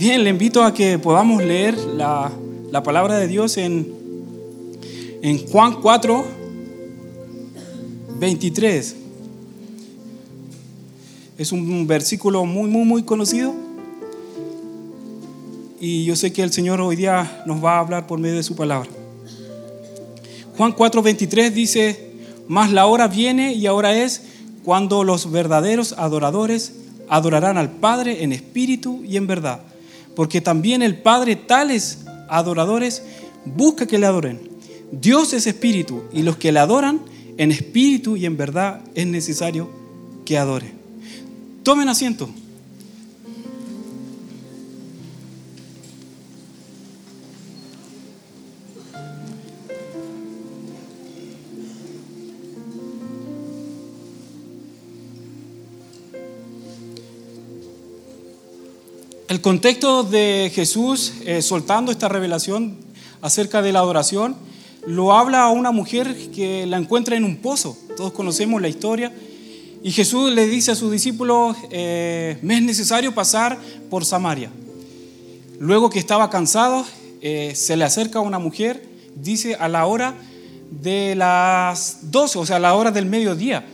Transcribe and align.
Bien, 0.00 0.24
le 0.24 0.30
invito 0.30 0.64
a 0.64 0.72
que 0.72 0.98
podamos 0.98 1.44
leer 1.44 1.76
la, 1.76 2.32
la 2.70 2.82
palabra 2.82 3.18
de 3.18 3.28
Dios 3.28 3.58
en, 3.58 3.86
en 5.20 5.46
Juan 5.46 5.74
4, 5.82 6.24
23. 8.18 8.96
Es 11.36 11.52
un 11.52 11.86
versículo 11.86 12.46
muy, 12.46 12.70
muy, 12.70 12.86
muy 12.86 13.02
conocido. 13.02 13.52
Y 15.78 16.06
yo 16.06 16.16
sé 16.16 16.32
que 16.32 16.42
el 16.42 16.50
Señor 16.50 16.80
hoy 16.80 16.96
día 16.96 17.42
nos 17.44 17.62
va 17.62 17.76
a 17.76 17.80
hablar 17.80 18.06
por 18.06 18.18
medio 18.18 18.36
de 18.36 18.42
su 18.42 18.56
palabra. 18.56 18.88
Juan 20.56 20.72
4, 20.72 21.02
23 21.02 21.54
dice, 21.54 22.12
mas 22.48 22.72
la 22.72 22.86
hora 22.86 23.06
viene 23.06 23.52
y 23.52 23.66
ahora 23.66 23.94
es 23.94 24.22
cuando 24.64 25.04
los 25.04 25.30
verdaderos 25.30 25.92
adoradores 25.98 26.72
adorarán 27.10 27.58
al 27.58 27.70
Padre 27.70 28.24
en 28.24 28.32
espíritu 28.32 29.04
y 29.04 29.18
en 29.18 29.26
verdad. 29.26 29.60
Porque 30.20 30.42
también 30.42 30.82
el 30.82 30.98
Padre 30.98 31.34
tales 31.34 32.00
adoradores 32.28 33.02
busca 33.46 33.86
que 33.86 33.98
le 33.98 34.04
adoren. 34.04 34.38
Dios 34.92 35.32
es 35.32 35.46
espíritu 35.46 36.02
y 36.12 36.20
los 36.20 36.36
que 36.36 36.52
le 36.52 36.58
adoran 36.58 37.00
en 37.38 37.50
espíritu 37.50 38.18
y 38.18 38.26
en 38.26 38.36
verdad 38.36 38.82
es 38.94 39.06
necesario 39.06 39.70
que 40.26 40.36
adoren. 40.36 40.72
Tomen 41.62 41.88
asiento. 41.88 42.28
El 59.40 59.44
contexto 59.44 60.02
de 60.02 60.52
Jesús 60.54 61.14
eh, 61.24 61.40
soltando 61.40 61.90
esta 61.90 62.10
revelación 62.10 62.76
acerca 63.22 63.62
de 63.62 63.72
la 63.72 63.78
adoración 63.78 64.36
lo 64.86 65.14
habla 65.14 65.44
a 65.44 65.50
una 65.50 65.70
mujer 65.70 66.14
que 66.30 66.66
la 66.66 66.76
encuentra 66.76 67.16
en 67.16 67.24
un 67.24 67.38
pozo. 67.38 67.74
Todos 67.96 68.12
conocemos 68.12 68.60
la 68.60 68.68
historia. 68.68 69.14
Y 69.82 69.92
Jesús 69.92 70.30
le 70.30 70.46
dice 70.46 70.72
a 70.72 70.74
sus 70.74 70.92
discípulos, 70.92 71.56
eh, 71.70 72.36
me 72.42 72.56
es 72.56 72.62
necesario 72.62 73.14
pasar 73.14 73.58
por 73.88 74.04
Samaria. 74.04 74.50
Luego 75.58 75.88
que 75.88 76.00
estaba 76.00 76.28
cansado, 76.28 76.84
eh, 77.22 77.54
se 77.56 77.78
le 77.78 77.84
acerca 77.84 78.20
una 78.20 78.38
mujer, 78.38 78.84
dice 79.14 79.54
a 79.54 79.68
la 79.68 79.86
hora 79.86 80.16
de 80.70 81.14
las 81.16 82.10
12, 82.10 82.40
o 82.40 82.44
sea, 82.44 82.56
a 82.56 82.60
la 82.60 82.74
hora 82.74 82.90
del 82.90 83.06
mediodía. 83.06 83.64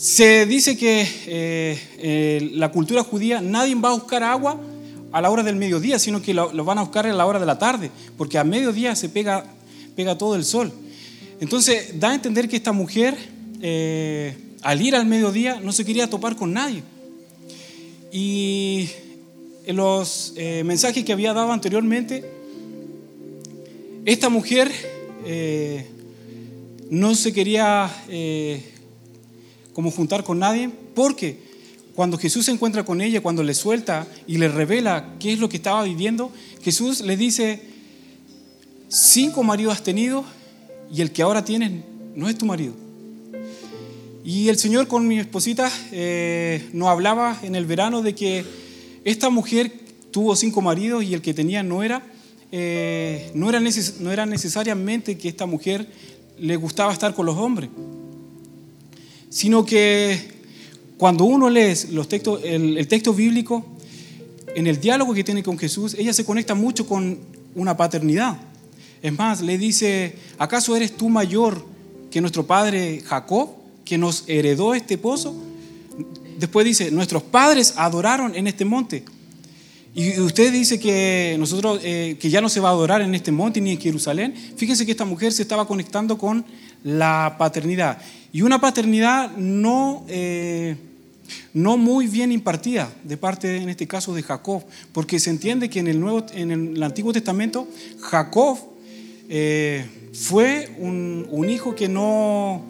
Se 0.00 0.46
dice 0.46 0.78
que 0.78 1.06
eh, 1.26 1.78
eh, 1.98 2.50
la 2.54 2.72
cultura 2.72 3.04
judía 3.04 3.42
nadie 3.42 3.74
va 3.74 3.90
a 3.90 3.92
buscar 3.92 4.22
agua 4.22 4.58
a 5.12 5.20
la 5.20 5.28
hora 5.28 5.42
del 5.42 5.56
mediodía, 5.56 5.98
sino 5.98 6.22
que 6.22 6.32
lo, 6.32 6.64
van 6.64 6.78
a 6.78 6.80
buscar 6.80 7.06
a 7.06 7.12
la 7.12 7.26
hora 7.26 7.38
de 7.38 7.44
la 7.44 7.58
tarde, 7.58 7.90
porque 8.16 8.38
a 8.38 8.44
mediodía 8.44 8.96
se 8.96 9.10
pega, 9.10 9.44
todo 10.16 10.36
el 10.36 10.46
sol. 10.46 10.72
Entonces 11.38 12.00
da 12.00 12.12
a 12.12 12.14
entender 12.14 12.48
que 12.48 12.56
esta 12.56 12.72
mujer, 12.72 13.14
eh, 13.60 14.34
al 14.62 14.80
ir 14.80 14.96
al 14.96 15.04
mediodía, 15.04 15.60
no 15.60 15.70
se 15.70 15.84
quería 15.84 16.08
topar 16.08 16.34
con 16.34 16.54
nadie. 16.54 16.82
Y 18.10 18.88
en 19.66 19.76
los 19.76 20.32
mensajes 20.64 21.04
que 21.04 21.12
había 21.12 21.34
dado 21.34 21.52
anteriormente, 21.52 22.24
esta 24.06 24.30
mujer 24.30 24.72
no 26.88 27.14
se 27.14 27.34
quería 27.34 27.90
como 29.72 29.90
juntar 29.90 30.24
con 30.24 30.38
nadie, 30.38 30.70
porque 30.94 31.50
cuando 31.94 32.18
Jesús 32.18 32.46
se 32.46 32.52
encuentra 32.52 32.84
con 32.84 33.00
ella, 33.00 33.20
cuando 33.20 33.42
le 33.42 33.54
suelta 33.54 34.06
y 34.26 34.38
le 34.38 34.48
revela 34.48 35.16
qué 35.18 35.32
es 35.32 35.38
lo 35.38 35.48
que 35.48 35.56
estaba 35.56 35.84
viviendo, 35.84 36.32
Jesús 36.62 37.00
le 37.00 37.16
dice, 37.16 37.60
cinco 38.88 39.42
maridos 39.42 39.74
has 39.74 39.82
tenido 39.82 40.24
y 40.92 41.02
el 41.02 41.12
que 41.12 41.22
ahora 41.22 41.44
tienes 41.44 41.72
no 42.14 42.28
es 42.28 42.38
tu 42.38 42.46
marido. 42.46 42.74
Y 44.24 44.48
el 44.48 44.58
Señor 44.58 44.86
con 44.86 45.08
mi 45.08 45.18
esposita 45.18 45.70
eh, 45.92 46.68
nos 46.72 46.88
hablaba 46.88 47.38
en 47.42 47.54
el 47.54 47.64
verano 47.64 48.02
de 48.02 48.14
que 48.14 48.44
esta 49.04 49.30
mujer 49.30 49.72
tuvo 50.10 50.36
cinco 50.36 50.60
maridos 50.60 51.04
y 51.04 51.14
el 51.14 51.22
que 51.22 51.34
tenía 51.34 51.62
no 51.62 51.82
era, 51.82 52.02
eh, 52.52 53.30
no, 53.34 53.48
era 53.48 53.60
no 53.60 54.12
era 54.12 54.26
necesariamente 54.26 55.16
que 55.16 55.28
esta 55.28 55.46
mujer 55.46 55.86
le 56.38 56.56
gustaba 56.56 56.92
estar 56.92 57.14
con 57.14 57.26
los 57.26 57.36
hombres 57.36 57.70
sino 59.30 59.64
que 59.64 60.20
cuando 60.98 61.24
uno 61.24 61.48
lee 61.48 61.72
los 61.92 62.08
textos, 62.08 62.42
el, 62.44 62.86
texto 62.86 63.14
bíblico, 63.14 63.64
en 64.54 64.66
el 64.66 64.78
diálogo 64.78 65.14
que 65.14 65.24
tiene 65.24 65.42
con 65.42 65.56
Jesús, 65.56 65.94
ella 65.94 66.12
se 66.12 66.26
conecta 66.26 66.54
mucho 66.54 66.86
con 66.86 67.18
una 67.54 67.76
paternidad. 67.76 68.36
Es 69.00 69.16
más, 69.16 69.40
le 69.40 69.56
dice, 69.56 70.14
¿acaso 70.36 70.76
eres 70.76 70.94
tú 70.94 71.08
mayor 71.08 71.64
que 72.10 72.20
nuestro 72.20 72.46
padre 72.46 73.02
Jacob, 73.06 73.50
que 73.84 73.96
nos 73.96 74.24
heredó 74.26 74.74
este 74.74 74.98
pozo? 74.98 75.34
Después 76.38 76.66
dice, 76.66 76.90
nuestros 76.90 77.22
padres 77.22 77.74
adoraron 77.76 78.34
en 78.34 78.46
este 78.46 78.64
monte. 78.64 79.04
Y 79.94 80.20
usted 80.20 80.52
dice 80.52 80.78
que 80.78 81.36
nosotros, 81.38 81.80
eh, 81.82 82.16
que 82.20 82.30
ya 82.30 82.40
no 82.40 82.48
se 82.48 82.60
va 82.60 82.68
a 82.68 82.72
adorar 82.72 83.02
en 83.02 83.14
este 83.14 83.32
monte 83.32 83.60
ni 83.60 83.72
en 83.72 83.80
Jerusalén. 83.80 84.34
Fíjense 84.56 84.86
que 84.86 84.92
esta 84.92 85.04
mujer 85.04 85.32
se 85.32 85.42
estaba 85.42 85.66
conectando 85.66 86.16
con 86.16 86.44
la 86.84 87.34
paternidad. 87.38 87.98
Y 88.32 88.42
una 88.42 88.60
paternidad 88.60 89.36
no, 89.36 90.04
eh, 90.08 90.76
no 91.52 91.76
muy 91.76 92.06
bien 92.06 92.30
impartida 92.30 92.92
de 93.02 93.16
parte, 93.16 93.56
en 93.56 93.68
este 93.68 93.88
caso, 93.88 94.14
de 94.14 94.22
Jacob, 94.22 94.62
porque 94.92 95.18
se 95.18 95.30
entiende 95.30 95.68
que 95.68 95.80
en 95.80 95.88
el, 95.88 95.98
Nuevo, 95.98 96.24
en 96.34 96.50
el 96.52 96.82
Antiguo 96.82 97.12
Testamento 97.12 97.66
Jacob 98.00 98.58
eh, 99.28 99.84
fue 100.12 100.70
un, 100.78 101.48
hijo 101.48 101.74
que 101.74 101.88
no, 101.88 102.64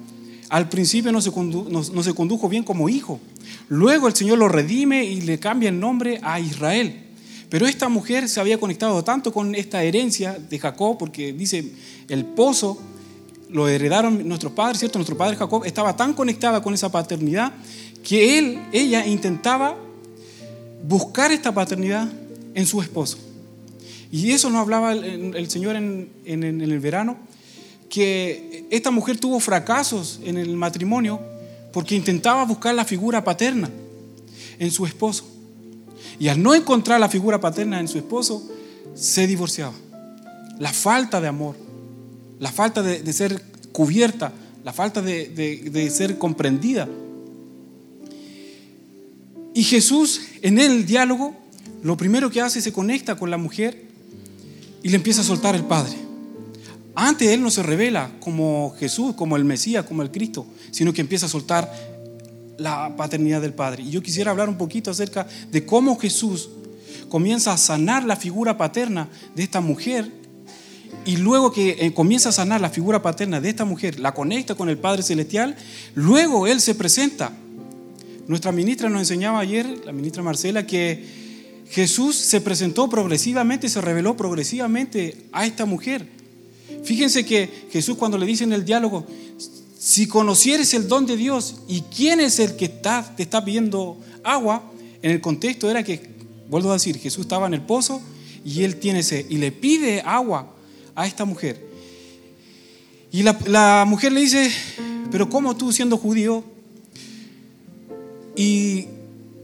al 0.48 0.70
principio 0.70 1.12
no 1.12 1.20
se, 1.20 1.30
no, 1.30 2.02
se 2.02 2.14
condujo 2.14 2.48
bien 2.48 2.64
como 2.64 2.88
hijo. 2.88 3.20
Luego 3.68 4.08
el 4.08 4.14
Señor 4.14 4.38
lo 4.38 4.48
redime 4.48 5.04
y 5.04 5.20
le 5.20 5.38
cambia 5.38 5.68
el 5.68 5.78
nombre 5.78 6.18
a 6.22 6.40
Israel. 6.40 7.09
Pero 7.50 7.66
esta 7.66 7.88
mujer 7.88 8.28
se 8.28 8.40
había 8.40 8.58
conectado 8.58 9.02
tanto 9.02 9.32
con 9.32 9.54
esta 9.56 9.82
herencia 9.82 10.38
de 10.38 10.58
Jacob, 10.58 10.96
porque 10.96 11.32
dice, 11.32 11.72
el 12.08 12.24
pozo 12.24 12.78
lo 13.48 13.68
heredaron 13.68 14.26
nuestros 14.26 14.52
padres, 14.52 14.78
¿cierto? 14.78 14.98
Nuestro 14.98 15.16
padre 15.16 15.36
Jacob 15.36 15.64
estaba 15.64 15.96
tan 15.96 16.14
conectada 16.14 16.62
con 16.62 16.72
esa 16.72 16.90
paternidad 16.90 17.52
que 18.04 18.38
él, 18.38 18.60
ella 18.72 19.04
intentaba 19.04 19.76
buscar 20.86 21.32
esta 21.32 21.52
paternidad 21.52 22.08
en 22.54 22.66
su 22.66 22.80
esposo. 22.80 23.18
Y 24.12 24.30
eso 24.30 24.48
nos 24.50 24.60
hablaba 24.60 24.92
el, 24.92 25.50
Señor 25.50 25.76
en, 25.76 26.10
el 26.24 26.80
verano, 26.80 27.16
que 27.88 28.66
esta 28.70 28.90
mujer 28.90 29.18
tuvo 29.18 29.40
fracasos 29.40 30.20
en 30.24 30.36
el 30.36 30.56
matrimonio 30.56 31.20
porque 31.72 31.94
intentaba 31.94 32.44
buscar 32.44 32.74
la 32.74 32.84
figura 32.84 33.22
paterna 33.22 33.70
en 34.58 34.70
su 34.70 34.86
esposo. 34.86 35.24
Y 36.20 36.28
al 36.28 36.40
no 36.40 36.54
encontrar 36.54 37.00
la 37.00 37.08
figura 37.08 37.40
paterna 37.40 37.80
en 37.80 37.88
su 37.88 37.98
esposo, 37.98 38.48
se 38.94 39.26
divorciaba. 39.26 39.74
La 40.60 40.72
falta 40.72 41.20
de 41.20 41.26
amor 41.26 41.56
la 42.40 42.50
falta 42.50 42.82
de, 42.82 43.12
ser 43.12 43.40
cubierta, 43.70 44.32
la 44.64 44.72
falta 44.72 45.02
de, 45.02 45.90
ser 45.94 46.18
comprendida. 46.18 46.88
Y 49.54 49.62
Jesús 49.62 50.22
en 50.40 50.58
el 50.58 50.86
diálogo, 50.86 51.36
lo 51.82 51.96
primero 51.98 52.30
que 52.30 52.40
hace 52.40 52.62
se 52.62 52.72
conecta 52.72 53.16
con 53.16 53.30
la 53.30 53.36
mujer 53.36 53.84
y 54.82 54.88
le 54.88 54.96
empieza 54.96 55.20
a 55.20 55.24
soltar 55.24 55.54
el 55.54 55.64
Padre. 55.64 55.96
Antes 56.94 57.28
Él 57.28 57.42
no 57.42 57.50
se 57.50 57.62
revela 57.62 58.10
como 58.20 58.74
Jesús, 58.78 59.14
como 59.14 59.36
el 59.36 59.44
Mesías, 59.44 59.84
como 59.84 60.00
el 60.00 60.10
Cristo, 60.10 60.46
sino 60.70 60.94
que 60.94 61.02
empieza 61.02 61.26
a 61.26 61.28
soltar 61.28 61.70
la 62.60 62.94
paternidad 62.94 63.40
del 63.40 63.54
Padre. 63.54 63.82
Y 63.82 63.90
yo 63.90 64.02
quisiera 64.02 64.30
hablar 64.30 64.48
un 64.48 64.58
poquito 64.58 64.90
acerca 64.90 65.26
de 65.50 65.64
cómo 65.64 65.98
Jesús 65.98 66.50
comienza 67.08 67.52
a 67.52 67.56
sanar 67.56 68.04
la 68.04 68.16
figura 68.16 68.56
paterna 68.58 69.08
de 69.34 69.42
esta 69.42 69.60
mujer 69.60 70.10
y 71.06 71.16
luego 71.16 71.52
que 71.52 71.76
eh, 71.80 71.94
comienza 71.94 72.28
a 72.28 72.32
sanar 72.32 72.60
la 72.60 72.68
figura 72.68 73.00
paterna 73.00 73.40
de 73.40 73.48
esta 73.48 73.64
mujer, 73.64 73.98
la 73.98 74.12
conecta 74.12 74.54
con 74.54 74.68
el 74.68 74.76
Padre 74.76 75.02
Celestial, 75.02 75.56
luego 75.94 76.46
Él 76.46 76.60
se 76.60 76.74
presenta. 76.74 77.32
Nuestra 78.28 78.52
ministra 78.52 78.90
nos 78.90 79.00
enseñaba 79.00 79.40
ayer, 79.40 79.66
la 79.86 79.92
ministra 79.92 80.22
Marcela, 80.22 80.66
que 80.66 81.02
Jesús 81.70 82.16
se 82.16 82.42
presentó 82.42 82.90
progresivamente, 82.90 83.70
se 83.70 83.80
reveló 83.80 84.16
progresivamente 84.16 85.16
a 85.32 85.46
esta 85.46 85.64
mujer. 85.64 86.06
Fíjense 86.84 87.24
que 87.24 87.68
Jesús 87.72 87.96
cuando 87.96 88.18
le 88.18 88.26
dice 88.26 88.44
en 88.44 88.52
el 88.52 88.64
diálogo, 88.64 89.06
si 89.80 90.06
conocieres 90.06 90.74
el 90.74 90.88
don 90.88 91.06
de 91.06 91.16
Dios 91.16 91.62
y 91.66 91.80
quién 91.80 92.20
es 92.20 92.38
el 92.38 92.54
que 92.54 92.66
está, 92.66 93.14
te 93.16 93.22
está 93.22 93.42
pidiendo 93.42 93.96
agua, 94.22 94.70
en 95.00 95.10
el 95.10 95.22
contexto 95.22 95.70
era 95.70 95.82
que, 95.82 96.02
vuelvo 96.50 96.68
a 96.68 96.74
decir, 96.74 96.98
Jesús 96.98 97.22
estaba 97.22 97.46
en 97.46 97.54
el 97.54 97.62
pozo 97.62 98.02
y 98.44 98.62
él 98.62 98.76
tiene 98.76 99.02
sed 99.02 99.24
y 99.30 99.38
le 99.38 99.52
pide 99.52 100.02
agua 100.02 100.54
a 100.94 101.06
esta 101.06 101.24
mujer. 101.24 101.66
Y 103.10 103.22
la, 103.22 103.86
mujer 103.86 104.12
le 104.12 104.20
dice, 104.20 104.52
pero 105.10 105.30
¿cómo 105.30 105.56
tú 105.56 105.72
siendo 105.72 105.96
judío? 105.96 106.44
Y 108.36 108.86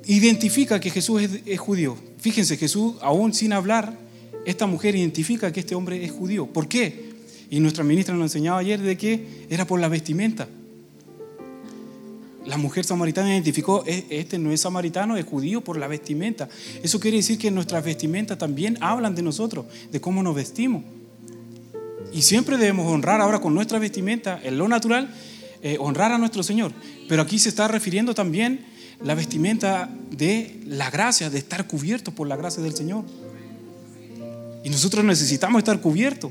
identifica 0.05 0.79
que 0.79 0.91
Jesús 0.91 1.23
es, 1.47 1.59
judío. 1.59 1.97
fíjense, 2.19 2.59
Jesús, 2.59 2.97
aún 3.01 3.33
sin 3.33 3.55
hablar, 3.55 3.99
esta 4.45 4.67
mujer 4.67 4.97
identifica 4.97 5.51
que 5.51 5.61
este 5.61 5.75
hombre 5.75 6.05
es 6.05 6.13
judío. 6.13 6.47
¿Por 6.47 6.69
qué? 6.69 7.16
Y 7.51 7.61
nuestra 7.61 7.85
ministra 7.85 8.15
nos 8.15 8.25
enseñaba 8.25 8.59
ayer 8.59 8.81
de 8.81 8.97
que 8.97 9.47
era 9.51 9.67
por 9.67 9.81
la 9.81 9.89
vestimenta. 9.89 10.49
La 12.45 12.57
mujer 12.57 12.85
samaritana 12.85 13.33
identificó, 13.33 13.85
e, 13.87 14.07
este 14.09 14.39
no 14.39 14.53
es 14.53 14.61
samaritano, 14.61 15.17
es 15.17 15.25
judío 15.25 15.63
por 15.63 15.79
la 15.79 15.89
vestimenta. 15.89 16.49
Eso 16.83 17.01
quiere 17.01 17.17
decir 17.17 17.39
que 17.39 17.51
nuestras 17.51 17.85
vestimentas 17.85 18.39
también 18.39 18.79
hablan 18.81 19.15
de 19.15 19.23
nosotros, 19.23 19.67
de 19.91 20.01
cómo 20.01 20.23
nos 20.23 20.35
vestimos. 20.35 20.85
Y 22.13 22.23
siempre 22.23 22.57
debemos 22.57 22.91
honrar 22.91 23.21
ahora 23.21 23.41
con 23.41 23.55
nuestra 23.55 23.79
vestimenta, 23.79 24.41
en 24.43 24.59
lo 24.59 24.69
natural, 24.69 25.13
eh, 25.63 25.77
honrar 25.81 26.13
a 26.13 26.19
nuestro 26.19 26.43
Señor. 26.43 26.73
Pero 27.09 27.23
aquí 27.23 27.39
se 27.39 27.49
está 27.49 27.67
refiriendo 27.67 28.15
también 28.15 28.65
la 29.03 29.15
vestimenta 29.15 29.91
de 30.11 30.61
la 30.67 30.91
gracia, 30.91 31.31
de 31.31 31.39
estar 31.39 31.67
cubiertos 31.67 32.15
por 32.15 32.29
la 32.29 32.37
gracia 32.37 32.63
del 32.63 32.75
Señor. 32.75 33.05
Y 34.65 34.71
nosotros 34.71 35.05
necesitamos 35.05 35.59
estar 35.59 35.81
cubiertos 35.81 36.31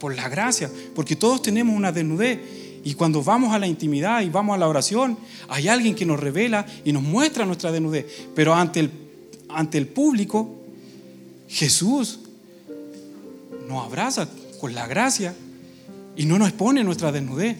por 0.00 0.16
la 0.16 0.28
gracia, 0.28 0.68
porque 0.94 1.14
todos 1.14 1.42
tenemos 1.42 1.76
una 1.76 1.92
desnudez. 1.92 2.40
Y 2.82 2.94
cuando 2.94 3.22
vamos 3.22 3.52
a 3.52 3.58
la 3.58 3.66
intimidad 3.66 4.22
y 4.22 4.30
vamos 4.30 4.54
a 4.54 4.58
la 4.58 4.66
oración, 4.66 5.18
hay 5.48 5.68
alguien 5.68 5.94
que 5.94 6.06
nos 6.06 6.18
revela 6.18 6.66
y 6.84 6.92
nos 6.92 7.02
muestra 7.02 7.44
nuestra 7.44 7.70
desnudez. 7.70 8.06
Pero 8.34 8.54
ante 8.54 8.80
el, 8.80 8.90
ante 9.50 9.76
el 9.78 9.86
público, 9.86 10.56
Jesús 11.46 12.20
nos 13.68 13.84
abraza 13.84 14.28
con 14.60 14.74
la 14.74 14.86
gracia 14.86 15.34
y 16.16 16.24
no 16.24 16.38
nos 16.38 16.48
expone 16.48 16.82
nuestra 16.82 17.12
desnudez. 17.12 17.56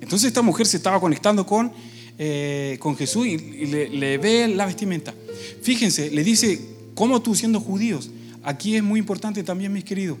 Entonces 0.00 0.28
esta 0.28 0.42
mujer 0.42 0.66
se 0.66 0.76
estaba 0.76 1.00
conectando 1.00 1.46
con, 1.46 1.72
eh, 2.18 2.76
con 2.78 2.96
Jesús 2.96 3.26
y, 3.26 3.38
le, 3.66 3.88
le, 3.88 4.18
ve 4.18 4.48
la 4.48 4.66
vestimenta. 4.66 5.14
Fíjense, 5.62 6.10
le 6.10 6.22
dice, 6.24 6.60
¿cómo 6.94 7.22
tú 7.22 7.34
siendo 7.34 7.60
judíos? 7.60 8.10
Aquí 8.42 8.76
es 8.76 8.82
muy 8.82 9.00
importante 9.00 9.42
también, 9.42 9.72
mis 9.72 9.84
queridos. 9.84 10.18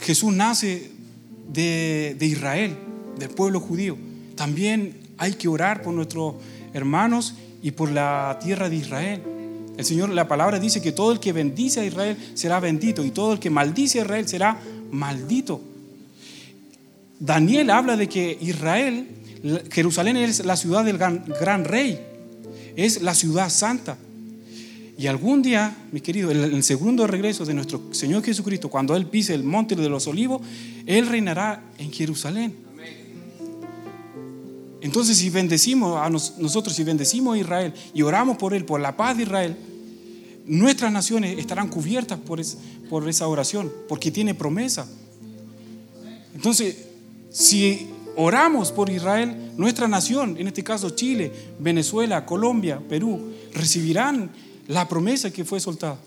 Jesús 0.00 0.32
nace 0.32 0.90
de, 1.52 2.16
de 2.18 2.26
Israel, 2.26 2.76
del 3.18 3.30
pueblo 3.30 3.60
judío. 3.60 3.96
También 4.34 4.96
hay 5.18 5.34
que 5.34 5.48
orar 5.48 5.82
por 5.82 5.92
nuestros 5.94 6.36
hermanos 6.72 7.34
y 7.62 7.72
por 7.72 7.90
la 7.90 8.38
tierra 8.42 8.68
de 8.68 8.76
Israel. 8.76 9.22
El 9.76 9.84
Señor, 9.84 10.10
la 10.10 10.28
palabra 10.28 10.58
dice 10.58 10.82
que 10.82 10.92
todo 10.92 11.12
el 11.12 11.20
que 11.20 11.32
bendice 11.32 11.80
a 11.80 11.84
Israel 11.84 12.16
será 12.34 12.60
bendito 12.60 13.04
y 13.04 13.10
todo 13.10 13.32
el 13.32 13.38
que 13.38 13.50
maldice 13.50 14.00
a 14.00 14.02
Israel 14.02 14.28
será 14.28 14.60
maldito. 14.90 15.62
Daniel 17.18 17.70
habla 17.70 17.96
de 17.96 18.08
que 18.08 18.36
Israel, 18.40 19.08
Jerusalén 19.70 20.16
es 20.16 20.44
la 20.44 20.56
ciudad 20.56 20.84
del 20.84 20.98
gran, 20.98 21.64
rey, 21.64 22.00
es 22.76 23.02
la 23.02 23.14
ciudad 23.14 23.50
santa. 23.50 23.96
Y 25.00 25.06
algún 25.06 25.40
día, 25.40 25.74
mi 25.92 26.02
querido, 26.02 26.30
en 26.30 26.42
el 26.42 26.62
segundo 26.62 27.06
regreso 27.06 27.46
de 27.46 27.54
nuestro 27.54 27.80
Señor 27.90 28.22
Jesucristo, 28.22 28.68
cuando 28.68 28.94
Él 28.94 29.06
pise 29.06 29.32
el 29.32 29.42
monte 29.42 29.74
de 29.74 29.88
los 29.88 30.06
olivos, 30.06 30.42
Él 30.84 31.06
reinará 31.06 31.64
en 31.78 31.90
Jerusalén. 31.90 32.54
Entonces, 34.82 35.16
si 35.16 35.30
bendecimos 35.30 35.96
a 35.96 36.10
nosotros, 36.10 36.76
si 36.76 36.84
bendecimos 36.84 37.34
a 37.34 37.38
Israel 37.38 37.72
y 37.94 38.02
oramos 38.02 38.36
por 38.36 38.52
Él, 38.52 38.66
por 38.66 38.78
la 38.78 38.94
paz 38.94 39.16
de 39.16 39.22
Israel, 39.22 39.56
nuestras 40.44 40.92
naciones 40.92 41.38
estarán 41.38 41.68
cubiertas 41.68 42.18
por, 42.18 42.38
por 42.90 43.08
esa 43.08 43.26
oración, 43.26 43.72
porque 43.88 44.10
tiene 44.10 44.34
promesa. 44.34 44.86
Entonces, 46.34 46.76
si 47.30 47.86
oramos 48.16 48.70
por 48.70 48.90
Israel, 48.90 49.52
nuestra 49.56 49.88
nación, 49.88 50.36
en 50.38 50.48
este 50.48 50.62
caso 50.62 50.90
Chile, 50.90 51.32
Venezuela, 51.58 52.26
Colombia, 52.26 52.82
Perú, 52.86 53.32
recibirán 53.54 54.30
la 54.70 54.88
promesa 54.88 55.30
que 55.30 55.44
fue 55.44 55.60
soltada. 55.60 55.98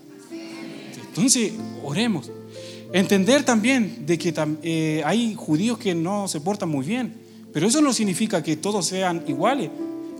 Entonces, 1.08 1.52
oremos. 1.84 2.30
Entender 2.92 3.44
también 3.44 4.06
de 4.06 4.18
que 4.18 4.32
eh, 4.62 5.02
hay 5.04 5.34
judíos 5.34 5.78
que 5.78 5.94
no 5.94 6.28
se 6.28 6.40
portan 6.40 6.68
muy 6.68 6.84
bien, 6.84 7.14
pero 7.52 7.66
eso 7.66 7.80
no 7.80 7.92
significa 7.92 8.42
que 8.42 8.56
todos 8.56 8.86
sean 8.86 9.22
iguales. 9.26 9.70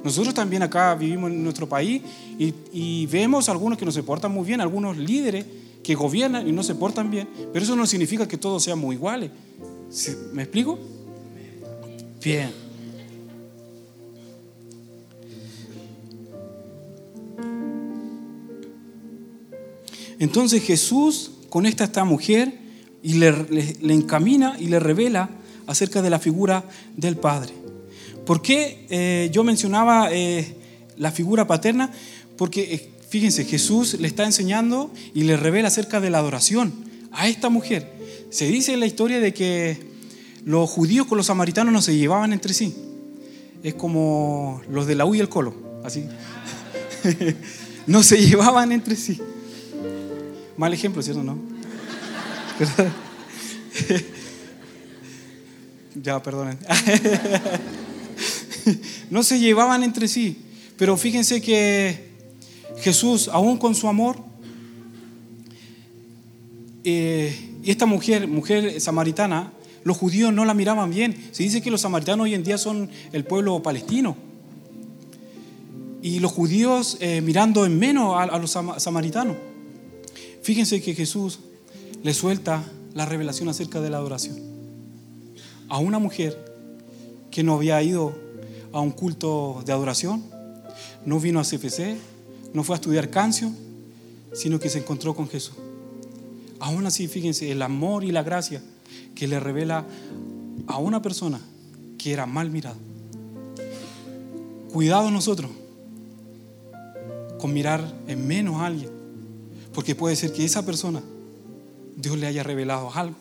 Nosotros 0.05 0.35
también 0.35 0.62
acá 0.62 0.94
vivimos 0.94 1.31
en 1.31 1.43
nuestro 1.43 1.69
país 1.69 2.02
y, 2.38 2.52
y 2.73 3.06
vemos 3.06 3.49
algunos 3.49 3.79
que 3.79 3.87
no 3.87 3.93
se 3.93 4.02
portan 4.02 4.32
muy 4.32 4.44
bien, 4.44 4.61
algunos 4.61 4.97
líderes 4.99 5.47
que 5.82 5.94
gobiernan 5.94 6.47
y 6.47 6.52
no 6.52 6.62
se 6.62 6.75
portan 6.75 7.11
bien, 7.11 7.29
pero 7.52 7.64
eso 7.64 7.76
no 7.76 7.87
significa 7.87 8.29
que 8.29 8.37
todos 8.37 8.62
seamos 8.62 8.93
iguales. 8.93 9.31
¿Me 10.32 10.43
explico? 10.43 10.79
Bien. 12.23 12.63
Entonces 20.25 20.62
Jesús 20.62 21.32
conecta 21.50 21.85
a 21.85 21.87
esta 21.87 22.03
mujer 22.05 22.59
y 23.03 23.12
le, 23.15 23.29
encamina 23.91 24.56
y 24.59 24.69
le 24.69 24.81
revela 24.81 25.29
acerca 25.67 26.00
de 26.00 26.09
la 26.09 26.19
figura 26.19 26.65
del 26.97 27.19
Padre. 27.19 27.53
¿Por 28.25 28.41
qué 28.41 28.87
eh, 28.88 29.29
yo 29.35 29.44
mencionaba 29.44 30.09
eh, 30.11 30.56
la 30.97 31.12
figura 31.12 31.47
paterna? 31.47 31.93
Porque 32.38 32.75
eh, 32.75 32.91
fíjense, 33.06 33.44
Jesús 33.44 34.00
le 34.00 34.09
está 34.09 34.25
enseñando 34.25 34.91
y 35.12 35.25
le 35.25 35.37
revela 35.37 35.69
acerca 35.69 36.00
de 36.00 36.09
la 36.09 36.21
adoración 36.21 36.73
a 37.12 37.29
esta 37.29 37.50
mujer. 37.50 37.93
Se 38.31 38.47
dice 38.47 38.73
en 38.73 38.81
la 38.81 38.87
historia 38.87 39.21
de 39.21 39.35
que 39.35 39.76
los 40.47 40.71
judíos 40.71 41.06
con 41.06 41.19
los 41.19 41.26
samaritanos 41.26 41.71
no 41.71 41.82
se 41.82 41.99
llevaban 41.99 42.32
entre 42.32 42.55
sí. 42.55 42.75
Es 43.62 43.75
como 43.75 44.62
los 44.71 44.87
de 44.87 44.94
la 44.94 45.05
U 45.05 45.15
y 45.15 45.21
el 45.21 45.29
Colo, 45.29 45.55
así. 45.85 46.06
no 47.87 48.03
se 48.03 48.17
llevaban 48.26 48.73
entre 48.73 48.97
sí. 48.97 49.21
Mal 50.56 50.72
ejemplo, 50.72 51.02
¿cierto? 51.02 51.22
No. 51.22 51.38
ya, 56.02 56.22
perdonen. 56.22 56.58
no 59.10 59.22
se 59.22 59.38
llevaban 59.38 59.82
entre 59.82 60.08
sí. 60.08 60.38
Pero 60.76 60.96
fíjense 60.96 61.40
que 61.40 62.08
Jesús, 62.78 63.28
aún 63.28 63.58
con 63.58 63.74
su 63.74 63.88
amor, 63.88 64.16
eh, 66.84 67.37
y 67.62 67.70
esta 67.70 67.87
mujer, 67.87 68.28
mujer 68.28 68.80
samaritana, 68.80 69.52
los 69.84 69.96
judíos 69.96 70.32
no 70.32 70.44
la 70.44 70.54
miraban 70.54 70.90
bien. 70.90 71.28
Se 71.32 71.42
dice 71.42 71.62
que 71.62 71.70
los 71.70 71.82
samaritanos 71.82 72.25
hoy 72.25 72.34
en 72.34 72.42
día 72.42 72.58
son 72.58 72.90
el 73.12 73.25
pueblo 73.25 73.62
palestino. 73.62 74.16
Y 76.02 76.18
los 76.18 76.32
judíos 76.32 76.99
eh, 77.00 77.20
mirando 77.20 77.64
en 77.64 77.78
menos 77.78 78.16
a, 78.18 78.38
los 78.38 78.58
samaritanos. 78.78 79.37
Fíjense 80.44 80.82
que 80.82 80.94
Jesús 80.94 81.38
le 82.02 82.12
suelta 82.12 82.62
la 82.92 83.06
revelación 83.06 83.48
acerca 83.48 83.80
de 83.80 83.88
la 83.88 83.96
adoración. 83.96 84.36
A 85.70 85.78
una 85.78 85.98
mujer 85.98 86.38
que 87.30 87.42
no 87.42 87.54
había 87.54 87.82
ido 87.82 88.14
a 88.70 88.80
un 88.80 88.90
culto 88.90 89.62
de 89.64 89.72
adoración, 89.72 90.22
no 91.06 91.18
vino 91.18 91.40
a 91.40 91.44
CFC, 91.44 91.96
no 92.52 92.62
fue 92.62 92.74
a 92.74 92.76
estudiar 92.76 93.08
cancio, 93.08 93.52
sino 94.34 94.60
que 94.60 94.68
se 94.68 94.80
encontró 94.80 95.14
con 95.16 95.30
Jesús. 95.30 95.54
Aún 96.60 96.84
así, 96.84 97.08
fíjense, 97.08 97.50
el 97.50 97.62
amor 97.62 98.04
y 98.04 98.12
la 98.12 98.22
gracia 98.22 98.62
que 99.14 99.26
le 99.26 99.40
revela 99.40 99.86
a 100.66 100.76
una 100.76 101.00
persona 101.00 101.40
que 101.96 102.12
era 102.12 102.26
mal 102.26 102.50
mirada. 102.50 102.76
Cuidado 104.70 105.10
nosotros 105.10 105.50
con 107.38 107.54
mirar 107.54 107.82
en 108.08 108.26
menos 108.26 108.56
a 108.56 108.66
alguien, 108.66 109.03
porque 109.75 109.95
puede 109.95 110.16
ser 110.16 110.33
que 110.33 110.45
esa 110.45 110.64
persona 110.64 111.02
Dios 111.97 112.16
le 112.19 112.26
haya 112.26 112.43
revelado 112.43 112.90
algo 112.95 113.16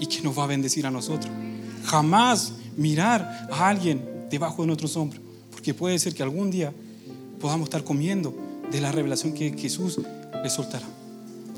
y 0.00 0.06
que 0.06 0.22
nos 0.22 0.38
va 0.38 0.44
a 0.44 0.46
bendecir 0.46 0.86
a 0.86 0.90
nosotros. 0.90 1.30
Jamás 1.84 2.52
mirar 2.76 3.48
a 3.50 3.68
alguien 3.68 4.04
debajo 4.30 4.62
de 4.62 4.68
nuestros 4.68 4.96
hombros, 4.96 5.22
porque 5.50 5.74
puede 5.74 5.98
ser 5.98 6.14
que 6.14 6.22
algún 6.22 6.50
día 6.50 6.72
podamos 7.40 7.68
estar 7.68 7.84
comiendo 7.84 8.34
de 8.70 8.80
la 8.80 8.92
revelación 8.92 9.32
que 9.32 9.52
Jesús 9.56 10.00
le 10.42 10.50
soltará. 10.50 10.86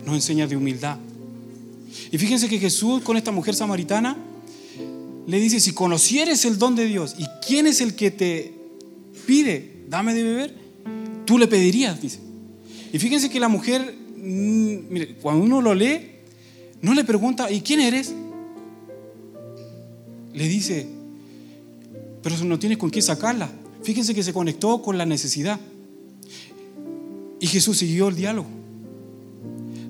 Nos 0.04 0.14
enseña 0.14 0.46
de 0.46 0.56
humildad, 0.56 0.98
y 2.10 2.18
fíjense 2.18 2.48
que 2.48 2.58
Jesús 2.58 3.02
con 3.02 3.16
esta 3.16 3.30
mujer 3.30 3.54
samaritana 3.54 4.16
le 5.26 5.38
dice, 5.38 5.60
si 5.60 5.72
conocieres 5.72 6.44
el 6.44 6.58
don 6.58 6.74
de 6.74 6.86
Dios 6.86 7.14
y 7.18 7.26
quién 7.46 7.66
es 7.66 7.80
el 7.80 7.94
que 7.94 8.10
te 8.10 8.54
pide, 9.26 9.84
dame 9.88 10.14
de 10.14 10.22
beber, 10.22 10.54
tú 11.24 11.38
le 11.38 11.46
pedirías, 11.46 12.00
dice. 12.00 12.18
Y 12.92 12.98
fíjense 12.98 13.30
que 13.30 13.38
la 13.38 13.48
mujer, 13.48 13.94
mire, 14.20 15.14
cuando 15.16 15.44
uno 15.44 15.60
lo 15.60 15.74
lee, 15.74 16.10
no 16.82 16.94
le 16.94 17.04
pregunta, 17.04 17.50
¿y 17.50 17.60
quién 17.60 17.80
eres? 17.80 18.14
Le 20.32 20.48
dice, 20.48 20.86
pero 22.22 22.36
no 22.44 22.58
tienes 22.58 22.78
con 22.78 22.90
qué 22.90 23.02
sacarla. 23.02 23.50
Fíjense 23.82 24.14
que 24.14 24.22
se 24.22 24.32
conectó 24.32 24.82
con 24.82 24.98
la 24.98 25.06
necesidad. 25.06 25.58
Y 27.40 27.46
Jesús 27.46 27.78
siguió 27.78 28.08
el 28.08 28.16
diálogo. 28.16 28.48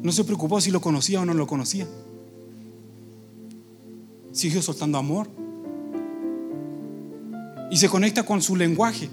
No 0.03 0.13
se 0.13 0.25
preocupó 0.25 0.61
si 0.61 0.71
lo 0.71 0.81
conocía 0.81 1.21
o 1.21 1.25
no 1.25 1.35
lo 1.35 1.47
conocía. 1.47 1.87
Siguió 4.33 4.63
soltando 4.63 4.99
amor. 4.99 5.29
Y 7.71 7.77
se 7.77 7.89
conecta 7.89 8.25
con 8.25 8.41
su 8.41 8.57
lenguaje. 8.57 9.09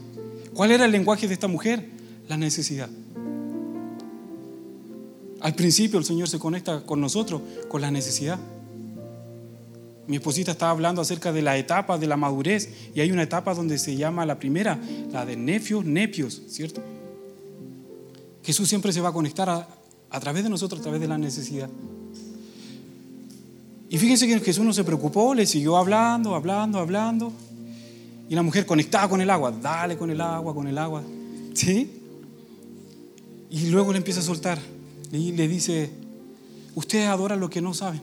¿Cuál 0.53 0.71
era 0.71 0.85
el 0.85 0.91
lenguaje 0.91 1.27
de 1.27 1.33
esta 1.33 1.47
mujer? 1.47 1.97
la 2.27 2.37
necesidad. 2.37 2.89
Al 5.47 5.55
principio 5.55 5.97
el 5.97 6.03
Señor 6.03 6.27
se 6.27 6.39
conecta 6.39 6.81
con 6.81 6.99
nosotros 6.99 7.41
con 7.69 7.79
la 7.79 7.89
necesidad. 7.89 8.37
Mi 10.05 10.17
esposita 10.17 10.51
estaba 10.51 10.71
hablando 10.71 11.01
acerca 11.01 11.31
de 11.31 11.41
la 11.41 11.55
etapa 11.55 11.97
de 11.97 12.05
la 12.05 12.17
madurez 12.17 12.69
y 12.93 12.99
hay 12.99 13.11
una 13.13 13.23
etapa 13.23 13.53
donde 13.53 13.77
se 13.77 13.95
llama 13.95 14.25
la 14.25 14.39
primera, 14.39 14.77
la 15.09 15.25
de 15.25 15.37
nefios, 15.37 15.85
nepios, 15.85 16.41
¿cierto? 16.49 16.81
Jesús 18.43 18.67
siempre 18.67 18.91
se 18.91 18.99
va 18.99 19.07
a 19.07 19.13
conectar 19.13 19.49
a, 19.49 20.19
través 20.19 20.43
de 20.43 20.49
nosotros, 20.49 20.81
a 20.81 20.83
través 20.83 20.99
de 20.99 21.07
la 21.07 21.17
necesidad. 21.17 21.69
Y 23.89 23.97
fíjense 23.97 24.27
que 24.27 24.41
Jesús 24.41 24.65
no 24.65 24.73
se 24.73 24.83
preocupó, 24.83 25.33
le 25.33 25.45
siguió 25.45 25.77
hablando, 25.77 26.35
hablando, 26.35 26.77
hablando. 26.77 27.31
Y 28.27 28.35
la 28.35 28.41
mujer 28.41 28.65
conectada 28.65 29.07
con 29.07 29.21
el 29.21 29.29
agua, 29.29 29.51
dale 29.51 29.95
con 29.95 30.11
el 30.11 30.19
agua, 30.19 30.53
con 30.53 30.67
el 30.67 30.77
agua. 30.77 31.03
¿Sí? 31.53 31.89
Y 33.49 33.67
luego 33.67 33.93
le 33.93 33.99
empieza 33.99 34.19
a 34.19 34.23
soltar. 34.23 34.59
Y 35.11 35.31
le 35.31 35.47
dice, 35.47 35.89
ustedes 36.75 37.07
adoran 37.07 37.39
lo 37.39 37.49
que 37.49 37.61
no 37.61 37.73
saben. 37.73 38.01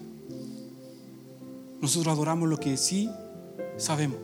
Nosotros 1.80 2.12
adoramos 2.12 2.49
lo 2.49 2.58
que 2.58 2.76
sí 2.76 3.11
sabemos. 3.76 4.18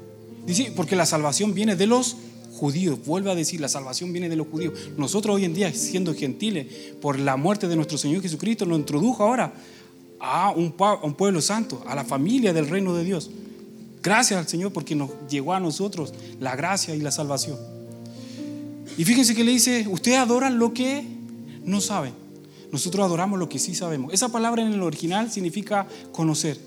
Dice, 0.46 0.72
porque 0.74 0.96
la 0.96 1.06
salvación 1.06 1.52
viene 1.52 1.76
de 1.76 1.86
los 1.86 2.16
judíos. 2.52 2.98
Vuelve 3.04 3.30
a 3.30 3.34
decir, 3.34 3.60
la 3.60 3.68
salvación 3.68 4.12
viene 4.12 4.28
de 4.28 4.36
los 4.36 4.48
judíos. 4.48 4.72
Nosotros 4.96 5.36
hoy 5.36 5.44
en 5.44 5.54
día, 5.54 5.72
siendo 5.72 6.14
gentiles, 6.14 6.66
por 7.00 7.18
la 7.18 7.36
muerte 7.36 7.68
de 7.68 7.76
nuestro 7.76 7.98
Señor 7.98 8.22
Jesucristo, 8.22 8.66
nos 8.66 8.78
introdujo 8.78 9.22
ahora 9.22 9.52
a 10.18 10.50
un, 10.50 10.74
un 11.02 11.14
pueblo 11.14 11.40
santo, 11.40 11.82
a 11.86 11.94
la 11.94 12.04
familia 12.04 12.52
del 12.52 12.68
reino 12.68 12.94
de 12.94 13.04
Dios. 13.04 13.30
Gracias 14.02 14.38
al 14.38 14.48
Señor 14.48 14.72
porque 14.72 14.94
nos 14.94 15.10
llegó 15.28 15.52
a 15.52 15.60
nosotros 15.60 16.14
la 16.38 16.56
gracia 16.56 16.94
y 16.94 17.00
la 17.00 17.10
salvación. 17.10 17.58
Y 18.96 19.04
fíjense 19.04 19.34
que 19.34 19.44
le 19.44 19.52
dice, 19.52 19.86
ustedes 19.90 20.18
adoran 20.18 20.58
lo 20.58 20.72
que 20.72 21.04
no 21.64 21.80
saben. 21.80 22.19
Nosotros 22.72 23.04
adoramos 23.04 23.38
lo 23.38 23.48
que 23.48 23.58
sí 23.58 23.74
sabemos. 23.74 24.12
Esa 24.12 24.30
palabra 24.30 24.62
en 24.62 24.72
el 24.72 24.82
original 24.82 25.30
significa 25.30 25.86
conocer. 26.12 26.58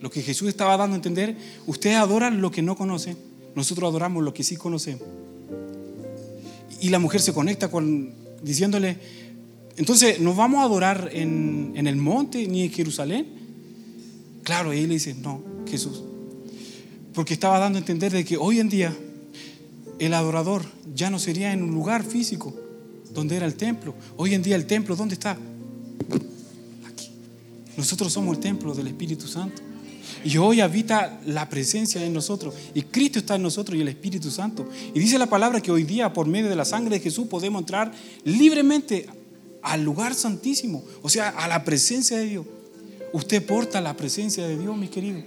Lo 0.00 0.10
que 0.10 0.22
Jesús 0.22 0.48
estaba 0.48 0.76
dando 0.76 0.94
a 0.94 0.96
entender, 0.98 1.36
ustedes 1.66 1.96
adoran 1.96 2.40
lo 2.40 2.50
que 2.50 2.62
no 2.62 2.76
conocen, 2.76 3.16
nosotros 3.54 3.88
adoramos 3.88 4.22
lo 4.22 4.34
que 4.34 4.44
sí 4.44 4.56
conocemos. 4.56 5.02
Y 6.80 6.90
la 6.90 6.98
mujer 6.98 7.20
se 7.20 7.32
conecta 7.32 7.70
con 7.70 8.12
diciéndole, 8.42 8.98
entonces, 9.76 10.20
¿nos 10.20 10.36
vamos 10.36 10.60
a 10.60 10.64
adorar 10.64 11.10
en, 11.12 11.72
en 11.74 11.86
el 11.86 11.96
monte 11.96 12.46
ni 12.46 12.62
en 12.62 12.70
Jerusalén? 12.70 13.26
Claro, 14.42 14.72
y 14.72 14.78
él 14.78 14.88
le 14.88 14.94
dice, 14.94 15.14
no, 15.14 15.42
Jesús. 15.66 16.02
Porque 17.14 17.34
estaba 17.34 17.58
dando 17.58 17.78
a 17.78 17.80
entender 17.80 18.12
de 18.12 18.24
que 18.24 18.36
hoy 18.36 18.60
en 18.60 18.68
día 18.68 18.94
el 19.98 20.14
adorador 20.14 20.62
ya 20.94 21.10
no 21.10 21.18
sería 21.18 21.52
en 21.52 21.62
un 21.62 21.72
lugar 21.72 22.04
físico 22.04 22.54
donde 23.12 23.36
era 23.36 23.46
el 23.46 23.54
templo. 23.54 23.94
Hoy 24.16 24.34
en 24.34 24.42
día 24.42 24.56
el 24.56 24.66
templo, 24.66 24.96
¿dónde 24.96 25.14
está? 25.14 25.36
Aquí. 26.88 27.10
Nosotros 27.76 28.12
somos 28.12 28.36
el 28.36 28.42
templo 28.42 28.74
del 28.74 28.86
Espíritu 28.88 29.26
Santo. 29.26 29.62
Y 30.24 30.38
hoy 30.38 30.60
habita 30.60 31.20
la 31.24 31.48
presencia 31.48 32.04
en 32.04 32.12
nosotros. 32.12 32.54
Y 32.74 32.82
Cristo 32.82 33.20
está 33.20 33.36
en 33.36 33.42
nosotros 33.42 33.78
y 33.78 33.82
el 33.82 33.88
Espíritu 33.88 34.30
Santo. 34.30 34.68
Y 34.92 34.98
dice 34.98 35.18
la 35.18 35.26
palabra 35.26 35.60
que 35.60 35.70
hoy 35.70 35.84
día, 35.84 36.12
por 36.12 36.26
medio 36.26 36.48
de 36.48 36.56
la 36.56 36.64
sangre 36.64 36.96
de 36.96 37.00
Jesús, 37.00 37.28
podemos 37.28 37.60
entrar 37.60 37.92
libremente 38.24 39.06
al 39.62 39.84
lugar 39.84 40.14
santísimo. 40.14 40.82
O 41.02 41.08
sea, 41.08 41.28
a 41.28 41.46
la 41.48 41.64
presencia 41.64 42.18
de 42.18 42.24
Dios. 42.26 42.46
Usted 43.12 43.44
porta 43.46 43.80
la 43.80 43.96
presencia 43.96 44.46
de 44.46 44.58
Dios, 44.58 44.76
mis 44.76 44.90
queridos. 44.90 45.22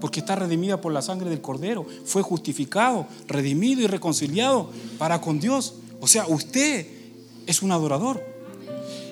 Porque 0.00 0.20
está 0.20 0.36
redimida 0.36 0.80
por 0.80 0.92
la 0.92 1.02
sangre 1.02 1.28
del 1.28 1.40
Cordero. 1.40 1.84
Fue 2.04 2.22
justificado, 2.22 3.06
redimido 3.26 3.82
y 3.82 3.86
reconciliado 3.86 4.70
para 4.96 5.20
con 5.20 5.40
Dios. 5.40 5.74
O 6.00 6.06
sea, 6.06 6.26
usted 6.28 6.86
es 7.46 7.62
un 7.62 7.72
adorador. 7.72 8.30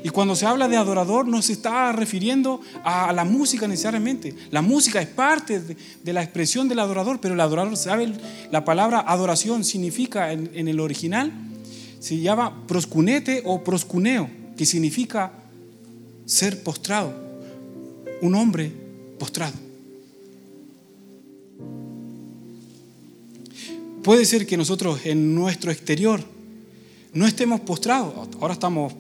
Y 0.05 0.11
cuando 0.11 0.37
se 0.37 0.47
habla 0.47 0.69
de 0.69 0.77
adorador 0.77 1.27
no 1.27 1.43
se 1.43 1.53
está 1.53 1.93
refiriendo 1.93 2.61
a 2.85 3.13
la 3.13 3.25
música 3.25 3.67
necesariamente. 3.67 4.35
La 4.51 4.63
música 4.63 5.01
es 5.01 5.09
parte 5.09 5.61
de, 5.61 6.13
la 6.13 6.23
expresión 6.23 6.69
del 6.69 6.79
adorador, 6.79 7.21
pero 7.21 7.35
el 7.35 7.41
adorador, 7.41 7.77
¿sabe? 7.77 8.13
La 8.53 8.65
palabra 8.65 9.01
adoración 9.01 9.65
significa 9.65 10.33
en, 10.33 10.69
el 10.69 10.81
original, 10.81 11.33
se 11.99 12.19
llama 12.19 12.67
proscunete 12.67 13.43
o 13.45 13.65
proscuneo, 13.65 14.31
que 14.57 14.67
significa 14.67 15.33
ser 16.27 16.63
postrado, 16.63 17.13
un 18.23 18.35
hombre 18.35 18.73
postrado. 19.19 19.55
Puede 24.03 24.25
ser 24.25 24.47
que 24.47 24.57
nosotros 24.57 25.01
en 25.05 25.35
nuestro 25.35 25.73
exterior 25.73 26.23
no 27.13 27.27
estemos 27.27 27.61
postrados, 27.61 28.29
ahora 28.41 28.55
estamos 28.55 28.93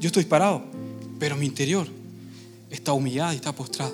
yo 0.00 0.06
estoy 0.06 0.24
parado, 0.24 0.62
pero 1.18 1.36
mi 1.36 1.46
interior 1.46 1.86
está 2.70 2.92
humillado 2.92 3.32
y 3.32 3.36
está 3.36 3.52
postrado. 3.52 3.92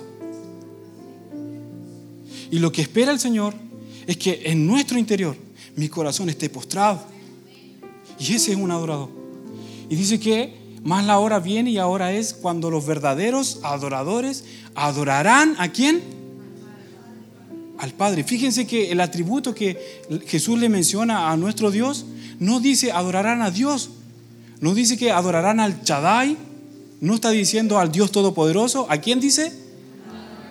Y 2.51 2.59
lo 2.59 2.71
que 2.71 2.83
espera 2.83 3.11
el 3.11 3.19
Señor 3.19 3.55
es 4.05 4.17
que 4.17 4.43
en 4.45 4.67
nuestro 4.67 4.99
interior 4.99 5.35
mi 5.75 5.89
corazón 5.89 6.29
esté 6.29 6.49
postrado. 6.49 7.01
Y 8.19 8.33
ese 8.33 8.51
es 8.51 8.57
un 8.57 8.69
adorador. 8.69 9.09
Y 9.89 9.95
dice 9.95 10.19
que 10.19 10.53
más 10.83 11.05
la 11.05 11.17
hora 11.17 11.39
viene 11.39 11.71
y 11.71 11.79
ahora 11.79 12.13
es 12.13 12.35
cuando 12.35 12.69
los 12.69 12.85
verdaderos 12.85 13.59
adoradores 13.63 14.45
adorarán 14.75 15.55
a 15.57 15.71
quién? 15.71 16.03
Al 17.79 17.91
Padre. 17.93 18.23
Fíjense 18.23 18.67
que 18.67 18.91
el 18.91 19.01
atributo 19.01 19.55
que 19.55 20.03
Jesús 20.27 20.59
le 20.59 20.69
menciona 20.69 21.31
a 21.31 21.37
nuestro 21.37 21.71
Dios 21.71 22.05
no 22.39 22.59
dice 22.59 22.91
adorarán 22.91 23.41
a 23.41 23.51
Dios, 23.51 23.89
no 24.59 24.73
dice 24.73 24.97
que 24.97 25.11
adorarán 25.11 25.59
al 25.59 25.83
Chadai, 25.83 26.37
no 27.01 27.15
está 27.15 27.29
diciendo 27.31 27.77
al 27.77 27.91
Dios 27.91 28.11
Todopoderoso. 28.11 28.87
¿A 28.89 28.97
quién 28.97 29.19
dice? 29.19 29.51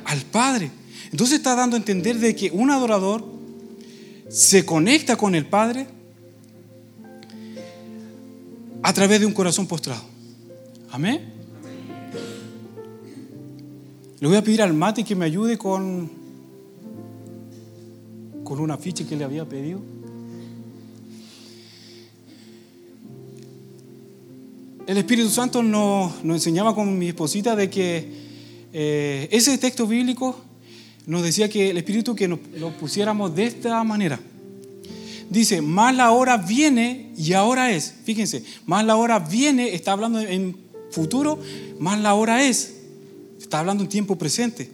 Al 0.05 0.21
Padre. 0.23 0.71
Entonces 1.11 1.39
está 1.39 1.55
dando 1.55 1.77
a 1.77 1.79
entender 1.79 2.19
de 2.19 2.35
que 2.35 2.51
un 2.51 2.71
adorador 2.71 3.25
se 4.29 4.65
conecta 4.65 5.17
con 5.17 5.35
el 5.35 5.47
Padre 5.47 5.87
a 8.83 8.93
través 8.93 9.21
de 9.21 9.27
un 9.27 9.33
corazón 9.33 9.67
postrado. 9.67 10.03
Amén. 10.91 11.33
Le 14.21 14.29
voy 14.29 14.37
a 14.37 14.43
pedir 14.43 14.63
al 14.63 14.75
Mate 14.75 15.05
que 15.05 15.15
me 15.15 15.25
ayude 15.25 15.59
con, 15.59 16.11
con 18.45 18.61
una 18.61 18.77
ficha 18.77 19.07
que 19.07 19.17
le 19.17 19.25
había 19.25 19.45
pedido. 19.49 19.94
El 24.87 24.99
Espíritu 24.99 25.31
Santo 25.31 25.63
nos, 25.63 26.13
enseñaba 26.25 26.75
con 26.75 26.99
mi 26.99 27.09
esposita 27.09 27.57
de 27.57 27.71
que 27.71 28.09
eh, 28.73 29.29
ese 29.31 29.57
texto 29.59 29.87
bíblico 29.87 30.37
nos 31.07 31.23
decía 31.23 31.49
que 31.49 31.71
el 31.71 31.77
Espíritu 31.79 32.15
que 32.15 32.29
nos, 32.29 32.39
lo 32.57 32.71
pusiéramos 32.77 33.35
de 33.35 33.47
esta 33.47 33.83
manera. 33.85 34.21
Dice, 35.31 35.63
más 35.63 35.95
la 35.95 36.11
hora 36.13 36.37
viene 36.37 37.13
y 37.17 37.33
ahora 37.33 37.73
es. 37.73 37.95
Fíjense, 38.05 38.45
más 38.67 38.85
la 38.85 38.97
hora 38.97 39.19
viene, 39.19 39.75
está 39.75 39.93
hablando 39.93 40.21
en 40.21 40.57
futuro, 40.91 41.39
más 41.79 41.99
la 42.01 42.15
hora 42.15 42.45
es. 42.45 42.75
Está 43.41 43.61
hablando 43.61 43.83
en 43.85 43.89
tiempo 43.89 44.17
presente. 44.17 44.71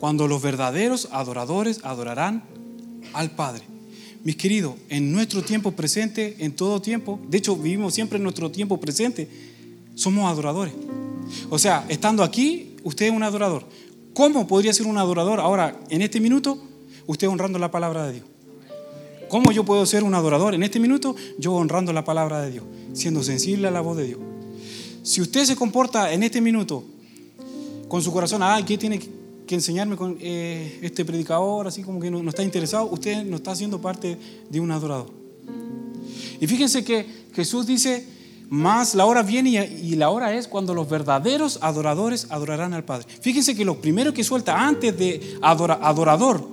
Cuando 0.00 0.28
los 0.28 0.42
verdaderos 0.42 1.08
adoradores 1.12 1.80
adorarán 1.82 2.44
al 3.12 3.30
Padre. 3.30 3.75
Mis 4.26 4.34
queridos, 4.34 4.74
en 4.88 5.12
nuestro 5.12 5.40
tiempo 5.40 5.70
presente, 5.70 6.34
en 6.40 6.50
todo 6.50 6.82
tiempo, 6.82 7.20
de 7.28 7.38
hecho 7.38 7.54
vivimos 7.54 7.94
siempre 7.94 8.16
en 8.16 8.24
nuestro 8.24 8.50
tiempo 8.50 8.80
presente, 8.80 9.28
somos 9.94 10.28
adoradores. 10.28 10.74
O 11.48 11.60
sea, 11.60 11.86
estando 11.88 12.24
aquí, 12.24 12.74
usted 12.82 13.06
es 13.06 13.12
un 13.12 13.22
adorador. 13.22 13.62
¿Cómo 14.14 14.48
podría 14.48 14.72
ser 14.72 14.88
un 14.88 14.98
adorador 14.98 15.38
ahora, 15.38 15.80
en 15.90 16.02
este 16.02 16.18
minuto, 16.18 16.60
usted 17.06 17.28
honrando 17.28 17.60
la 17.60 17.70
palabra 17.70 18.04
de 18.08 18.14
Dios? 18.14 18.24
¿Cómo 19.28 19.52
yo 19.52 19.62
puedo 19.62 19.86
ser 19.86 20.02
un 20.02 20.12
adorador 20.12 20.56
en 20.56 20.64
este 20.64 20.80
minuto? 20.80 21.14
Yo 21.38 21.52
honrando 21.52 21.92
la 21.92 22.04
palabra 22.04 22.42
de 22.42 22.50
Dios, 22.50 22.64
siendo 22.94 23.22
sensible 23.22 23.68
a 23.68 23.70
la 23.70 23.80
voz 23.80 23.96
de 23.96 24.06
Dios. 24.06 24.18
Si 25.04 25.20
usted 25.20 25.44
se 25.44 25.54
comporta 25.54 26.12
en 26.12 26.24
este 26.24 26.40
minuto 26.40 26.82
con 27.86 28.02
su 28.02 28.12
corazón, 28.12 28.42
ah, 28.42 28.60
¿qué 28.66 28.76
tiene 28.76 28.98
que 29.46 29.54
enseñarme 29.54 29.96
con 29.96 30.18
eh, 30.20 30.78
este 30.82 31.04
predicador, 31.04 31.66
así 31.66 31.82
como 31.82 32.00
que 32.00 32.10
no, 32.10 32.28
está 32.28 32.42
interesado, 32.42 32.86
usted 32.90 33.24
no 33.24 33.36
está 33.36 33.54
siendo 33.54 33.80
parte 33.80 34.18
de 34.50 34.60
un 34.60 34.70
adorador. 34.70 35.10
Y 36.40 36.46
fíjense 36.46 36.84
que 36.84 37.06
Jesús 37.34 37.66
dice, 37.66 38.06
más 38.48 38.94
la 38.94 39.06
hora 39.06 39.22
viene 39.22 39.50
y, 39.50 39.94
la 39.96 40.10
hora 40.10 40.34
es 40.34 40.48
cuando 40.48 40.74
los 40.74 40.88
verdaderos 40.88 41.58
adoradores 41.62 42.26
adorarán 42.30 42.74
al 42.74 42.84
Padre. 42.84 43.06
Fíjense 43.20 43.54
que 43.54 43.64
lo 43.64 43.80
primero 43.80 44.12
que 44.12 44.24
suelta 44.24 44.66
antes 44.66 44.96
de 44.96 45.38
adorador 45.42 46.48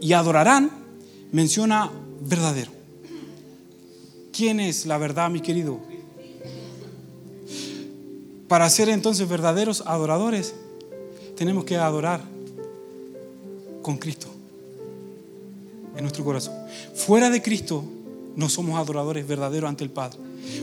y 0.00 0.12
adorarán, 0.12 0.70
menciona 1.32 1.90
verdadero. 2.20 2.70
¿Quién 4.32 4.60
es 4.60 4.86
la 4.86 4.98
verdad, 4.98 5.30
mi 5.30 5.40
querido? 5.40 5.80
Para 8.48 8.68
ser 8.70 8.88
entonces 8.88 9.28
verdaderos 9.28 9.82
adoradores, 9.86 10.54
tenemos 11.40 11.64
que 11.64 11.74
adorar 11.74 12.20
con 13.80 13.96
Cristo 13.96 14.26
en 15.96 16.02
nuestro 16.02 16.22
corazón. 16.22 16.52
Fuera 16.94 17.30
de 17.30 17.40
Cristo 17.40 17.82
no 18.36 18.50
somos 18.50 18.78
adoradores 18.78 19.26
verdaderos 19.26 19.66
ante 19.66 19.82
el 19.82 19.88
Padre. 19.88 20.18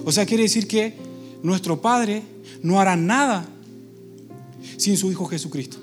O 0.05 0.12
sea, 0.12 0.27
quiere 0.27 0.43
decir 0.43 0.67
que 0.67 0.93
nuestro 1.41 1.81
Padre 1.81 2.22
no 2.62 2.79
hará 2.79 2.96
nada 2.96 3.43
sin 4.77 4.98
su 4.98 5.10
Hijo 5.10 5.25
Jesucristo. 5.25 5.79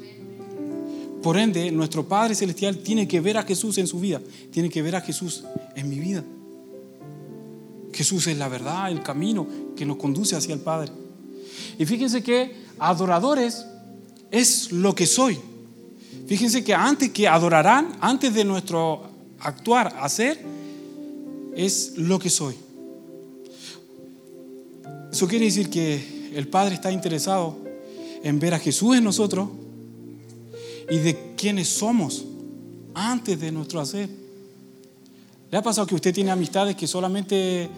Por 1.25 1.39
ende, 1.39 1.73
nuestro 1.73 2.07
Padre 2.07 2.37
Celestial 2.37 2.79
tiene 2.79 3.09
que 3.09 3.21
ver 3.21 3.37
a 3.37 3.43
Jesús 3.43 3.79
en 3.79 3.89
su 3.89 3.99
vida, 3.99 4.23
tiene 4.53 4.71
que 4.71 4.81
ver 4.81 4.95
a 4.95 5.01
Jesús 5.01 5.43
en 5.75 5.89
mi 5.89 5.99
vida. 5.99 6.23
Jesús 7.93 8.29
es 8.29 8.39
la 8.39 8.47
verdad, 8.47 8.93
el 8.93 9.03
camino 9.03 9.45
que 9.75 9.87
nos 9.87 9.97
conduce 9.97 10.37
hacia 10.37 10.55
el 10.55 10.61
Padre. 10.61 10.93
Y 11.81 11.85
fíjense 11.85 12.23
que 12.23 12.55
adoradores 12.79 13.67
es 14.31 14.73
lo 14.73 14.95
que 14.95 15.07
soy. 15.07 15.39
Fíjense 16.27 16.65
que 16.65 16.75
antes 16.75 17.11
que 17.11 17.29
adorarán, 17.29 17.97
antes 18.01 18.33
de 18.35 18.45
nuestro 18.45 19.03
actuar, 19.41 19.95
hacer, 20.01 20.41
es 21.55 21.97
lo 21.97 22.19
que 22.19 22.31
soy. 22.31 22.55
Eso 25.13 25.29
quiere 25.29 25.45
decir 25.45 25.71
que 25.71 26.33
el 26.35 26.49
Padre 26.49 26.75
está 26.75 26.91
interesado 26.91 27.57
en 28.23 28.41
ver 28.41 28.55
a 28.55 28.59
Jesús 28.59 28.97
en 28.97 29.05
nosotros 29.05 29.49
y 30.91 30.99
de 30.99 31.35
quiénes 31.37 31.69
somos 31.69 32.25
antes 32.95 33.39
de 33.39 33.53
nuestro 33.53 33.81
hacer. 33.81 34.09
¿Le 35.51 35.59
ha 35.59 35.63
pasado 35.63 35.87
que 35.87 35.95
usted 35.95 36.13
tiene 36.13 36.31
amistades 36.31 36.75
que 36.75 36.87
solamente 36.87 37.69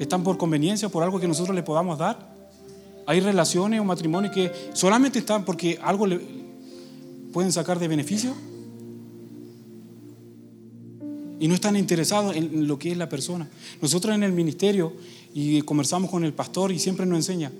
están 0.00 0.24
por 0.24 0.36
conveniencia, 0.36 0.88
por 0.88 1.02
algo 1.02 1.20
que 1.20 1.28
nosotros 1.28 1.54
le 1.54 1.62
podamos 1.62 1.98
dar? 1.98 2.31
Hay 3.06 3.20
relaciones 3.20 3.80
o 3.80 3.84
matrimonios 3.84 4.34
que 4.34 4.52
solamente 4.74 5.18
están 5.18 5.44
porque 5.44 5.78
algo 5.82 6.06
pueden 7.32 7.52
sacar 7.52 7.78
de 7.78 7.88
beneficio 7.88 8.34
y 11.40 11.48
no 11.48 11.54
están 11.54 11.76
interesados 11.76 12.36
en 12.36 12.68
lo 12.68 12.78
que 12.78 12.92
es 12.92 12.96
la 12.96 13.08
persona. 13.08 13.48
Nosotros 13.80 14.14
en 14.14 14.22
el 14.22 14.32
ministerio 14.32 14.92
y 15.34 15.60
conversamos 15.62 16.10
con 16.10 16.24
el 16.24 16.32
pastor 16.32 16.70
y 16.70 16.78
siempre 16.78 17.04
nos 17.04 17.16
enseña, 17.16 17.50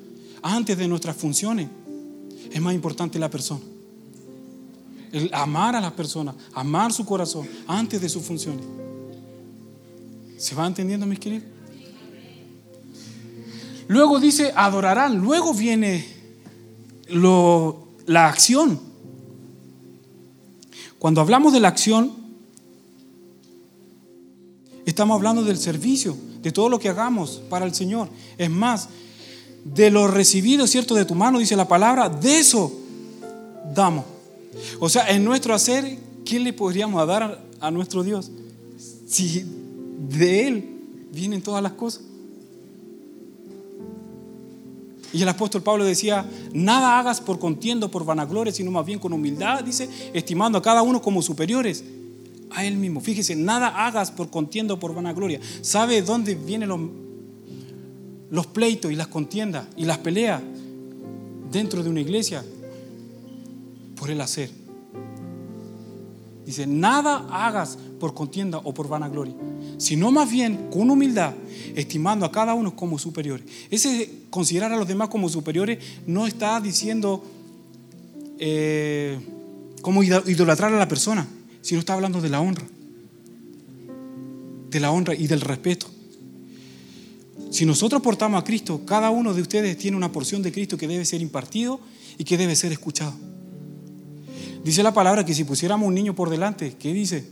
antes 0.43 0.79
de 0.79 0.87
nuestras 0.87 1.17
funciones 1.17 1.69
es 2.53 2.61
más 2.61 2.75
importante 2.75 3.19
la 3.19 3.31
persona. 3.31 3.63
El 5.11 5.31
amar 5.35 5.75
a 5.75 5.81
las 5.81 5.93
personas, 5.93 6.37
amar 6.55 6.93
su 6.93 7.05
corazón 7.05 7.49
antes 7.67 8.01
de 8.01 8.09
sus 8.09 8.23
funciones. 8.23 8.65
¿Se 10.39 10.55
va 10.55 10.67
entendiendo, 10.67 11.07
mis 11.07 11.19
queridos? 11.19 11.45
Luego 13.93 14.19
dice, 14.19 14.55
adorarán. 14.57 15.19
Luego 15.19 15.53
viene 15.53 16.07
la 18.07 18.27
acción. 18.27 18.81
Cuando 20.99 21.21
hablamos 21.21 21.53
de 21.53 21.61
la 21.61 21.69
acción, 21.69 22.11
estamos 24.87 25.15
hablando 25.15 25.45
del 25.45 25.59
servicio, 25.59 26.17
de 26.41 26.53
todo 26.53 26.71
lo 26.71 26.79
que 26.79 26.89
hagamos 26.89 27.43
para 27.51 27.67
el 27.67 27.75
Señor. 27.75 28.09
Es 28.39 28.49
más, 28.49 28.89
de 29.63 29.91
lo 29.91 30.07
recibido, 30.07 30.67
¿cierto? 30.67 30.95
De 30.95 31.05
tu 31.05 31.15
mano, 31.15 31.39
dice 31.39 31.55
la 31.55 31.69
palabra, 31.69 32.09
de 32.09 32.39
eso 32.39 32.73
damos. 33.75 34.07
O 34.81 34.89
sea, 34.89 35.11
en 35.11 35.23
nuestro 35.23 35.53
hacer, 35.53 35.99
¿qué 36.25 36.41
le 36.41 36.55
podríamos 36.55 37.07
dar 37.07 37.45
a 37.61 37.71
nuestro 37.71 38.03
Dios? 38.03 38.31
Si 39.07 39.45
de 40.09 40.49
Él 40.49 40.81
vienen 41.13 41.43
todas 41.43 41.63
las 41.63 41.73
cosas. 41.73 42.05
Y 45.13 45.23
el 45.23 45.29
apóstol 45.29 45.63
Pablo 45.63 45.85
decía, 45.85 46.25
nada 46.53 46.99
hagas 46.99 47.21
por 47.21 47.39
contiendo, 47.39 47.91
por 47.91 48.05
vanagloria, 48.05 48.53
sino 48.53 48.71
más 48.71 48.87
bien 48.87 48.99
con 48.99 49.13
humildad, 49.13 49.63
dice, 49.63 49.89
estimando 50.15 50.59
a 50.59 50.63
cada 50.63 50.83
uno 50.83 51.03
como 51.03 51.21
superiores 51.21 51.85
a 52.51 52.65
él 52.65 52.77
mismo. 52.77 53.01
Fíjese, 53.01 53.37
nada 53.37 53.87
hagas 53.87 54.11
por 54.11 54.31
contiendo, 54.31 54.79
por 54.79 54.95
vanagloria. 54.95 55.41
¿Sabe 55.61 56.03
dónde 56.03 56.35
vienen 56.35 56.69
los, 56.69 56.81
los 58.31 58.47
pleitos 58.47 58.91
y 58.91 58.97
las 58.97 59.09
contiendas 59.09 59.67
y 59.77 59.85
las 59.85 59.99
peleas 59.99 60.43
dentro 61.51 61.83
de 61.83 61.91
una 61.91 62.01
iglesia? 62.01 62.45
Por 63.97 64.11
el 64.11 64.21
hacer. 64.21 64.51
Dice, 66.47 66.67
nada 66.67 67.27
hagas 67.31 67.79
por 68.01 68.15
contienda 68.15 68.59
o 68.59 68.75
por 68.75 68.89
vanagloria, 68.89 69.35
sino 69.79 70.11
más 70.11 70.31
bien 70.31 70.69
con 70.71 70.91
humildad, 70.91 71.35
estimando 71.75 72.27
a 72.27 72.33
cada 72.33 72.55
uno 72.55 72.75
como 72.77 72.99
superiores. 72.99 73.47
Ese 73.71 74.11
considerar 74.31 74.73
a 74.73 74.77
los 74.77 74.89
demás 74.89 75.09
como 75.09 75.29
superiores 75.29 75.79
no 76.07 76.27
está 76.27 76.61
diciendo 76.61 77.25
eh, 78.39 79.19
como 79.83 80.03
idolatrar 80.03 80.73
a 80.73 80.79
la 80.79 80.89
persona, 80.89 81.27
sino 81.61 81.81
está 81.81 81.95
hablando 81.95 82.21
de 82.21 82.29
la 82.29 82.41
honra, 82.41 82.67
de 84.71 84.81
la 84.81 84.91
honra 84.91 85.15
y 85.15 85.27
del 85.27 85.41
respeto. 85.41 85.87
Si 87.51 87.67
nosotros 87.67 88.01
portamos 88.01 88.41
a 88.41 88.45
Cristo, 88.45 88.83
cada 88.87 89.11
uno 89.11 89.35
de 89.35 89.43
ustedes 89.43 89.77
tiene 89.77 89.97
una 89.97 90.11
porción 90.11 90.43
de 90.43 90.51
Cristo 90.51 90.79
que 90.79 90.89
debe 90.89 91.05
ser 91.05 91.21
impartido 91.21 91.81
y 92.17 92.25
que 92.25 92.39
debe 92.39 92.57
ser 92.57 92.73
escuchado. 92.73 93.15
Dice 94.65 94.83
la 94.83 94.95
palabra 94.95 95.25
que 95.25 95.35
si 95.35 95.45
pusiéramos 95.45 95.87
un 95.87 95.95
niño 95.95 96.15
por 96.15 96.31
delante, 96.31 96.77
¿qué 96.79 96.93
dice? 96.95 97.27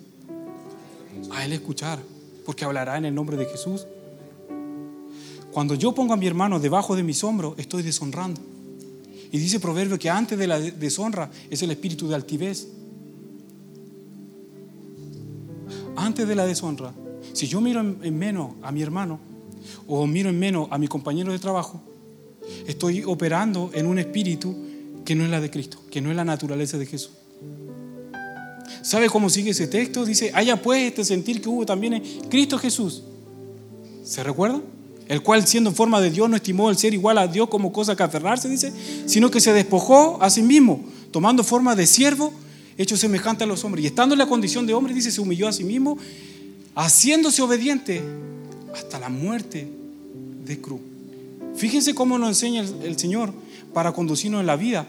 A 1.30 1.44
él 1.44 1.52
escuchar, 1.52 2.00
porque 2.50 2.64
hablará 2.64 2.98
en 2.98 3.04
el 3.04 3.14
nombre 3.14 3.36
de 3.36 3.44
Jesús. 3.44 3.86
Cuando 5.52 5.76
yo 5.76 5.92
pongo 5.92 6.14
a 6.14 6.16
mi 6.16 6.26
hermano 6.26 6.58
debajo 6.58 6.96
de 6.96 7.04
mis 7.04 7.22
hombros, 7.22 7.54
estoy 7.58 7.84
deshonrando. 7.84 8.40
Y 9.30 9.38
dice 9.38 9.60
Proverbio 9.60 10.00
que 10.00 10.10
antes 10.10 10.36
de 10.36 10.48
la 10.48 10.58
deshonra 10.58 11.30
es 11.48 11.62
el 11.62 11.70
espíritu 11.70 12.08
de 12.08 12.16
altivez. 12.16 12.66
Antes 15.94 16.26
de 16.26 16.34
la 16.34 16.44
deshonra, 16.44 16.92
si 17.34 17.46
yo 17.46 17.60
miro 17.60 17.82
en 17.82 18.18
menos 18.18 18.54
a 18.62 18.72
mi 18.72 18.82
hermano 18.82 19.20
o 19.86 20.04
miro 20.08 20.28
en 20.28 20.40
menos 20.40 20.66
a 20.72 20.78
mi 20.78 20.88
compañero 20.88 21.30
de 21.30 21.38
trabajo, 21.38 21.80
estoy 22.66 23.04
operando 23.04 23.70
en 23.74 23.86
un 23.86 24.00
espíritu 24.00 24.56
que 25.04 25.14
no 25.14 25.22
es 25.22 25.30
la 25.30 25.40
de 25.40 25.52
Cristo, 25.52 25.78
que 25.88 26.00
no 26.00 26.10
es 26.10 26.16
la 26.16 26.24
naturaleza 26.24 26.78
de 26.78 26.86
Jesús. 26.86 27.12
¿Sabe 28.90 29.08
cómo 29.08 29.30
sigue 29.30 29.50
ese 29.50 29.68
texto? 29.68 30.04
Dice, 30.04 30.32
haya 30.34 30.60
pues 30.60 30.88
este 30.88 31.04
sentir 31.04 31.40
que 31.40 31.48
hubo 31.48 31.64
también 31.64 31.92
en 31.92 32.02
Cristo 32.28 32.58
Jesús. 32.58 33.04
¿Se 34.02 34.24
recuerda? 34.24 34.60
El 35.06 35.22
cual 35.22 35.46
siendo 35.46 35.70
en 35.70 35.76
forma 35.76 36.00
de 36.00 36.10
Dios 36.10 36.28
no 36.28 36.34
estimó 36.34 36.68
el 36.70 36.76
ser 36.76 36.92
igual 36.92 37.18
a 37.18 37.28
Dios 37.28 37.48
como 37.48 37.72
cosa 37.72 37.94
que 37.94 38.02
aferrarse, 38.02 38.48
dice, 38.48 38.72
sino 39.06 39.30
que 39.30 39.38
se 39.38 39.52
despojó 39.52 40.20
a 40.20 40.28
sí 40.28 40.42
mismo, 40.42 40.82
tomando 41.12 41.44
forma 41.44 41.76
de 41.76 41.86
siervo, 41.86 42.32
hecho 42.76 42.96
semejante 42.96 43.44
a 43.44 43.46
los 43.46 43.62
hombres. 43.62 43.84
Y 43.84 43.86
estando 43.86 44.16
en 44.16 44.18
la 44.18 44.26
condición 44.26 44.66
de 44.66 44.74
hombre, 44.74 44.92
dice, 44.92 45.12
se 45.12 45.20
humilló 45.20 45.46
a 45.46 45.52
sí 45.52 45.62
mismo, 45.62 45.96
haciéndose 46.74 47.42
obediente 47.42 48.02
hasta 48.74 48.98
la 48.98 49.08
muerte 49.08 49.68
de 50.44 50.60
cruz. 50.60 50.80
Fíjense 51.54 51.94
cómo 51.94 52.18
nos 52.18 52.30
enseña 52.30 52.62
el, 52.62 52.74
el 52.82 52.98
Señor 52.98 53.32
para 53.72 53.92
conducirnos 53.92 54.40
en 54.40 54.48
la 54.48 54.56
vida 54.56 54.88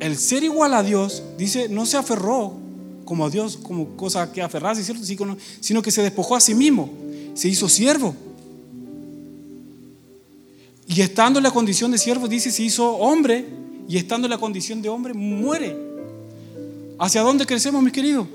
el 0.00 0.16
ser 0.16 0.44
igual 0.44 0.74
a 0.74 0.82
Dios, 0.82 1.22
dice, 1.36 1.68
no 1.68 1.86
se 1.86 1.96
aferró 1.96 2.54
como 3.04 3.24
a 3.24 3.30
Dios, 3.30 3.56
como 3.56 3.96
cosa 3.96 4.30
que 4.32 4.42
aferrarse, 4.42 4.84
¿cierto? 4.84 5.04
Sino 5.60 5.82
que 5.82 5.90
se 5.90 6.02
despojó 6.02 6.36
a 6.36 6.40
sí 6.40 6.54
mismo, 6.54 6.90
se 7.34 7.48
hizo 7.48 7.68
siervo. 7.68 8.14
Y 10.86 11.00
estando 11.00 11.38
en 11.38 11.42
la 11.42 11.50
condición 11.50 11.90
de 11.90 11.98
siervo, 11.98 12.28
dice, 12.28 12.50
se 12.50 12.62
hizo 12.62 12.96
hombre, 12.96 13.46
y 13.88 13.96
estando 13.96 14.26
en 14.26 14.30
la 14.30 14.38
condición 14.38 14.82
de 14.82 14.88
hombre, 14.88 15.14
muere. 15.14 15.76
¿Hacia 16.98 17.22
dónde 17.22 17.46
crecemos, 17.46 17.82
mis 17.82 17.92
queridos? 17.92 18.26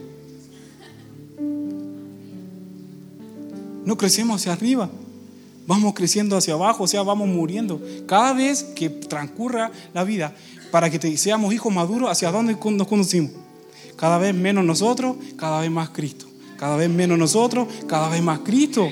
No 3.86 3.98
crecemos 3.98 4.42
hacia 4.42 4.54
arriba, 4.54 4.90
vamos 5.68 5.94
creciendo 5.94 6.38
hacia 6.38 6.54
abajo, 6.54 6.86
o 6.86 6.88
sea, 6.88 7.04
vamos 7.04 7.28
muriendo. 7.28 7.82
Cada 8.08 8.34
vez 8.34 8.64
que 8.64 8.90
transcurra 8.90 9.72
la 9.94 10.04
vida, 10.04 10.34
para 10.74 10.90
que 10.90 11.18
seamos 11.18 11.54
hijos 11.54 11.72
maduros, 11.72 12.10
¿hacia 12.10 12.32
dónde 12.32 12.58
nos 12.60 12.88
conducimos? 12.88 13.30
Cada 13.96 14.18
vez 14.18 14.34
menos 14.34 14.66
nosotros, 14.66 15.18
cada 15.36 15.62
vez 15.62 15.70
más 15.70 15.92
Cristo. 15.92 16.26
Cada 16.58 16.78
vez 16.78 16.90
menos 16.90 17.16
nosotros, 17.16 17.68
cada 17.86 18.10
vez 18.10 18.24
más 18.24 18.40
Cristo. 18.40 18.90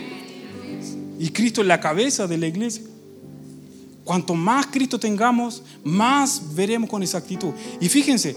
Y 1.18 1.30
Cristo 1.32 1.62
es 1.62 1.68
la 1.68 1.80
cabeza 1.80 2.28
de 2.28 2.38
la 2.38 2.46
iglesia. 2.46 2.84
Cuanto 4.04 4.36
más 4.36 4.68
Cristo 4.68 5.00
tengamos, 5.00 5.64
más 5.84 6.54
veremos 6.54 6.88
con 6.88 7.02
exactitud. 7.02 7.50
Y 7.80 7.90
fíjense, 7.90 8.36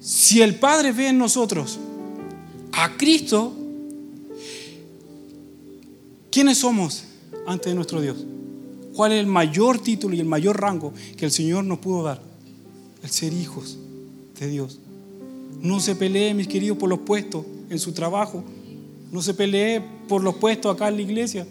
si 0.00 0.40
el 0.40 0.54
Padre 0.54 0.92
ve 0.92 1.08
en 1.08 1.18
nosotros 1.18 1.78
a 2.72 2.96
Cristo, 2.96 3.52
¿quiénes 6.30 6.56
somos 6.56 7.04
ante 7.46 7.74
nuestro 7.74 8.00
Dios? 8.00 8.16
¿Cuál 8.94 9.12
es 9.12 9.20
el 9.20 9.26
mayor 9.26 9.80
título 9.80 10.14
y 10.14 10.20
el 10.20 10.26
mayor 10.26 10.58
rango 10.58 10.94
que 11.18 11.26
el 11.26 11.30
Señor 11.30 11.64
nos 11.64 11.80
pudo 11.80 12.04
dar? 12.04 12.27
El 13.02 13.10
ser 13.10 13.32
hijos 13.32 13.78
de 14.38 14.48
Dios. 14.48 14.78
No 15.60 15.80
se 15.80 15.94
pelee, 15.96 16.34
mis 16.34 16.48
queridos, 16.48 16.78
por 16.78 16.88
los 16.88 17.00
puestos 17.00 17.44
en 17.70 17.78
su 17.78 17.92
trabajo. 17.92 18.44
No 19.10 19.22
se 19.22 19.34
pelee 19.34 19.82
por 20.08 20.22
los 20.22 20.36
puestos 20.36 20.74
acá 20.74 20.88
en 20.88 20.96
la 20.96 21.02
iglesia. 21.02 21.46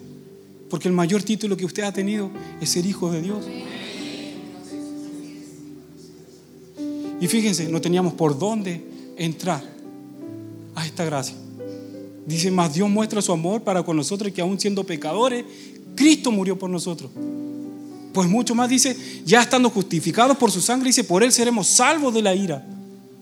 Porque 0.70 0.88
el 0.88 0.94
mayor 0.94 1.22
título 1.22 1.56
que 1.56 1.64
usted 1.64 1.82
ha 1.82 1.92
tenido 1.92 2.30
es 2.60 2.70
ser 2.70 2.86
hijo 2.86 3.10
de 3.10 3.22
Dios. 3.22 3.44
Y 7.20 7.26
fíjense, 7.26 7.68
no 7.68 7.80
teníamos 7.80 8.14
por 8.14 8.38
dónde 8.38 8.82
entrar 9.16 9.62
a 10.74 10.86
esta 10.86 11.04
gracia. 11.04 11.34
Dice, 12.26 12.50
más 12.50 12.74
Dios 12.74 12.88
muestra 12.88 13.22
su 13.22 13.32
amor 13.32 13.62
para 13.62 13.82
con 13.82 13.96
nosotros 13.96 14.32
que 14.32 14.40
aún 14.40 14.60
siendo 14.60 14.84
pecadores, 14.84 15.44
Cristo 15.96 16.30
murió 16.30 16.58
por 16.58 16.70
nosotros. 16.70 17.10
Pues 18.12 18.28
mucho 18.28 18.54
más 18.54 18.68
dice, 18.68 18.96
ya 19.24 19.42
estando 19.42 19.70
justificados 19.70 20.36
por 20.36 20.50
su 20.50 20.60
sangre, 20.60 20.88
dice, 20.88 21.04
por 21.04 21.22
él 21.22 21.32
seremos 21.32 21.66
salvos 21.66 22.14
de 22.14 22.22
la 22.22 22.34
ira. 22.34 22.66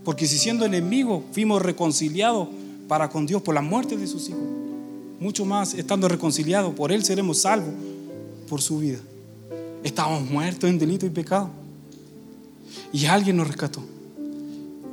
Porque 0.05 0.27
si 0.27 0.39
siendo 0.39 0.65
enemigos 0.65 1.25
fuimos 1.33 1.61
reconciliados 1.61 2.49
para 2.87 3.09
con 3.09 3.27
Dios 3.27 3.43
por 3.43 3.55
la 3.55 3.63
muerte 3.63 3.97
de 3.97 4.07
sus 4.07 4.29
hijos, 4.29 4.43
mucho 5.19 5.45
más 5.45 5.75
estando 5.75 6.09
reconciliados, 6.09 6.75
por 6.75 6.93
él 6.93 7.05
seremos 7.05 7.39
salvos 7.39 7.75
por 8.49 8.63
su 8.63 8.79
vida. 8.79 8.99
Estábamos 9.83 10.31
muertos 10.31 10.71
en 10.71 10.79
delito 10.79 11.07
y 11.07 11.11
pecado. 11.11 11.51
Y 12.93 13.07
alguien 13.07 13.37
nos 13.37 13.49
rescató. 13.49 13.83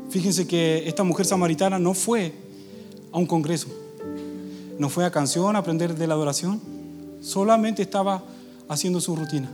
Fíjense 0.10 0.48
que 0.48 0.88
esta 0.88 1.04
mujer 1.04 1.26
samaritana 1.26 1.80
no 1.80 1.94
fue 1.94 2.34
a 3.12 3.18
un 3.18 3.26
congreso, 3.26 3.68
no 4.78 4.90
fue 4.90 5.06
a 5.06 5.12
canción 5.12 5.56
a 5.56 5.60
aprender 5.60 5.96
de 5.96 6.08
la 6.08 6.14
adoración, 6.14 6.62
solamente 7.22 7.82
estaba 7.82 8.24
haciendo 8.68 9.02
su 9.02 9.16
rutina. 9.16 9.50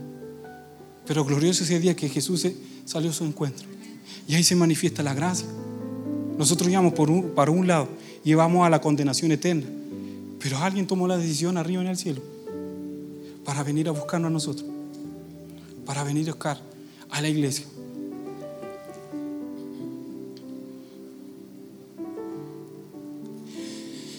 Pero 1.10 1.24
glorioso 1.24 1.64
ese 1.64 1.80
día 1.80 1.96
que 1.96 2.08
Jesús 2.08 2.46
salió 2.84 3.10
a 3.10 3.12
su 3.12 3.24
encuentro. 3.24 3.66
Y 4.28 4.36
ahí 4.36 4.44
se 4.44 4.54
manifiesta 4.54 5.02
la 5.02 5.12
gracia. 5.12 5.48
Nosotros 6.38 6.70
íbamos 6.70 6.92
por 6.92 7.10
un, 7.10 7.30
para 7.30 7.50
un 7.50 7.66
lado 7.66 7.88
y 8.24 8.32
vamos 8.34 8.64
a 8.64 8.70
la 8.70 8.80
condenación 8.80 9.32
eterna. 9.32 9.66
Pero 10.38 10.58
alguien 10.58 10.86
tomó 10.86 11.08
la 11.08 11.18
decisión 11.18 11.56
arriba 11.56 11.82
en 11.82 11.88
el 11.88 11.96
cielo 11.96 12.22
para 13.44 13.64
venir 13.64 13.88
a 13.88 13.90
buscarnos 13.90 14.28
a 14.28 14.32
nosotros, 14.32 14.70
para 15.84 16.04
venir 16.04 16.28
a 16.28 16.32
buscar 16.32 16.60
a 17.10 17.20
la 17.20 17.28
iglesia. 17.28 17.64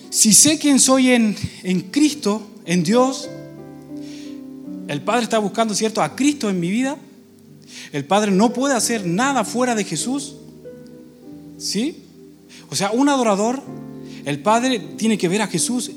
Si 0.09 0.33
sé 0.33 0.59
quién 0.59 0.77
soy 0.77 1.11
en, 1.11 1.37
en 1.63 1.79
Cristo, 1.83 2.41
en 2.65 2.83
Dios, 2.83 3.29
el 4.91 5.01
Padre 5.01 5.23
está 5.23 5.39
buscando, 5.39 5.73
¿cierto?, 5.73 6.01
a 6.01 6.15
Cristo 6.15 6.49
en 6.49 6.59
mi 6.59 6.69
vida. 6.69 6.97
El 7.93 8.03
Padre 8.03 8.29
no 8.31 8.51
puede 8.51 8.75
hacer 8.75 9.05
nada 9.05 9.45
fuera 9.45 9.73
de 9.73 9.85
Jesús. 9.85 10.35
¿Sí? 11.57 12.03
O 12.69 12.75
sea, 12.75 12.91
un 12.91 13.07
adorador, 13.07 13.61
el 14.25 14.39
Padre 14.39 14.79
tiene 14.97 15.17
que 15.17 15.29
ver 15.29 15.41
a 15.41 15.47
Jesús 15.47 15.91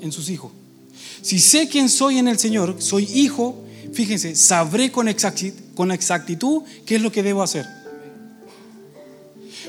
en 0.00 0.10
sus 0.10 0.30
hijos. 0.30 0.50
Si 1.22 1.38
sé 1.38 1.68
quién 1.68 1.88
soy 1.88 2.18
en 2.18 2.26
el 2.26 2.40
Señor, 2.40 2.76
soy 2.78 3.04
hijo, 3.14 3.62
fíjense, 3.92 4.34
sabré 4.34 4.90
con 4.90 5.06
exactitud, 5.06 5.58
con 5.76 5.92
exactitud 5.92 6.62
qué 6.84 6.96
es 6.96 7.02
lo 7.02 7.12
que 7.12 7.22
debo 7.22 7.44
hacer. 7.44 7.66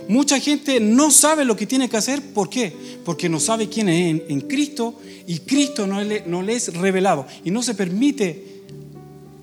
Mucha 0.08 0.40
gente 0.40 0.80
no 0.80 1.12
sabe 1.12 1.46
lo 1.46 1.56
que 1.56 1.68
tiene 1.68 1.88
que 1.88 1.98
hacer. 1.98 2.34
¿Por 2.34 2.50
qué? 2.50 2.74
Porque 3.06 3.30
no 3.30 3.40
sabe 3.40 3.70
quién 3.70 3.90
es 3.90 4.24
en, 4.28 4.42
Cristo 4.42 5.00
y 5.28 5.40
Cristo 5.40 5.86
no 5.86 6.02
le, 6.02 6.24
no 6.26 6.42
le 6.42 6.54
es 6.54 6.74
revelado. 6.74 7.28
Y 7.46 7.52
no 7.52 7.62
se 7.62 7.76
permite 7.76 8.51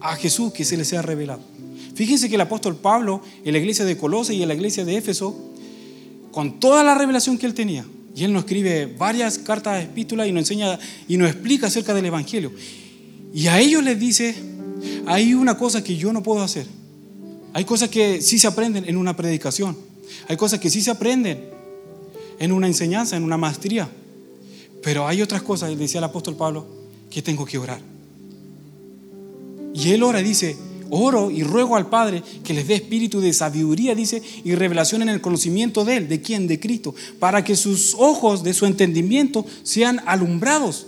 a 0.00 0.16
Jesús 0.16 0.52
que 0.52 0.64
se 0.64 0.76
le 0.76 0.84
sea 0.84 1.02
revelado. 1.02 1.40
Fíjense 1.94 2.28
que 2.28 2.36
el 2.36 2.40
apóstol 2.40 2.76
Pablo 2.76 3.22
en 3.44 3.52
la 3.52 3.58
iglesia 3.58 3.84
de 3.84 3.96
Colosas 3.96 4.34
y 4.34 4.42
en 4.42 4.48
la 4.48 4.54
iglesia 4.54 4.84
de 4.84 4.96
Éfeso, 4.96 5.36
con 6.30 6.60
toda 6.60 6.84
la 6.84 6.94
revelación 6.94 7.38
que 7.38 7.46
él 7.46 7.54
tenía, 7.54 7.84
y 8.14 8.24
él 8.24 8.32
nos 8.32 8.44
escribe 8.44 8.86
varias 8.86 9.38
cartas 9.38 9.76
de 9.76 9.84
epístola 9.84 10.26
y 10.26 10.32
nos 10.32 10.42
enseña 10.42 10.78
y 11.06 11.16
nos 11.16 11.30
explica 11.30 11.68
acerca 11.68 11.94
del 11.94 12.06
Evangelio. 12.06 12.52
Y 13.32 13.46
a 13.46 13.60
ellos 13.60 13.82
les 13.84 13.98
dice, 13.98 14.34
hay 15.06 15.34
una 15.34 15.56
cosa 15.56 15.84
que 15.84 15.96
yo 15.96 16.12
no 16.12 16.22
puedo 16.22 16.42
hacer. 16.42 16.66
Hay 17.52 17.64
cosas 17.64 17.88
que 17.90 18.20
sí 18.20 18.38
se 18.38 18.46
aprenden 18.46 18.88
en 18.88 18.96
una 18.96 19.16
predicación. 19.16 19.76
Hay 20.28 20.36
cosas 20.36 20.58
que 20.58 20.70
sí 20.70 20.82
se 20.82 20.90
aprenden 20.90 21.44
en 22.38 22.52
una 22.52 22.66
enseñanza, 22.66 23.16
en 23.16 23.22
una 23.22 23.36
maestría. 23.36 23.88
Pero 24.82 25.06
hay 25.06 25.22
otras 25.22 25.42
cosas, 25.42 25.76
decía 25.78 25.98
el 25.98 26.04
apóstol 26.04 26.36
Pablo, 26.36 26.66
que 27.10 27.22
tengo 27.22 27.44
que 27.44 27.58
orar. 27.58 27.80
Y 29.74 29.90
él 29.92 30.02
ora 30.02 30.20
y 30.20 30.24
dice, 30.24 30.56
oro 30.90 31.30
y 31.30 31.42
ruego 31.42 31.76
al 31.76 31.88
Padre 31.88 32.22
que 32.42 32.54
les 32.54 32.66
dé 32.66 32.74
espíritu 32.74 33.20
de 33.20 33.32
sabiduría, 33.32 33.94
dice, 33.94 34.22
y 34.44 34.54
revelación 34.54 35.02
en 35.02 35.08
el 35.08 35.20
conocimiento 35.20 35.84
de 35.84 35.96
Él. 35.98 36.08
¿De 36.08 36.20
quién? 36.20 36.46
De 36.46 36.58
Cristo. 36.58 36.94
Para 37.18 37.44
que 37.44 37.56
sus 37.56 37.94
ojos 37.98 38.42
de 38.42 38.54
su 38.54 38.66
entendimiento 38.66 39.44
sean 39.62 40.00
alumbrados, 40.06 40.86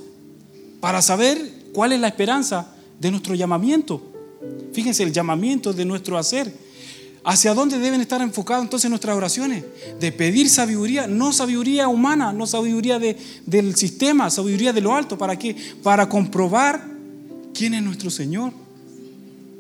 para 0.81 1.03
saber 1.03 1.39
cuál 1.73 1.93
es 1.93 2.01
la 2.01 2.09
esperanza 2.09 2.75
de 2.99 3.11
nuestro 3.11 3.35
llamamiento. 3.35 4.03
Fíjense, 4.73 5.03
el 5.03 5.13
llamamiento 5.13 5.73
de 5.73 5.85
nuestro 5.85 6.17
hacer 6.17 6.53
¿Hacia 7.23 7.53
dónde 7.53 7.79
deben 7.79 8.01
estar 8.01 8.23
enfocadas 8.23 8.63
entonces 8.63 8.89
nuestras 8.89 9.15
oraciones? 9.15 9.65
De 10.01 10.11
pedir 10.11 10.49
sabiduría, 10.49 11.07
no 11.07 11.33
sabiduría 11.33 11.87
humana, 11.87 12.33
no 12.33 12.47
sabiduría 12.47 12.99
del 12.99 13.75
sistema, 13.77 14.31
sabiduría 14.31 14.73
de 14.73 14.81
lo 14.81 14.95
alto. 14.95 15.19
¿Para 15.19 15.39
qué? 15.39 15.55
Para 15.83 16.09
comprobar 16.09 16.83
quién 17.53 17.75
es 17.75 17.83
nuestro 17.83 18.11
Señor. 18.11 18.53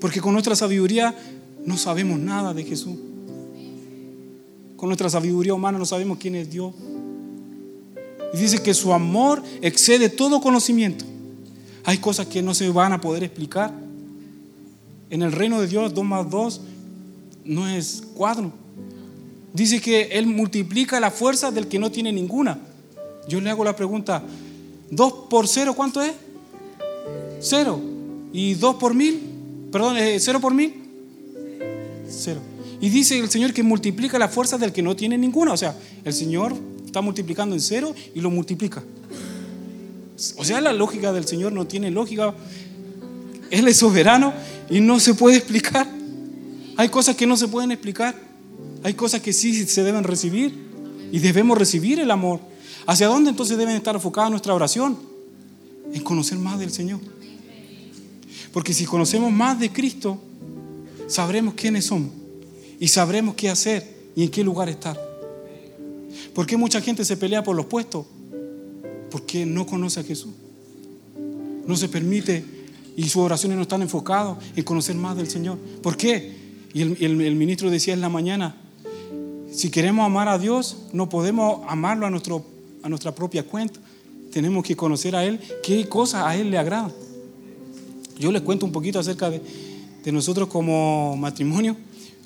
Porque 0.00 0.20
con 0.20 0.32
nuestra 0.32 0.56
sabiduría 0.56 1.14
no 1.64 1.76
sabemos 1.76 2.18
nada 2.18 2.54
de 2.54 2.64
Jesús. 2.64 2.96
Con 4.76 4.88
nuestra 4.88 5.10
sabiduría 5.10 5.52
humana 5.52 5.78
no 5.78 5.84
sabemos 5.84 6.18
quién 6.18 6.34
es 6.34 6.50
Dios. 6.50 6.72
Y 8.32 8.38
dice 8.38 8.62
que 8.62 8.72
su 8.72 8.92
amor 8.92 9.42
excede 9.60 10.08
todo 10.08 10.40
conocimiento. 10.40 11.04
Hay 11.84 11.98
cosas 11.98 12.26
que 12.26 12.42
no 12.42 12.54
se 12.54 12.68
van 12.70 12.92
a 12.92 13.00
poder 13.00 13.24
explicar. 13.24 13.72
En 15.10 15.22
el 15.22 15.32
reino 15.32 15.60
de 15.60 15.66
Dios, 15.66 15.92
dos 15.92 16.04
más 16.04 16.30
dos 16.30 16.60
no 17.44 17.68
es 17.68 18.02
cuadro. 18.14 18.52
Dice 19.52 19.80
que 19.80 20.02
Él 20.12 20.26
multiplica 20.26 21.00
la 21.00 21.10
fuerza 21.10 21.50
del 21.50 21.66
que 21.66 21.78
no 21.78 21.90
tiene 21.90 22.12
ninguna. 22.12 22.58
Yo 23.28 23.40
le 23.40 23.50
hago 23.50 23.64
la 23.64 23.76
pregunta, 23.76 24.22
¿dos 24.90 25.12
por 25.28 25.48
cero 25.48 25.74
cuánto 25.74 26.00
es? 26.00 26.12
Cero. 27.40 27.80
¿Y 28.32 28.54
dos 28.54 28.76
por 28.76 28.94
mil? 28.94 29.29
Perdón, 29.70 29.96
eh, 29.98 30.18
¿cero 30.20 30.40
por 30.40 30.54
mil? 30.54 30.74
Cero. 32.08 32.40
Y 32.80 32.88
dice 32.88 33.18
el 33.18 33.30
Señor 33.30 33.52
que 33.52 33.62
multiplica 33.62 34.18
la 34.18 34.28
fuerza 34.28 34.58
del 34.58 34.72
que 34.72 34.82
no 34.82 34.96
tiene 34.96 35.18
ninguna. 35.18 35.52
O 35.52 35.56
sea, 35.56 35.76
el 36.04 36.12
Señor 36.12 36.54
está 36.84 37.00
multiplicando 37.00 37.54
en 37.54 37.60
cero 37.60 37.94
y 38.14 38.20
lo 38.20 38.30
multiplica. 38.30 38.82
O 40.36 40.44
sea, 40.44 40.60
la 40.60 40.72
lógica 40.72 41.12
del 41.12 41.26
Señor 41.26 41.52
no 41.52 41.66
tiene 41.66 41.90
lógica. 41.90 42.34
Él 43.50 43.68
es 43.68 43.76
soberano 43.76 44.32
y 44.68 44.80
no 44.80 44.98
se 44.98 45.14
puede 45.14 45.36
explicar. 45.36 45.86
Hay 46.76 46.88
cosas 46.88 47.16
que 47.16 47.26
no 47.26 47.36
se 47.36 47.48
pueden 47.48 47.70
explicar. 47.70 48.14
Hay 48.82 48.94
cosas 48.94 49.20
que 49.20 49.32
sí 49.32 49.66
se 49.66 49.82
deben 49.82 50.04
recibir. 50.04 50.70
Y 51.12 51.18
debemos 51.18 51.58
recibir 51.58 52.00
el 52.00 52.10
amor. 52.10 52.40
¿Hacia 52.86 53.08
dónde 53.08 53.30
entonces 53.30 53.58
deben 53.58 53.76
estar 53.76 53.94
enfocada 53.94 54.30
nuestra 54.30 54.54
oración? 54.54 54.98
En 55.92 56.02
conocer 56.02 56.38
más 56.38 56.58
del 56.58 56.70
Señor. 56.70 57.00
Porque 58.52 58.74
si 58.74 58.84
conocemos 58.84 59.30
más 59.30 59.58
de 59.58 59.70
Cristo, 59.70 60.18
sabremos 61.06 61.54
quiénes 61.54 61.86
somos. 61.86 62.10
Y 62.78 62.88
sabremos 62.88 63.34
qué 63.34 63.50
hacer 63.50 63.86
y 64.16 64.24
en 64.24 64.30
qué 64.30 64.42
lugar 64.42 64.68
estar. 64.68 64.98
¿Por 66.34 66.46
qué 66.46 66.56
mucha 66.56 66.80
gente 66.80 67.04
se 67.04 67.16
pelea 67.16 67.42
por 67.42 67.56
los 67.56 67.66
puestos? 67.66 68.06
Porque 69.10 69.44
no 69.44 69.66
conoce 69.66 70.00
a 70.00 70.02
Jesús. 70.02 70.32
No 71.66 71.76
se 71.76 71.88
permite 71.88 72.44
y 72.96 73.04
sus 73.04 73.22
oraciones 73.22 73.56
no 73.56 73.62
están 73.62 73.82
enfocadas 73.82 74.38
en 74.56 74.64
conocer 74.64 74.96
más 74.96 75.16
del 75.16 75.28
Señor. 75.28 75.58
¿Por 75.82 75.96
qué? 75.96 76.38
Y 76.72 76.82
el, 76.82 77.36
ministro 77.36 77.70
decía 77.70 77.94
en 77.94 78.00
la 78.00 78.08
mañana, 78.08 78.56
si 79.52 79.70
queremos 79.70 80.06
amar 80.06 80.28
a 80.28 80.38
Dios, 80.38 80.84
no 80.92 81.08
podemos 81.08 81.62
amarlo 81.68 82.06
a, 82.06 82.10
nuestro, 82.10 82.44
a 82.82 82.88
nuestra 82.88 83.14
propia 83.14 83.42
cuenta. 83.42 83.80
Tenemos 84.32 84.64
que 84.64 84.76
conocer 84.76 85.16
a 85.16 85.24
Él, 85.24 85.40
qué 85.62 85.88
cosas 85.88 86.24
a 86.24 86.36
Él 86.36 86.50
le 86.50 86.58
agradan. 86.58 86.92
Yo 88.20 88.30
les 88.30 88.42
cuento 88.42 88.66
un 88.66 88.72
poquito 88.72 88.98
acerca 88.98 89.30
de, 89.30 89.40
nosotros 90.12 90.48
como 90.48 91.16
matrimonio. 91.16 91.74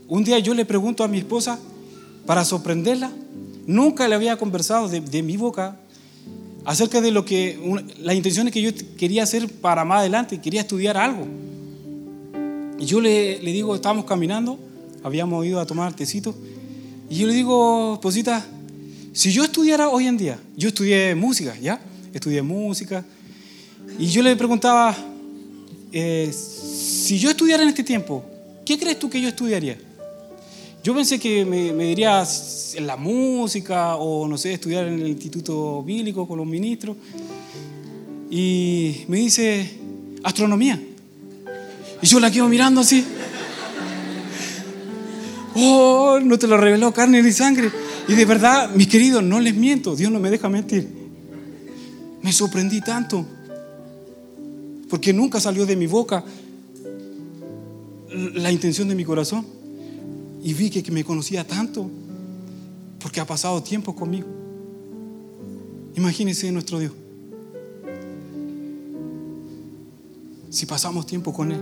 Un 0.09 0.24
día 0.24 0.40
yo 0.40 0.52
le 0.52 0.64
pregunto 0.64 1.04
a 1.04 1.09
mi 1.09 1.18
esposa, 1.18 1.59
para 2.26 2.44
sorprenderla, 2.44 3.12
nunca 3.66 4.09
le 4.09 4.16
había 4.16 4.37
conversado 4.37 4.88
de, 4.88 5.22
mi 5.22 5.37
boca 5.37 5.76
acerca 6.64 7.00
de 7.00 7.12
lo 7.12 7.24
que, 7.24 7.61
las 8.00 8.16
intenciones 8.16 8.52
que 8.52 8.61
yo 8.61 8.70
quería 8.98 9.22
hacer 9.22 9.48
para 9.48 9.85
más 9.85 10.00
adelante, 10.00 10.40
quería 10.40 10.62
estudiar 10.62 10.96
algo. 10.96 11.28
Y 12.80 12.87
yo 12.87 13.00
le, 13.00 13.38
digo, 13.38 13.76
estábamos 13.76 14.04
caminando, 14.04 14.59
habíamos 15.04 15.46
ido 15.46 15.61
a 15.61 15.66
tomar 15.66 15.94
tecito, 15.94 16.35
y 17.09 17.16
yo 17.16 17.28
le 17.28 17.35
digo, 17.35 17.94
esposita, 17.94 18.44
si 19.12 19.30
yo 19.30 19.44
estudiara 19.44 19.88
hoy 19.90 20.09
en 20.09 20.16
día, 20.16 20.40
yo 20.57 20.66
estudié 20.66 21.14
música, 21.14 21.57
¿ya? 21.62 21.80
Estudié 22.12 22.42
música, 22.42 23.04
y 23.96 24.07
yo 24.07 24.22
le 24.22 24.35
preguntaba, 24.35 24.96
eh, 25.96 26.33
si 26.33 27.20
yo 27.20 27.30
estudiara 27.30 27.62
en 27.62 27.68
este 27.68 27.85
tiempo, 27.85 28.24
¿qué 28.66 28.76
crees 28.76 28.98
tú 28.98 29.09
que 29.09 29.20
yo 29.20 29.28
estudiaría? 29.28 29.78
Yo 30.83 30.92
pensé 30.92 31.20
que 31.20 31.44
me, 31.44 31.72
me 31.72 31.85
diría 31.85 32.26
en 32.74 32.85
la 32.85 32.96
música 32.96 33.94
o, 33.94 34.26
no 34.26 34.37
sé, 34.37 34.54
estudiar 34.54 34.88
en 34.88 34.94
el 34.94 35.07
instituto 35.07 35.85
bíblico 35.85 36.26
con 36.26 36.38
los 36.38 36.46
ministros. 36.48 36.96
Y 38.28 39.04
me 39.07 39.18
dice, 39.18 39.70
astronomía. 40.24 40.83
Y 42.02 42.07
yo 42.09 42.18
la 42.18 42.28
quedo 42.28 42.48
mirando 42.48 42.80
así. 42.80 43.04
Oh, 45.54 46.18
no 46.20 46.37
te 46.40 46.48
lo 46.48 46.57
reveló 46.57 46.92
carne 46.92 47.22
ni 47.22 47.30
sangre. 47.30 47.70
Y 48.09 48.14
de 48.14 48.24
verdad, 48.24 48.68
mis 48.74 48.88
queridos, 48.88 49.22
no 49.22 49.38
les 49.38 49.54
miento. 49.54 49.94
Dios 49.94 50.11
no 50.11 50.18
me 50.18 50.28
deja 50.28 50.48
mentir. 50.48 50.88
Me 52.20 52.33
sorprendí 52.33 52.80
tanto. 52.80 53.24
Porque 54.94 55.12
nunca 55.12 55.40
salió 55.40 55.66
de 55.66 55.74
mi 55.74 55.88
boca 55.88 56.22
la 58.12 58.52
intención 58.52 58.87
de 58.87 58.94
mi 58.94 59.04
corazón. 59.04 59.44
Y 60.40 60.54
vi 60.54 60.70
que, 60.70 60.88
me 60.92 61.02
conocía 61.02 61.44
tanto, 61.44 61.90
porque 63.00 63.18
ha 63.18 63.26
pasado 63.26 63.61
tiempo 63.61 63.96
conmigo. 63.96 64.28
Imagínense 65.96 66.52
nuestro 66.52 66.78
Dios. 66.78 66.92
Si 70.48 70.64
pasamos 70.64 71.07
tiempo 71.07 71.33
con 71.33 71.50
Él, 71.50 71.61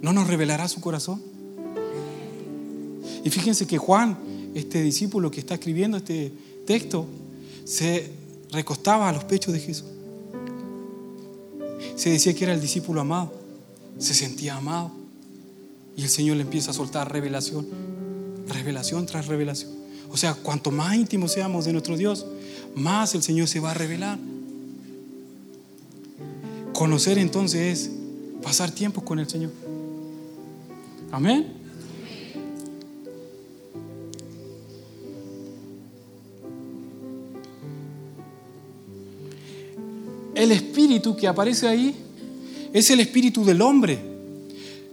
¿no 0.00 0.14
nos 0.14 0.26
revelará 0.26 0.68
su 0.68 0.80
corazón? 0.80 1.20
Y 3.22 3.28
fíjense 3.28 3.66
que 3.66 3.76
Juan, 3.76 4.16
este 4.54 4.80
discípulo 4.80 5.30
que 5.30 5.40
está 5.40 5.52
escribiendo 5.52 5.98
este 5.98 6.32
texto, 6.64 7.04
se 7.66 8.19
recostaba 8.52 9.08
a 9.08 9.12
los 9.12 9.24
pechos 9.24 9.52
de 9.52 9.60
Jesús. 9.60 9.86
Se 11.96 12.10
decía 12.10 12.34
que 12.34 12.44
era 12.44 12.54
el 12.54 12.60
discípulo 12.60 13.00
amado, 13.00 13.32
se 13.98 14.14
sentía 14.14 14.56
amado. 14.56 14.92
Y 15.96 16.02
el 16.02 16.08
Señor 16.08 16.36
le 16.36 16.42
empieza 16.42 16.70
a 16.70 16.74
soltar 16.74 17.12
revelación, 17.12 17.66
revelación 18.48 19.06
tras 19.06 19.26
revelación. 19.26 19.70
O 20.10 20.16
sea, 20.16 20.34
cuanto 20.34 20.70
más 20.70 20.94
íntimos 20.96 21.32
seamos 21.32 21.66
de 21.66 21.72
nuestro 21.72 21.96
Dios, 21.96 22.26
más 22.74 23.14
el 23.14 23.22
Señor 23.22 23.48
se 23.48 23.60
va 23.60 23.72
a 23.72 23.74
revelar. 23.74 24.18
Conocer 26.72 27.18
entonces 27.18 27.80
es 27.80 27.90
pasar 28.42 28.70
tiempo 28.70 29.04
con 29.04 29.18
el 29.18 29.28
Señor. 29.28 29.50
Amén. 31.12 31.59
El 40.40 40.52
espíritu 40.52 41.14
que 41.16 41.28
aparece 41.28 41.68
ahí 41.68 41.94
es 42.72 42.90
el 42.90 43.00
espíritu 43.00 43.44
del 43.44 43.60
hombre. 43.60 43.98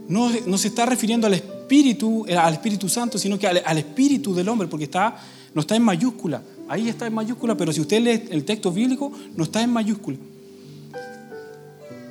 No, 0.09 0.57
se 0.57 0.67
está 0.67 0.85
refiriendo 0.85 1.27
al 1.27 1.33
espíritu, 1.33 2.25
eh, 2.27 2.35
al 2.35 2.53
Espíritu 2.53 2.87
Santo, 2.87 3.17
sino 3.17 3.37
que 3.37 3.47
al, 3.47 3.77
espíritu 3.77 4.33
del 4.33 4.47
hombre, 4.49 4.67
porque 4.67 4.85
está, 4.85 5.17
no 5.53 5.61
está 5.61 5.75
en 5.75 5.83
mayúscula. 5.83 6.41
Ahí 6.69 6.89
está 6.89 7.07
en 7.07 7.13
mayúscula, 7.13 7.55
pero 7.55 7.71
si 7.71 7.81
usted 7.81 8.01
lee 8.01 8.23
el 8.29 8.45
texto 8.45 8.71
bíblico, 8.71 9.11
no 9.35 9.43
está 9.43 9.61
en 9.61 9.71
mayúscula. 9.71 10.17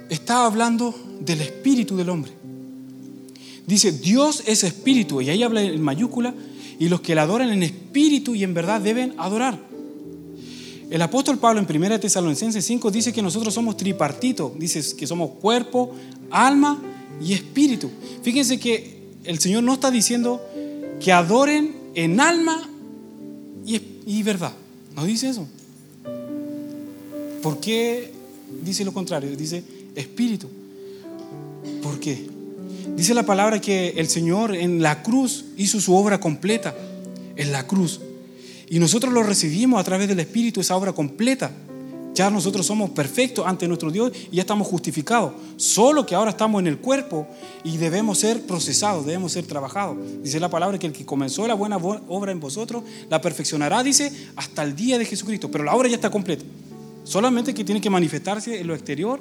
Está 0.08 0.46
hablando 0.46 0.94
del 1.20 1.40
espíritu 1.40 1.96
del 1.96 2.10
hombre. 2.10 2.32
Dice, 3.66 3.92
Dios 3.92 4.42
es 4.46 4.62
espíritu, 4.62 5.20
y 5.20 5.30
ahí 5.30 5.42
habla 5.42 5.62
en 5.62 5.82
mayúscula, 5.82 6.34
y 6.78 6.88
los 6.88 7.00
que 7.00 7.14
le 7.14 7.20
adoran 7.20 7.50
en 7.50 7.62
espíritu 7.62 8.34
y 8.34 8.44
en 8.44 8.54
verdad 8.54 8.80
deben 8.80 9.14
adorar. 9.18 9.58
El 10.90 11.02
apóstol 11.02 11.38
Pablo 11.38 11.60
en 11.60 11.82
1 11.82 12.00
Tesalonicenses 12.00 12.64
5 12.64 12.90
dice 12.90 13.12
que 13.12 13.22
nosotros 13.22 13.52
somos 13.52 13.76
tripartito, 13.76 14.54
dice 14.56 14.82
que 14.96 15.06
somos 15.06 15.30
cuerpo, 15.32 15.92
alma 16.30 16.80
y 17.20 17.32
espíritu. 17.32 17.90
Fíjense 18.22 18.58
que 18.58 18.96
el 19.24 19.40
Señor 19.40 19.64
no 19.64 19.74
está 19.74 19.90
diciendo 19.90 20.40
que 21.00 21.12
adoren 21.12 21.74
en 21.94 22.20
alma 22.20 22.70
y, 23.64 24.22
verdad. 24.22 24.52
No 24.94 25.04
dice 25.04 25.28
eso. 25.28 25.46
¿Por 27.42 27.58
qué 27.58 28.12
dice 28.62 28.84
lo 28.84 28.92
contrario? 28.92 29.34
Dice 29.36 29.64
espíritu. 29.96 30.46
¿Por 31.82 31.98
qué? 31.98 32.28
Dice 32.96 33.12
la 33.12 33.26
palabra 33.26 33.60
que 33.60 33.94
el 33.96 34.08
Señor 34.08 34.54
en 34.54 34.80
la 34.80 35.02
cruz 35.02 35.46
hizo 35.56 35.80
su 35.80 35.96
obra 35.96 36.20
completa. 36.20 36.76
En 37.34 37.50
la 37.50 37.66
cruz. 37.66 38.00
Y 38.68 38.78
nosotros 38.78 39.12
lo 39.12 39.22
recibimos 39.22 39.80
a 39.80 39.84
través 39.84 40.08
del 40.08 40.20
Espíritu, 40.20 40.60
esa 40.60 40.76
obra 40.76 40.92
completa. 40.92 41.50
Ya 42.14 42.30
nosotros 42.30 42.64
somos 42.64 42.90
perfectos 42.90 43.46
ante 43.46 43.68
nuestro 43.68 43.90
Dios 43.90 44.10
y 44.32 44.36
ya 44.36 44.40
estamos 44.40 44.66
justificados. 44.66 45.32
Solo 45.56 46.06
que 46.06 46.14
ahora 46.14 46.30
estamos 46.30 46.60
en 46.60 46.66
el 46.66 46.78
cuerpo 46.78 47.28
y 47.62 47.76
debemos 47.76 48.18
ser 48.18 48.40
procesados, 48.46 49.04
debemos 49.04 49.32
ser 49.32 49.44
trabajados. 49.44 49.98
Dice 50.22 50.40
la 50.40 50.48
palabra 50.48 50.78
que 50.78 50.86
el 50.86 50.94
que 50.94 51.04
comenzó 51.04 51.46
la 51.46 51.52
buena 51.52 51.76
obra 51.76 52.32
en 52.32 52.40
vosotros 52.40 52.84
la 53.10 53.20
perfeccionará, 53.20 53.82
dice, 53.82 54.10
hasta 54.34 54.62
el 54.62 54.74
día 54.74 54.98
de 54.98 55.04
Jesucristo. 55.04 55.50
Pero 55.50 55.62
la 55.62 55.74
obra 55.74 55.88
ya 55.88 55.96
está 55.96 56.10
completa. 56.10 56.44
Solamente 57.04 57.52
que 57.52 57.64
tiene 57.64 57.82
que 57.82 57.90
manifestarse 57.90 58.60
en 58.60 58.66
lo 58.66 58.74
exterior. 58.74 59.20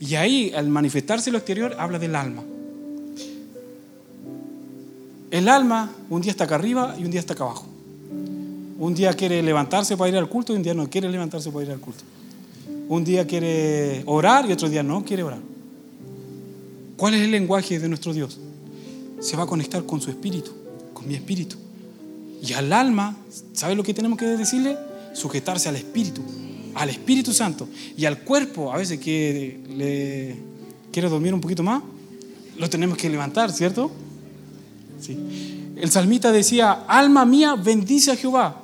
Y 0.00 0.14
ahí, 0.14 0.52
al 0.56 0.68
manifestarse 0.68 1.28
en 1.28 1.32
lo 1.32 1.38
exterior, 1.38 1.76
habla 1.78 1.98
del 1.98 2.16
alma. 2.16 2.42
El 5.30 5.48
alma 5.50 5.92
un 6.08 6.22
día 6.22 6.30
está 6.30 6.44
acá 6.44 6.54
arriba 6.54 6.96
y 6.98 7.04
un 7.04 7.10
día 7.10 7.20
está 7.20 7.34
acá 7.34 7.44
abajo. 7.44 7.71
Un 8.78 8.94
día 8.94 9.12
quiere 9.14 9.42
levantarse 9.42 9.96
para 9.96 10.08
ir 10.08 10.16
al 10.16 10.28
culto 10.28 10.52
y 10.52 10.56
un 10.56 10.62
día 10.62 10.74
no 10.74 10.88
quiere 10.88 11.08
levantarse 11.08 11.50
para 11.50 11.64
ir 11.64 11.70
al 11.72 11.80
culto. 11.80 12.02
Un 12.88 13.04
día 13.04 13.26
quiere 13.26 14.02
orar 14.06 14.48
y 14.48 14.52
otro 14.52 14.68
día 14.68 14.82
no 14.82 15.04
quiere 15.04 15.22
orar. 15.22 15.40
¿Cuál 16.96 17.14
es 17.14 17.22
el 17.22 17.30
lenguaje 17.30 17.78
de 17.78 17.88
nuestro 17.88 18.12
Dios? 18.12 18.38
Se 19.20 19.36
va 19.36 19.44
a 19.44 19.46
conectar 19.46 19.84
con 19.84 20.00
su 20.00 20.10
espíritu, 20.10 20.52
con 20.92 21.06
mi 21.06 21.14
espíritu. 21.14 21.56
Y 22.42 22.52
al 22.54 22.72
alma, 22.72 23.16
¿sabe 23.52 23.74
lo 23.74 23.82
que 23.82 23.94
tenemos 23.94 24.18
que 24.18 24.24
decirle? 24.24 24.76
Sujetarse 25.14 25.68
al 25.68 25.76
espíritu, 25.76 26.22
al 26.74 26.88
Espíritu 26.90 27.32
Santo. 27.32 27.68
Y 27.96 28.04
al 28.04 28.20
cuerpo, 28.20 28.72
a 28.72 28.78
veces 28.78 28.98
que 28.98 29.60
le 29.76 30.36
quiere 30.90 31.08
dormir 31.08 31.34
un 31.34 31.40
poquito 31.40 31.62
más, 31.62 31.82
lo 32.58 32.68
tenemos 32.68 32.98
que 32.98 33.08
levantar, 33.08 33.52
¿cierto? 33.52 33.90
Sí. 35.00 35.16
El 35.76 35.90
salmita 35.90 36.32
decía, 36.32 36.84
alma 36.86 37.24
mía, 37.24 37.54
bendice 37.54 38.12
a 38.12 38.16
Jehová 38.16 38.61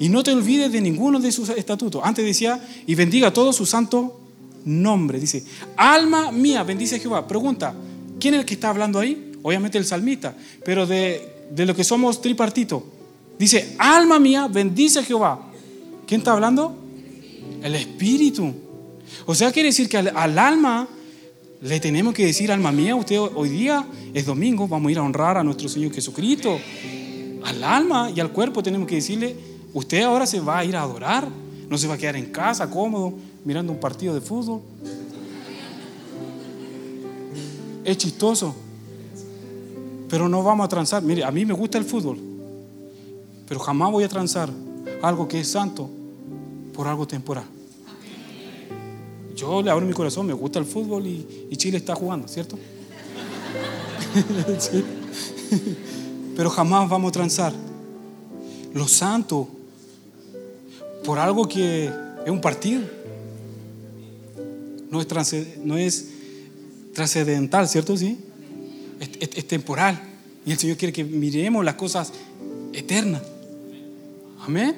y 0.00 0.08
no 0.08 0.22
te 0.22 0.32
olvides 0.32 0.72
de 0.72 0.80
ninguno 0.80 1.20
de 1.20 1.30
sus 1.30 1.50
estatutos. 1.50 2.00
Antes 2.02 2.24
decía, 2.24 2.58
y 2.86 2.94
bendiga 2.94 3.30
todo 3.34 3.52
su 3.52 3.66
santo 3.66 4.18
nombre. 4.64 5.20
Dice, 5.20 5.44
alma 5.76 6.32
mía, 6.32 6.62
bendice 6.62 6.96
a 6.96 6.98
Jehová. 6.98 7.28
Pregunta, 7.28 7.74
¿quién 8.18 8.32
es 8.32 8.40
el 8.40 8.46
que 8.46 8.54
está 8.54 8.70
hablando 8.70 8.98
ahí? 8.98 9.32
Obviamente 9.42 9.76
el 9.76 9.84
salmista, 9.84 10.34
pero 10.64 10.86
de, 10.86 11.52
lo 11.54 11.76
que 11.76 11.84
somos 11.84 12.22
tripartito. 12.22 12.82
Dice, 13.38 13.76
alma 13.78 14.18
mía, 14.18 14.48
bendice 14.48 15.00
a 15.00 15.02
Jehová. 15.02 15.38
¿Quién 16.06 16.22
está 16.22 16.32
hablando? 16.32 16.74
El 17.62 17.74
Espíritu. 17.74 18.54
O 19.26 19.34
sea, 19.34 19.52
quiere 19.52 19.68
decir 19.68 19.86
que 19.86 19.98
al, 19.98 20.16
al 20.16 20.38
alma 20.38 20.88
le 21.60 21.78
tenemos 21.78 22.14
que 22.14 22.24
decir, 22.24 22.50
alma 22.50 22.72
mía, 22.72 22.96
usted 22.96 23.18
hoy 23.18 23.50
día 23.50 23.84
es 24.14 24.24
domingo, 24.24 24.66
vamos 24.66 24.88
a 24.88 24.92
ir 24.92 24.98
a 24.98 25.02
honrar 25.02 25.36
a 25.36 25.44
nuestro 25.44 25.68
Señor 25.68 25.92
Jesucristo. 25.92 26.58
Al 27.44 27.62
alma 27.64 28.10
y 28.14 28.20
al 28.20 28.32
cuerpo 28.32 28.62
tenemos 28.62 28.88
que 28.88 28.94
decirle, 28.94 29.49
Usted 29.72 30.02
ahora 30.02 30.26
se 30.26 30.40
va 30.40 30.58
a 30.58 30.64
ir 30.64 30.76
a 30.76 30.82
adorar, 30.82 31.28
no 31.68 31.78
se 31.78 31.86
va 31.86 31.94
a 31.94 31.98
quedar 31.98 32.16
en 32.16 32.26
casa 32.26 32.68
cómodo 32.68 33.14
mirando 33.44 33.72
un 33.72 33.80
partido 33.80 34.14
de 34.14 34.20
fútbol. 34.20 34.60
Es 37.84 37.96
chistoso, 37.96 38.54
pero 40.08 40.28
no 40.28 40.42
vamos 40.42 40.66
a 40.66 40.68
transar. 40.68 41.02
Mire, 41.02 41.24
a 41.24 41.30
mí 41.30 41.44
me 41.44 41.54
gusta 41.54 41.78
el 41.78 41.84
fútbol, 41.84 42.18
pero 43.48 43.60
jamás 43.60 43.90
voy 43.90 44.04
a 44.04 44.08
transar 44.08 44.50
algo 45.02 45.28
que 45.28 45.40
es 45.40 45.48
santo 45.48 45.88
por 46.74 46.88
algo 46.88 47.06
temporal. 47.06 47.44
Yo 49.34 49.62
le 49.62 49.70
abro 49.70 49.86
mi 49.86 49.94
corazón, 49.94 50.26
me 50.26 50.34
gusta 50.34 50.58
el 50.58 50.66
fútbol 50.66 51.06
y, 51.06 51.56
Chile 51.56 51.78
está 51.78 51.94
jugando, 51.94 52.28
¿cierto? 52.28 52.58
Pero 56.36 56.50
jamás 56.50 56.88
vamos 56.88 57.08
a 57.08 57.12
transar 57.12 57.52
lo 58.74 58.86
santo 58.86 59.48
por 61.04 61.18
algo 61.18 61.48
que 61.48 61.90
es 62.24 62.30
un 62.30 62.40
partido. 62.40 62.82
No 64.90 65.00
es, 65.00 65.06
es 65.78 66.06
trascendental, 66.92 67.68
¿cierto? 67.68 67.96
Sí. 67.96 68.18
Es, 69.20 69.46
temporal. 69.46 70.00
Y 70.44 70.52
el 70.52 70.58
Señor 70.58 70.76
quiere 70.76 70.92
que 70.92 71.04
miremos 71.04 71.64
las 71.64 71.74
cosas 71.74 72.12
eternas. 72.72 73.22
Amén. 74.40 74.76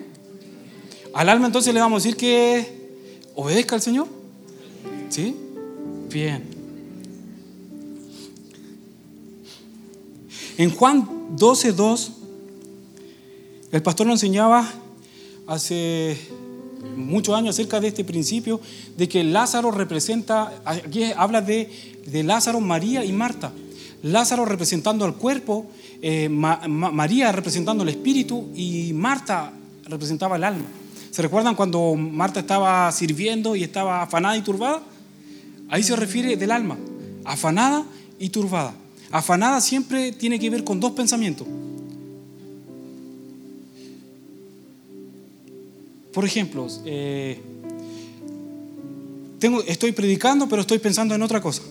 Al 1.14 1.28
alma 1.28 1.46
entonces 1.46 1.72
le 1.72 1.80
vamos 1.80 2.02
a 2.02 2.04
decir 2.04 2.16
que 2.16 2.66
obedezca 3.34 3.74
al 3.74 3.82
Señor. 3.82 4.08
¿Sí? 5.08 5.36
Bien. 6.10 6.42
En 10.58 10.70
Juan 10.70 11.36
12, 11.36 11.72
2, 11.72 12.12
el 13.72 13.82
pastor 13.82 14.06
nos 14.06 14.22
enseñaba 14.22 14.70
hace 15.52 16.16
muchos 16.96 17.36
años 17.36 17.54
acerca 17.54 17.78
de 17.78 17.88
este 17.88 18.04
principio 18.04 18.60
de 18.96 19.08
que 19.08 19.22
Lázaro 19.22 19.70
representa, 19.70 20.52
aquí 20.64 21.04
habla 21.16 21.42
de, 21.42 21.70
de 22.06 22.22
Lázaro, 22.22 22.60
María 22.60 23.04
y 23.04 23.12
Marta. 23.12 23.52
Lázaro 24.02 24.44
representando 24.46 25.04
al 25.04 25.14
cuerpo, 25.14 25.66
eh, 26.00 26.28
María 26.28 27.30
representando 27.32 27.82
el 27.82 27.90
espíritu 27.90 28.48
y 28.54 28.92
Marta 28.94 29.52
representaba 29.84 30.36
el 30.36 30.44
alma. 30.44 30.64
¿Se 31.10 31.20
recuerdan 31.20 31.54
cuando 31.54 31.94
Marta 31.94 32.40
estaba 32.40 32.90
sirviendo 32.90 33.54
y 33.54 33.62
estaba 33.62 34.02
afanada 34.02 34.36
y 34.36 34.42
turbada? 34.42 34.82
Ahí 35.68 35.82
se 35.82 35.94
refiere 35.94 36.36
del 36.36 36.50
alma, 36.50 36.78
afanada 37.24 37.84
y 38.18 38.30
turbada. 38.30 38.74
Afanada 39.10 39.60
siempre 39.60 40.12
tiene 40.12 40.40
que 40.40 40.48
ver 40.48 40.64
con 40.64 40.80
dos 40.80 40.92
pensamientos. 40.92 41.46
Por 46.12 46.24
ejemplo, 46.24 46.66
eh, 46.84 47.40
tengo, 49.38 49.62
estoy 49.62 49.92
predicando, 49.92 50.48
pero 50.48 50.62
estoy 50.62 50.78
pensando 50.78 51.14
en 51.14 51.22
otra 51.22 51.40
cosa. 51.40 51.62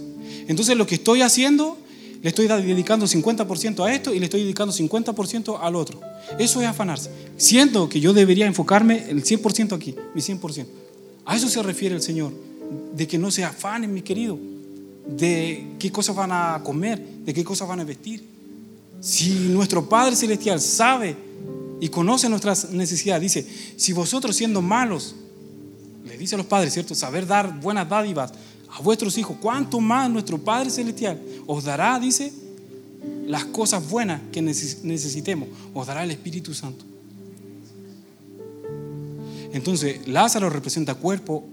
Entonces 0.48 0.76
lo 0.76 0.86
que 0.86 0.96
estoy 0.96 1.22
haciendo, 1.22 1.78
le 2.22 2.30
estoy 2.30 2.48
dedicando 2.48 3.06
50% 3.06 3.86
a 3.86 3.94
esto 3.94 4.14
y 4.14 4.20
le 4.20 4.26
estoy 4.26 4.42
dedicando 4.42 4.74
50% 4.74 5.60
al 5.62 5.76
otro. 5.76 6.02
Eso 6.40 6.62
es 6.62 6.68
afanarse. 6.68 7.10
Siento 7.38 7.88
que 7.88 8.00
yo 8.00 8.14
debería 8.14 8.46
enfocarme 8.46 9.10
el 9.10 9.24
100% 9.24 9.74
aquí, 9.76 9.96
mi 10.14 10.22
100%. 10.22 10.66
A 11.26 11.36
eso 11.36 11.48
se 11.48 11.62
refiere 11.62 11.96
el 11.96 12.02
Señor, 12.02 12.34
de 12.96 13.08
que 13.08 13.18
no 13.18 13.32
se 13.32 13.44
afanen, 13.44 13.94
mi 13.94 14.02
querido, 14.02 14.38
de 15.08 15.76
qué 15.80 15.92
cosas 15.92 16.16
van 16.16 16.32
a 16.32 16.62
comer, 16.64 17.00
de 17.24 17.34
qué 17.34 17.44
cosas 17.44 17.68
van 17.68 17.80
a 17.80 17.84
vestir. 17.84 18.24
Si 19.00 19.48
nuestro 19.50 19.88
Padre 19.88 20.16
Celestial 20.16 20.60
sabe 20.60 21.16
y 21.82 21.89
conoce 21.89 22.30
nuestras 22.30 22.70
necesidades, 22.70 23.24
dice, 23.24 23.48
si 23.76 23.91
vosotros 23.91 24.36
siendo 24.36 24.62
malos, 24.62 25.15
le 26.06 26.15
dice 26.15 26.36
a 26.36 26.38
los 26.38 26.46
padres, 26.46 26.74
¿cierto? 26.74 26.94
Saber 26.94 27.26
dar 27.26 27.60
buenas 27.60 27.89
dádivas 27.89 28.32
a 28.70 28.82
vuestros 28.82 29.17
hijos, 29.17 29.36
¿cuánto 29.41 29.80
más 29.80 30.08
nuestro 30.08 30.38
Padre 30.38 30.70
Celestial 30.70 31.20
os 31.48 31.63
dará, 31.63 32.00
dice, 32.00 32.32
las 33.26 33.46
cosas 33.46 33.89
buenas 33.89 34.22
que 34.32 34.44
necesitemos? 34.44 35.50
Os 35.74 35.88
dará 35.88 36.04
el 36.04 36.12
Espíritu 36.12 36.54
Santo. 36.54 36.86
Entonces, 39.52 40.08
Lázaro 40.08 40.52
representa 40.52 40.94
cuerpo, 40.94 41.44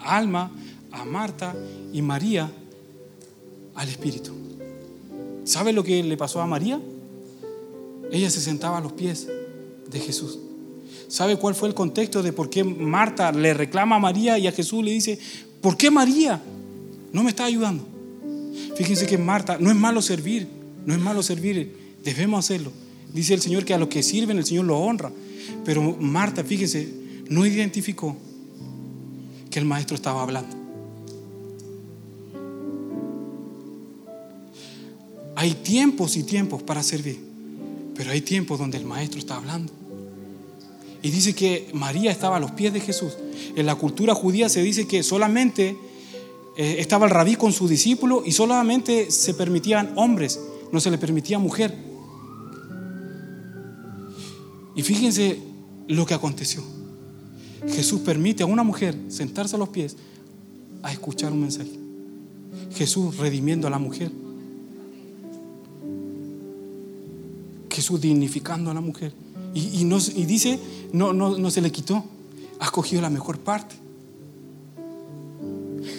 alma, 0.00 0.52
a 0.92 1.06
Marta 1.06 1.56
y 1.94 2.02
María 2.02 2.52
al 3.74 3.88
Espíritu. 3.88 4.34
¿Sabe 5.44 5.72
lo 5.72 5.82
que 5.82 6.02
le 6.02 6.16
pasó 6.18 6.42
a 6.42 6.46
María? 6.46 6.78
Ella 8.12 8.28
se 8.28 8.42
sentaba 8.42 8.76
a 8.76 8.80
los 8.82 8.92
pies 8.92 9.28
de 9.90 10.00
Jesús. 10.00 10.38
¿Sabe 11.08 11.36
cuál 11.36 11.54
fue 11.54 11.68
el 11.68 11.74
contexto 11.74 12.22
de 12.22 12.32
por 12.32 12.50
qué 12.50 12.62
Marta 12.64 13.32
le 13.32 13.54
reclama 13.54 13.96
a 13.96 13.98
María 13.98 14.38
y 14.38 14.46
a 14.46 14.52
Jesús 14.52 14.84
le 14.84 14.92
dice, 14.92 15.18
¿por 15.62 15.76
qué 15.76 15.90
María 15.90 16.40
no 17.12 17.22
me 17.22 17.30
está 17.30 17.46
ayudando? 17.46 17.86
Fíjense 18.76 19.06
que 19.06 19.16
Marta, 19.16 19.56
no 19.58 19.70
es 19.70 19.76
malo 19.76 20.02
servir, 20.02 20.46
no 20.84 20.94
es 20.94 21.00
malo 21.00 21.22
servir, 21.22 21.74
debemos 22.04 22.44
hacerlo. 22.44 22.72
Dice 23.12 23.34
el 23.34 23.40
Señor 23.40 23.64
que 23.64 23.74
a 23.74 23.78
los 23.78 23.88
que 23.88 24.02
sirven 24.02 24.36
el 24.38 24.44
Señor 24.44 24.66
lo 24.66 24.78
honra. 24.78 25.10
Pero 25.64 25.82
Marta, 25.98 26.44
fíjense, 26.44 26.88
no 27.28 27.46
identificó 27.46 28.16
que 29.50 29.58
el 29.58 29.64
maestro 29.64 29.96
estaba 29.96 30.22
hablando. 30.22 30.56
Hay 35.36 35.54
tiempos 35.54 36.16
y 36.16 36.24
tiempos 36.24 36.62
para 36.62 36.82
servir, 36.82 37.18
pero 37.94 38.10
hay 38.10 38.20
tiempos 38.20 38.58
donde 38.58 38.76
el 38.76 38.84
maestro 38.84 39.18
está 39.18 39.36
hablando. 39.36 39.72
Y 41.08 41.10
dice 41.10 41.34
que 41.34 41.70
María 41.72 42.10
estaba 42.10 42.36
a 42.36 42.38
los 42.38 42.50
pies 42.50 42.70
de 42.70 42.80
Jesús. 42.80 43.16
En 43.56 43.64
la 43.64 43.76
cultura 43.76 44.14
judía 44.14 44.50
se 44.50 44.60
dice 44.60 44.86
que 44.86 45.02
solamente 45.02 45.74
eh, 46.54 46.76
estaba 46.80 47.06
el 47.06 47.10
rabí 47.10 47.34
con 47.34 47.50
su 47.50 47.66
discípulo 47.66 48.24
y 48.26 48.32
solamente 48.32 49.10
se 49.10 49.32
permitían 49.32 49.94
hombres, 49.96 50.38
no 50.70 50.80
se 50.80 50.90
le 50.90 50.98
permitía 50.98 51.38
mujer. 51.38 51.74
Y 54.76 54.82
fíjense 54.82 55.40
lo 55.86 56.04
que 56.04 56.12
aconteció. 56.12 56.62
Jesús 57.68 58.02
permite 58.02 58.42
a 58.42 58.46
una 58.46 58.62
mujer 58.62 58.94
sentarse 59.08 59.56
a 59.56 59.58
los 59.58 59.70
pies 59.70 59.96
a 60.82 60.92
escuchar 60.92 61.32
un 61.32 61.40
mensaje. 61.40 61.72
Jesús 62.74 63.16
redimiendo 63.16 63.66
a 63.66 63.70
la 63.70 63.78
mujer. 63.78 64.12
Jesús 67.70 67.98
dignificando 67.98 68.70
a 68.70 68.74
la 68.74 68.82
mujer. 68.82 69.14
Y, 69.54 69.82
y 69.82 70.24
dice, 70.26 70.58
no, 70.92 71.12
no, 71.12 71.38
no 71.38 71.50
se 71.50 71.60
le 71.60 71.72
quitó, 71.72 72.04
ha 72.60 72.64
escogido 72.64 73.02
la 73.02 73.10
mejor 73.10 73.38
parte. 73.38 73.76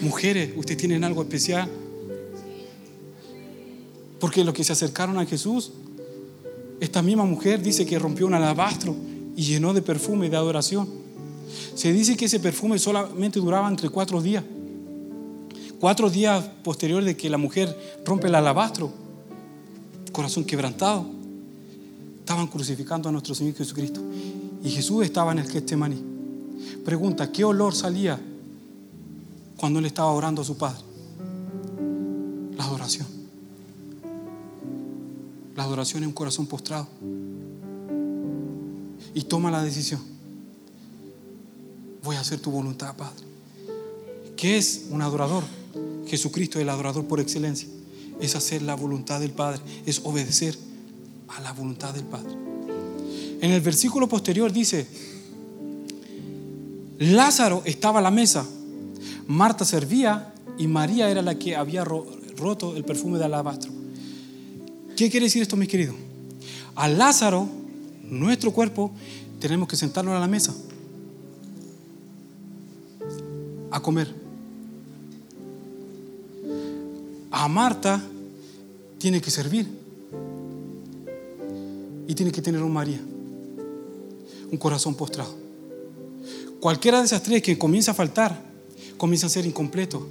Mujeres, 0.01 0.53
ustedes 0.55 0.77
tienen 0.77 1.03
algo 1.03 1.21
especial. 1.21 1.69
Porque 4.19 4.43
los 4.43 4.53
que 4.53 4.63
se 4.63 4.73
acercaron 4.73 5.17
a 5.17 5.25
Jesús, 5.25 5.71
esta 6.79 7.01
misma 7.01 7.25
mujer 7.25 7.61
dice 7.61 7.85
que 7.85 7.99
rompió 7.99 8.27
un 8.27 8.33
alabastro 8.33 8.95
y 9.35 9.43
llenó 9.43 9.73
de 9.73 9.81
perfume 9.81 10.29
de 10.29 10.37
adoración. 10.37 10.87
Se 11.75 11.91
dice 11.91 12.15
que 12.17 12.25
ese 12.25 12.39
perfume 12.39 12.79
solamente 12.79 13.39
duraba 13.39 13.67
entre 13.67 13.89
cuatro 13.89 14.21
días. 14.21 14.43
Cuatro 15.79 16.09
días 16.09 16.43
posteriores 16.63 17.05
de 17.05 17.15
que 17.15 17.29
la 17.29 17.37
mujer 17.37 17.77
rompe 18.05 18.27
el 18.27 18.35
alabastro, 18.35 18.91
corazón 20.11 20.43
quebrantado, 20.43 21.05
estaban 22.29 22.45
crucificando 22.45 23.09
a 23.09 23.11
nuestro 23.11 23.33
Señor 23.33 23.55
Jesucristo. 23.55 23.99
Y 24.63 24.69
Jesús 24.69 25.03
estaba 25.03 25.31
en 25.31 25.39
el 25.39 25.49
Getsemaní. 25.49 25.99
Pregunta, 26.85 27.31
¿qué 27.31 27.43
olor 27.43 27.73
salía 27.73 28.21
cuando 29.57 29.79
él 29.79 29.87
estaba 29.87 30.11
orando 30.11 30.43
a 30.43 30.45
su 30.45 30.55
Padre? 30.55 30.79
La 32.55 32.65
adoración. 32.65 33.07
La 35.55 35.63
adoración 35.63 36.03
es 36.03 36.07
un 36.07 36.13
corazón 36.13 36.45
postrado. 36.45 36.87
Y 39.15 39.23
toma 39.23 39.49
la 39.49 39.63
decisión 39.63 39.99
voy 42.03 42.15
a 42.15 42.19
hacer 42.19 42.39
tu 42.39 42.51
voluntad, 42.51 42.95
Padre. 42.95 43.25
¿Qué 44.37 44.59
es 44.59 44.85
un 44.91 45.01
adorador? 45.01 45.43
Jesucristo 46.05 46.59
es 46.59 46.61
el 46.61 46.69
adorador 46.69 47.05
por 47.05 47.19
excelencia. 47.19 47.67
Es 48.21 48.35
hacer 48.35 48.61
la 48.61 48.75
voluntad 48.75 49.19
del 49.19 49.31
Padre, 49.31 49.61
es 49.87 50.01
obedecer 50.03 50.68
a 51.35 51.41
la 51.41 51.51
voluntad 51.53 51.93
del 51.93 52.05
Padre. 52.05 52.31
En 53.41 53.51
el 53.51 53.61
versículo 53.61 54.07
posterior 54.07 54.51
dice, 54.51 54.87
Lázaro 56.99 57.61
estaba 57.65 57.99
a 57.99 58.01
la 58.01 58.11
mesa, 58.11 58.45
Marta 59.27 59.63
servía 59.63 60.33
y 60.57 60.67
María 60.67 61.09
era 61.09 61.21
la 61.21 61.35
que 61.35 61.55
había 61.55 61.85
roto 61.85 62.75
el 62.75 62.83
perfume 62.83 63.17
de 63.17 63.25
alabastro. 63.25 63.71
¿Qué 64.97 65.09
quiere 65.09 65.27
decir 65.27 65.41
esto, 65.41 65.55
mis 65.55 65.69
queridos? 65.69 65.95
A 66.75 66.87
Lázaro, 66.89 67.47
nuestro 68.03 68.51
cuerpo, 68.51 68.91
tenemos 69.39 69.67
que 69.67 69.77
sentarlo 69.77 70.15
a 70.15 70.19
la 70.19 70.27
mesa 70.27 70.53
a 73.71 73.79
comer. 73.79 74.13
A 77.31 77.47
Marta 77.47 78.01
tiene 78.97 79.21
que 79.21 79.31
servir. 79.31 79.78
Y 82.09 82.15
tiene 82.15 82.31
que 82.31 82.41
tener 82.41 82.63
un 82.63 82.73
María, 82.73 82.99
un 84.51 84.57
corazón 84.57 84.95
postrado. 84.95 85.31
Cualquiera 86.59 86.97
de 86.97 87.05
esas 87.05 87.21
tres 87.21 87.43
que 87.43 87.55
comienza 87.55 87.91
a 87.91 87.93
faltar, 87.93 88.41
comienza 88.97 89.27
a 89.27 89.29
ser 89.29 89.45
incompleto 89.45 90.07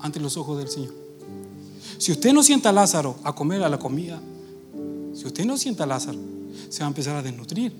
ante 0.00 0.18
los 0.18 0.36
ojos 0.36 0.58
del 0.58 0.66
Señor. 0.66 0.92
Si 1.96 2.10
usted 2.10 2.32
no 2.32 2.42
sienta 2.42 2.70
a 2.70 2.72
Lázaro 2.72 3.18
a 3.22 3.36
comer 3.36 3.62
a 3.62 3.68
la 3.68 3.78
comida, 3.78 4.20
si 5.14 5.24
usted 5.24 5.44
no 5.44 5.56
sienta 5.56 5.84
a 5.84 5.86
Lázaro, 5.86 6.18
se 6.68 6.80
va 6.80 6.86
a 6.86 6.88
empezar 6.88 7.14
a 7.14 7.22
desnutrir. 7.22 7.72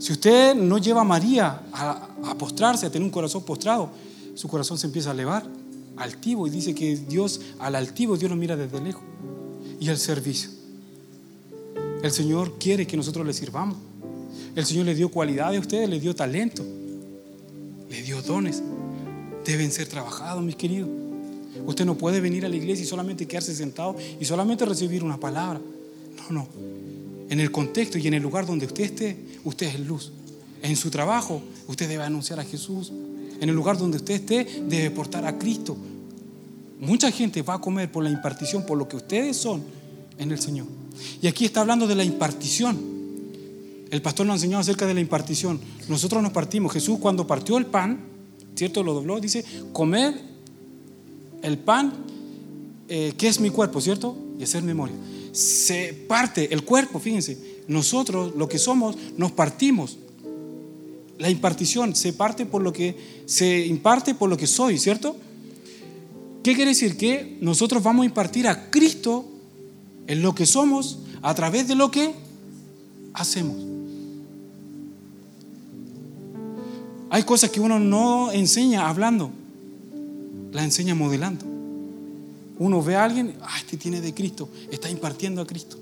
Si 0.00 0.10
usted 0.10 0.56
no 0.56 0.78
lleva 0.78 1.02
a 1.02 1.04
María 1.04 1.62
a, 1.72 2.34
postrarse, 2.36 2.84
a 2.84 2.90
tener 2.90 3.06
un 3.06 3.12
corazón 3.12 3.44
postrado, 3.44 3.90
su 4.34 4.48
corazón 4.48 4.76
se 4.76 4.88
empieza 4.88 5.10
a 5.10 5.12
elevar, 5.12 5.46
altivo, 5.96 6.48
y 6.48 6.50
dice 6.50 6.74
que 6.74 6.96
Dios, 6.96 7.40
al 7.60 7.76
altivo, 7.76 8.16
Dios 8.16 8.28
lo 8.28 8.36
mira 8.36 8.56
desde 8.56 8.80
lejos. 8.80 9.04
Y 9.78 9.88
el 9.88 9.98
servicio. 9.98 10.61
El 12.02 12.10
Señor 12.10 12.58
quiere 12.58 12.86
que 12.86 12.96
nosotros 12.96 13.26
le 13.26 13.32
sirvamos. 13.32 13.76
El 14.54 14.66
Señor 14.66 14.86
le 14.86 14.94
dio 14.94 15.08
cualidades 15.08 15.58
a 15.58 15.60
ustedes, 15.60 15.88
le 15.88 16.00
dio 16.00 16.14
talento, 16.14 16.64
le 17.88 18.02
dio 18.02 18.20
dones. 18.22 18.62
Deben 19.44 19.70
ser 19.70 19.86
trabajados, 19.86 20.42
mis 20.42 20.56
queridos. 20.56 20.88
Usted 21.66 21.84
no 21.84 21.96
puede 21.96 22.20
venir 22.20 22.44
a 22.44 22.48
la 22.48 22.56
iglesia 22.56 22.84
y 22.84 22.86
solamente 22.86 23.26
quedarse 23.26 23.54
sentado 23.54 23.96
y 24.20 24.24
solamente 24.24 24.64
recibir 24.64 25.04
una 25.04 25.18
palabra. 25.18 25.60
No, 26.30 26.34
no 26.34 26.48
en 27.32 27.40
el 27.40 27.50
contexto 27.50 27.96
y 27.96 28.06
en 28.06 28.12
el 28.12 28.22
lugar 28.22 28.44
donde 28.44 28.66
usted 28.66 28.84
esté, 28.84 29.16
usted 29.42 29.66
es 29.66 29.80
luz. 29.80 30.12
En 30.62 30.76
su 30.76 30.90
trabajo, 30.90 31.40
usted 31.66 31.88
debe 31.88 32.04
anunciar 32.04 32.38
a 32.38 32.44
Jesús. 32.44 32.92
En 33.40 33.48
el 33.48 33.54
lugar 33.54 33.78
donde 33.78 33.96
usted 33.96 34.16
esté, 34.16 34.62
debe 34.68 34.90
portar 34.90 35.24
a 35.24 35.38
Cristo. 35.38 35.74
Mucha 36.78 37.10
gente 37.10 37.40
va 37.40 37.54
a 37.54 37.58
comer 37.58 37.90
por 37.90 38.04
la 38.04 38.10
impartición, 38.10 38.66
por 38.66 38.76
lo 38.76 38.86
que 38.86 38.96
ustedes 38.96 39.38
son 39.38 39.62
en 40.18 40.30
el 40.30 40.38
Señor. 40.38 40.66
Y 41.20 41.26
aquí 41.26 41.44
está 41.44 41.60
hablando 41.60 41.86
de 41.86 41.94
la 41.94 42.04
impartición. 42.04 42.78
El 43.90 44.02
pastor 44.02 44.26
nos 44.26 44.36
enseñó 44.36 44.58
acerca 44.58 44.86
de 44.86 44.94
la 44.94 45.00
impartición. 45.00 45.60
Nosotros 45.88 46.22
nos 46.22 46.32
partimos. 46.32 46.72
Jesús 46.72 46.98
cuando 46.98 47.26
partió 47.26 47.58
el 47.58 47.66
pan, 47.66 48.00
¿cierto? 48.54 48.82
Lo 48.82 48.94
dobló, 48.94 49.20
dice, 49.20 49.44
comer 49.72 50.14
el 51.42 51.58
pan, 51.58 51.92
eh, 52.88 53.12
que 53.16 53.28
es 53.28 53.40
mi 53.40 53.50
cuerpo, 53.50 53.80
¿cierto? 53.80 54.16
Y 54.38 54.44
hacer 54.44 54.62
memoria 54.62 54.96
se 55.32 55.94
parte 56.06 56.52
el 56.52 56.62
cuerpo, 56.62 57.00
fíjense, 57.00 57.62
nosotros 57.66 58.34
lo 58.36 58.48
que 58.48 58.58
somos 58.58 58.96
nos 59.16 59.32
partimos. 59.32 59.98
La 61.18 61.30
impartición 61.30 61.96
se 61.96 62.12
parte 62.12 62.46
por 62.46 62.62
lo 62.62 62.72
que 62.72 63.22
se 63.26 63.66
imparte 63.66 64.14
por 64.14 64.28
lo 64.28 64.36
que 64.36 64.46
soy, 64.46 64.78
¿cierto? 64.78 65.16
¿Qué 66.42 66.54
quiere 66.54 66.72
decir? 66.72 66.96
Que 66.96 67.38
nosotros 67.40 67.82
vamos 67.82 68.02
a 68.02 68.06
impartir 68.06 68.46
a 68.46 68.70
Cristo 68.70 69.24
en 70.06 70.22
lo 70.22 70.34
que 70.34 70.46
somos 70.46 70.98
a 71.22 71.34
través 71.34 71.68
de 71.68 71.74
lo 71.74 71.90
que 71.90 72.14
hacemos. 73.14 73.56
Hay 77.10 77.24
cosas 77.24 77.50
que 77.50 77.60
uno 77.60 77.78
no 77.78 78.32
enseña 78.32 78.88
hablando, 78.88 79.30
la 80.50 80.64
enseña 80.64 80.94
modelando. 80.94 81.44
Uno 82.58 82.82
ve 82.82 82.96
a 82.96 83.04
alguien, 83.04 83.34
ah, 83.42 83.58
este 83.58 83.76
tiene 83.76 84.00
de 84.00 84.14
Cristo, 84.14 84.48
está 84.70 84.88
impartiendo 84.88 85.42
a 85.42 85.46
Cristo. 85.46 85.76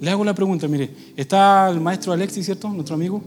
Le 0.00 0.10
hago 0.10 0.24
la 0.24 0.34
pregunta, 0.34 0.66
mire, 0.68 0.90
está 1.16 1.68
el 1.68 1.80
maestro 1.80 2.12
Alexis, 2.12 2.46
¿cierto? 2.46 2.68
Nuestro 2.68 2.94
amigo. 2.94 3.22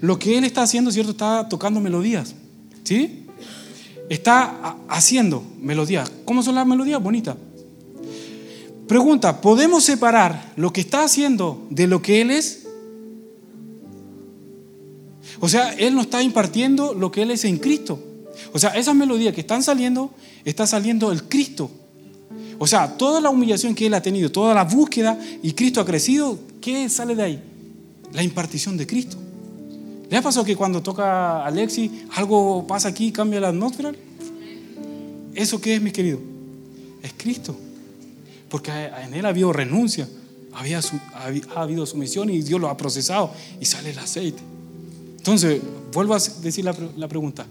Lo 0.00 0.18
que 0.18 0.38
él 0.38 0.44
está 0.44 0.62
haciendo, 0.62 0.90
¿cierto? 0.90 1.12
Está 1.12 1.48
tocando 1.48 1.80
melodías, 1.80 2.34
¿sí? 2.82 3.26
Está 4.08 4.76
haciendo 4.88 5.44
melodías. 5.60 6.10
¿Cómo 6.24 6.42
son 6.42 6.54
las 6.54 6.66
melodías? 6.66 7.02
Bonitas. 7.02 7.36
Pregunta, 8.88 9.42
¿podemos 9.42 9.84
separar 9.84 10.54
lo 10.56 10.72
que 10.72 10.80
está 10.80 11.04
haciendo 11.04 11.66
de 11.68 11.86
lo 11.86 12.00
que 12.00 12.22
él 12.22 12.30
es? 12.30 12.66
O 15.40 15.48
sea, 15.48 15.74
él 15.74 15.94
no 15.94 16.00
está 16.00 16.22
impartiendo 16.22 16.94
lo 16.94 17.12
que 17.12 17.20
él 17.22 17.30
es 17.30 17.44
en 17.44 17.58
Cristo. 17.58 18.02
O 18.54 18.58
sea, 18.58 18.70
esas 18.70 18.96
melodías 18.96 19.34
que 19.34 19.42
están 19.42 19.62
saliendo, 19.62 20.10
está 20.42 20.66
saliendo 20.66 21.12
el 21.12 21.24
Cristo. 21.24 21.70
O 22.58 22.66
sea, 22.66 22.96
toda 22.96 23.20
la 23.20 23.28
humillación 23.28 23.74
que 23.74 23.86
él 23.86 23.94
ha 23.94 24.00
tenido, 24.00 24.32
toda 24.32 24.54
la 24.54 24.64
búsqueda 24.64 25.20
y 25.42 25.52
Cristo 25.52 25.82
ha 25.82 25.84
crecido, 25.84 26.38
¿qué 26.62 26.88
sale 26.88 27.14
de 27.14 27.22
ahí? 27.22 27.42
La 28.14 28.22
impartición 28.22 28.78
de 28.78 28.86
Cristo. 28.86 29.18
¿Le 30.08 30.16
ha 30.16 30.22
pasado 30.22 30.46
que 30.46 30.56
cuando 30.56 30.82
toca 30.82 31.44
Alexi, 31.44 32.06
algo 32.14 32.66
pasa 32.66 32.88
aquí, 32.88 33.12
cambia 33.12 33.38
la 33.38 33.48
atmósfera? 33.48 33.92
¿Eso 35.34 35.60
qué 35.60 35.74
es, 35.74 35.82
mi 35.82 35.92
querido? 35.92 36.20
Es 37.02 37.12
Cristo. 37.18 37.54
Porque 38.48 38.70
en 38.70 39.14
él 39.14 39.26
ha 39.26 39.28
habido 39.28 39.52
renuncia, 39.52 40.08
había 40.52 40.80
ha 41.54 41.62
habido 41.62 41.86
sumisión 41.86 42.30
y 42.30 42.42
Dios 42.42 42.60
lo 42.60 42.68
ha 42.68 42.76
procesado 42.76 43.32
y 43.60 43.64
sale 43.64 43.90
el 43.90 43.98
aceite. 43.98 44.42
Entonces, 45.16 45.60
vuelvo 45.92 46.14
a 46.14 46.18
decir 46.18 46.64
la, 46.64 46.74
la 46.96 47.08
pregunta. 47.08 47.46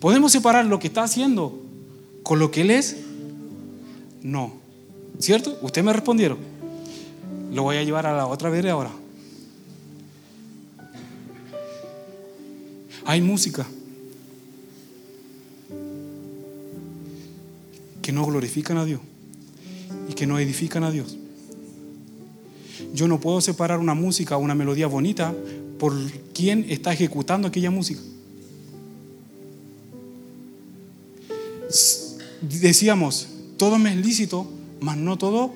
¿Podemos 0.00 0.32
separar 0.32 0.66
lo 0.66 0.78
que 0.78 0.88
está 0.88 1.04
haciendo 1.04 1.58
con 2.22 2.38
lo 2.38 2.50
que 2.50 2.62
Él 2.62 2.70
es? 2.70 2.96
No. 4.22 4.54
¿Cierto? 5.18 5.58
Ustedes 5.62 5.84
me 5.84 5.92
respondieron. 5.92 6.38
Lo 7.52 7.62
voy 7.62 7.76
a 7.76 7.82
llevar 7.82 8.06
a 8.06 8.16
la 8.16 8.26
otra 8.26 8.50
vez 8.50 8.64
ahora. 8.66 8.90
Hay 13.04 13.20
música 13.20 13.66
que 18.00 18.12
no 18.12 18.24
glorifican 18.26 18.78
a 18.78 18.84
Dios 18.84 19.00
y 20.08 20.14
que 20.14 20.26
no 20.26 20.38
edifican 20.38 20.84
a 20.84 20.90
Dios. 20.90 21.16
Yo 22.94 23.08
no 23.08 23.20
puedo 23.20 23.40
separar 23.40 23.78
una 23.78 23.94
música 23.94 24.36
una 24.36 24.54
melodía 24.54 24.86
bonita 24.86 25.34
por 25.78 25.94
quién 26.34 26.66
está 26.68 26.92
ejecutando 26.92 27.48
aquella 27.48 27.70
música. 27.70 28.00
Decíamos, 32.40 33.28
todo 33.56 33.78
me 33.78 33.90
es 33.90 33.96
lícito, 33.96 34.46
mas 34.80 34.96
no 34.96 35.16
todo 35.16 35.52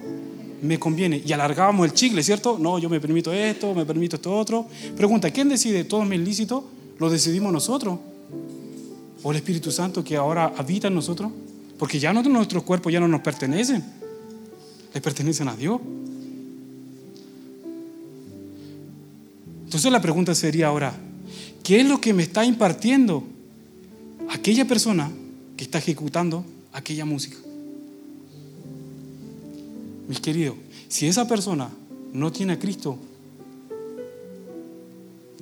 me 0.62 0.78
conviene. 0.78 1.22
Y 1.24 1.32
alargábamos 1.32 1.86
el 1.86 1.92
chicle, 1.92 2.22
¿cierto? 2.22 2.59
No, 2.59 2.78
yo 2.78 2.88
me 2.88 3.01
permito 3.01 3.32
esto, 3.32 3.74
me 3.74 3.84
permito 3.84 4.16
esto 4.16 4.36
otro. 4.36 4.66
Pregunta, 4.97 5.30
¿quién 5.30 5.49
decide 5.49 5.84
todo 5.84 6.05
me 6.05 6.16
es 6.16 6.22
lícito? 6.22 6.64
¿Lo 6.99 7.11
decidimos 7.11 7.53
nosotros? 7.53 7.99
¿O 9.22 9.30
el 9.30 9.36
Espíritu 9.36 9.70
Santo 9.70 10.03
que 10.03 10.16
ahora 10.16 10.55
habita 10.57 10.88
en 10.88 10.94
nosotros? 10.94 11.30
Porque 11.78 11.99
ya 11.99 12.12
nuestros 12.12 12.62
cuerpos 12.62 12.92
ya 12.92 13.01
no 13.01 13.09
nos 13.09 13.20
pertenecen, 13.20 13.84
le 14.95 15.01
pertenecen 15.01 15.49
a 15.49 15.57
Dios. 15.57 15.80
Entonces 19.64 19.91
la 19.91 20.01
pregunta 20.01 20.34
sería 20.34 20.68
ahora, 20.68 20.95
¿qué 21.62 21.80
es 21.80 21.89
lo 21.89 22.01
que 22.01 22.14
me 22.14 22.22
está 22.22 22.45
impartiendo 22.45 23.24
aquella 24.30 24.64
persona 24.64 25.11
que 25.57 25.64
está 25.64 25.78
ejecutando 25.78 26.45
aquella 26.72 27.05
música? 27.05 27.37
Mis 30.09 30.20
queridos, 30.20 30.57
si 30.89 31.07
esa 31.07 31.26
persona 31.26 31.68
no 32.12 32.30
tiene 32.30 32.55
a 32.55 32.59
Cristo, 32.59 32.97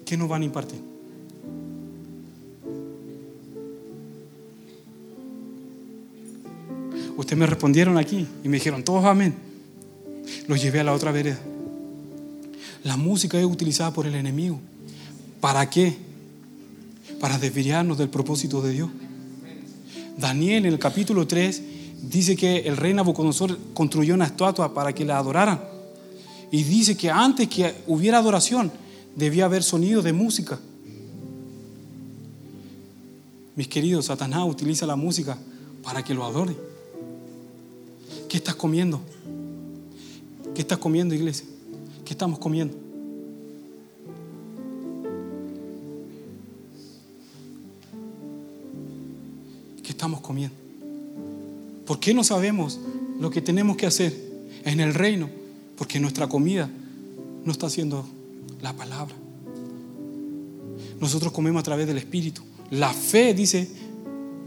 ¿qué 0.04 0.16
nos 0.16 0.28
van 0.28 0.42
a 0.42 0.44
impartir? 0.46 0.93
Ustedes 7.16 7.38
me 7.38 7.46
respondieron 7.46 7.96
aquí 7.96 8.26
y 8.42 8.48
me 8.48 8.56
dijeron, 8.56 8.82
todos 8.82 9.04
amén. 9.04 9.34
Los 10.48 10.60
llevé 10.60 10.80
a 10.80 10.84
la 10.84 10.92
otra 10.92 11.12
vereda. 11.12 11.38
La 12.82 12.96
música 12.96 13.38
es 13.38 13.44
utilizada 13.44 13.92
por 13.92 14.06
el 14.06 14.14
enemigo. 14.14 14.60
¿Para 15.40 15.68
qué? 15.70 15.96
Para 17.20 17.38
desviarnos 17.38 17.98
del 17.98 18.08
propósito 18.08 18.60
de 18.62 18.72
Dios. 18.72 18.90
Daniel 20.16 20.66
en 20.66 20.72
el 20.72 20.78
capítulo 20.78 21.26
3 21.26 21.62
dice 22.02 22.36
que 22.36 22.58
el 22.58 22.76
rey 22.76 22.92
Nabucodonosor 22.94 23.58
construyó 23.74 24.14
una 24.14 24.26
estatua 24.26 24.74
para 24.74 24.92
que 24.92 25.04
la 25.04 25.18
adoraran. 25.18 25.60
Y 26.50 26.62
dice 26.62 26.96
que 26.96 27.10
antes 27.10 27.48
que 27.48 27.74
hubiera 27.86 28.18
adoración 28.18 28.70
debía 29.16 29.46
haber 29.46 29.62
sonido 29.62 30.02
de 30.02 30.12
música. 30.12 30.58
Mis 33.56 33.68
queridos, 33.68 34.06
Satanás 34.06 34.42
utiliza 34.46 34.84
la 34.84 34.96
música 34.96 35.38
para 35.82 36.02
que 36.02 36.14
lo 36.14 36.24
adore. 36.24 36.73
¿Qué 38.34 38.38
estás 38.38 38.56
comiendo? 38.56 39.00
¿Qué 40.56 40.62
estás 40.62 40.78
comiendo, 40.78 41.14
iglesia? 41.14 41.46
¿Qué 42.04 42.14
estamos 42.14 42.40
comiendo? 42.40 42.76
¿Qué 49.84 49.90
estamos 49.90 50.20
comiendo? 50.20 50.56
¿Por 51.86 52.00
qué 52.00 52.12
no 52.12 52.24
sabemos 52.24 52.80
lo 53.20 53.30
que 53.30 53.40
tenemos 53.40 53.76
que 53.76 53.86
hacer 53.86 54.12
en 54.64 54.80
el 54.80 54.94
reino? 54.94 55.30
Porque 55.76 56.00
nuestra 56.00 56.28
comida 56.28 56.68
no 57.44 57.52
está 57.52 57.68
haciendo 57.68 58.04
la 58.60 58.72
palabra. 58.72 59.14
Nosotros 60.98 61.32
comemos 61.32 61.60
a 61.60 61.62
través 61.62 61.86
del 61.86 61.98
Espíritu. 61.98 62.42
La 62.72 62.92
fe, 62.92 63.32
dice, 63.32 63.68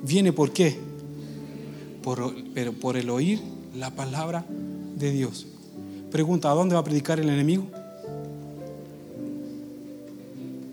viene 0.04 0.34
por 0.34 0.52
qué? 0.52 0.78
Por, 2.04 2.36
pero 2.54 2.74
por 2.74 2.98
el 2.98 3.10
oír 3.10 3.56
la 3.78 3.92
palabra 3.92 4.46
de 4.98 5.12
Dios. 5.12 5.46
Pregunta, 6.12 6.50
¿a 6.50 6.54
dónde 6.54 6.74
va 6.74 6.82
a 6.82 6.84
predicar 6.84 7.20
el 7.20 7.30
enemigo? 7.30 7.68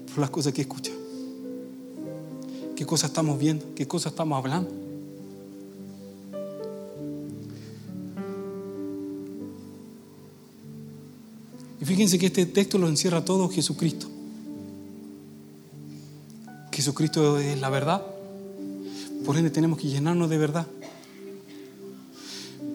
Por 0.08 0.18
las 0.18 0.30
cosas 0.30 0.52
que 0.52 0.62
escucha. 0.62 0.92
¿Qué 2.74 2.86
cosas 2.86 3.10
estamos 3.10 3.38
viendo? 3.38 3.74
¿Qué 3.74 3.86
cosas 3.86 4.12
estamos 4.12 4.38
hablando? 4.38 4.70
Y 11.80 11.84
fíjense 11.84 12.18
que 12.18 12.26
este 12.26 12.46
texto 12.46 12.78
lo 12.78 12.88
encierra 12.88 13.24
todo 13.24 13.48
Jesucristo. 13.48 14.08
Jesucristo 16.72 17.38
es 17.38 17.60
la 17.60 17.68
verdad. 17.68 18.02
Por 19.24 19.36
ende 19.36 19.50
tenemos 19.50 19.78
que 19.78 19.88
llenarnos 19.88 20.30
de 20.30 20.38
verdad. 20.38 20.66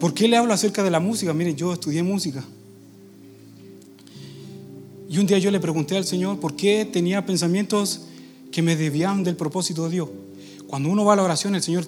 ¿Por 0.00 0.14
qué 0.14 0.26
le 0.26 0.38
hablo 0.38 0.54
acerca 0.54 0.82
de 0.82 0.90
la 0.90 0.98
música? 0.98 1.34
Miren, 1.34 1.54
yo 1.54 1.74
estudié 1.74 2.02
música. 2.02 2.42
Y 5.10 5.18
un 5.18 5.26
día 5.26 5.38
yo 5.38 5.50
le 5.50 5.60
pregunté 5.60 5.94
al 5.94 6.06
Señor 6.06 6.40
por 6.40 6.56
qué 6.56 6.86
tenía 6.90 7.26
pensamientos 7.26 8.00
que 8.50 8.62
me 8.62 8.76
desviaban 8.76 9.22
del 9.22 9.36
propósito 9.36 9.84
de 9.84 9.90
Dios. 9.90 10.08
Cuando 10.66 10.88
uno 10.88 11.04
va 11.04 11.12
a 11.12 11.16
la 11.16 11.22
oración, 11.22 11.54
el 11.54 11.62
Señor 11.62 11.84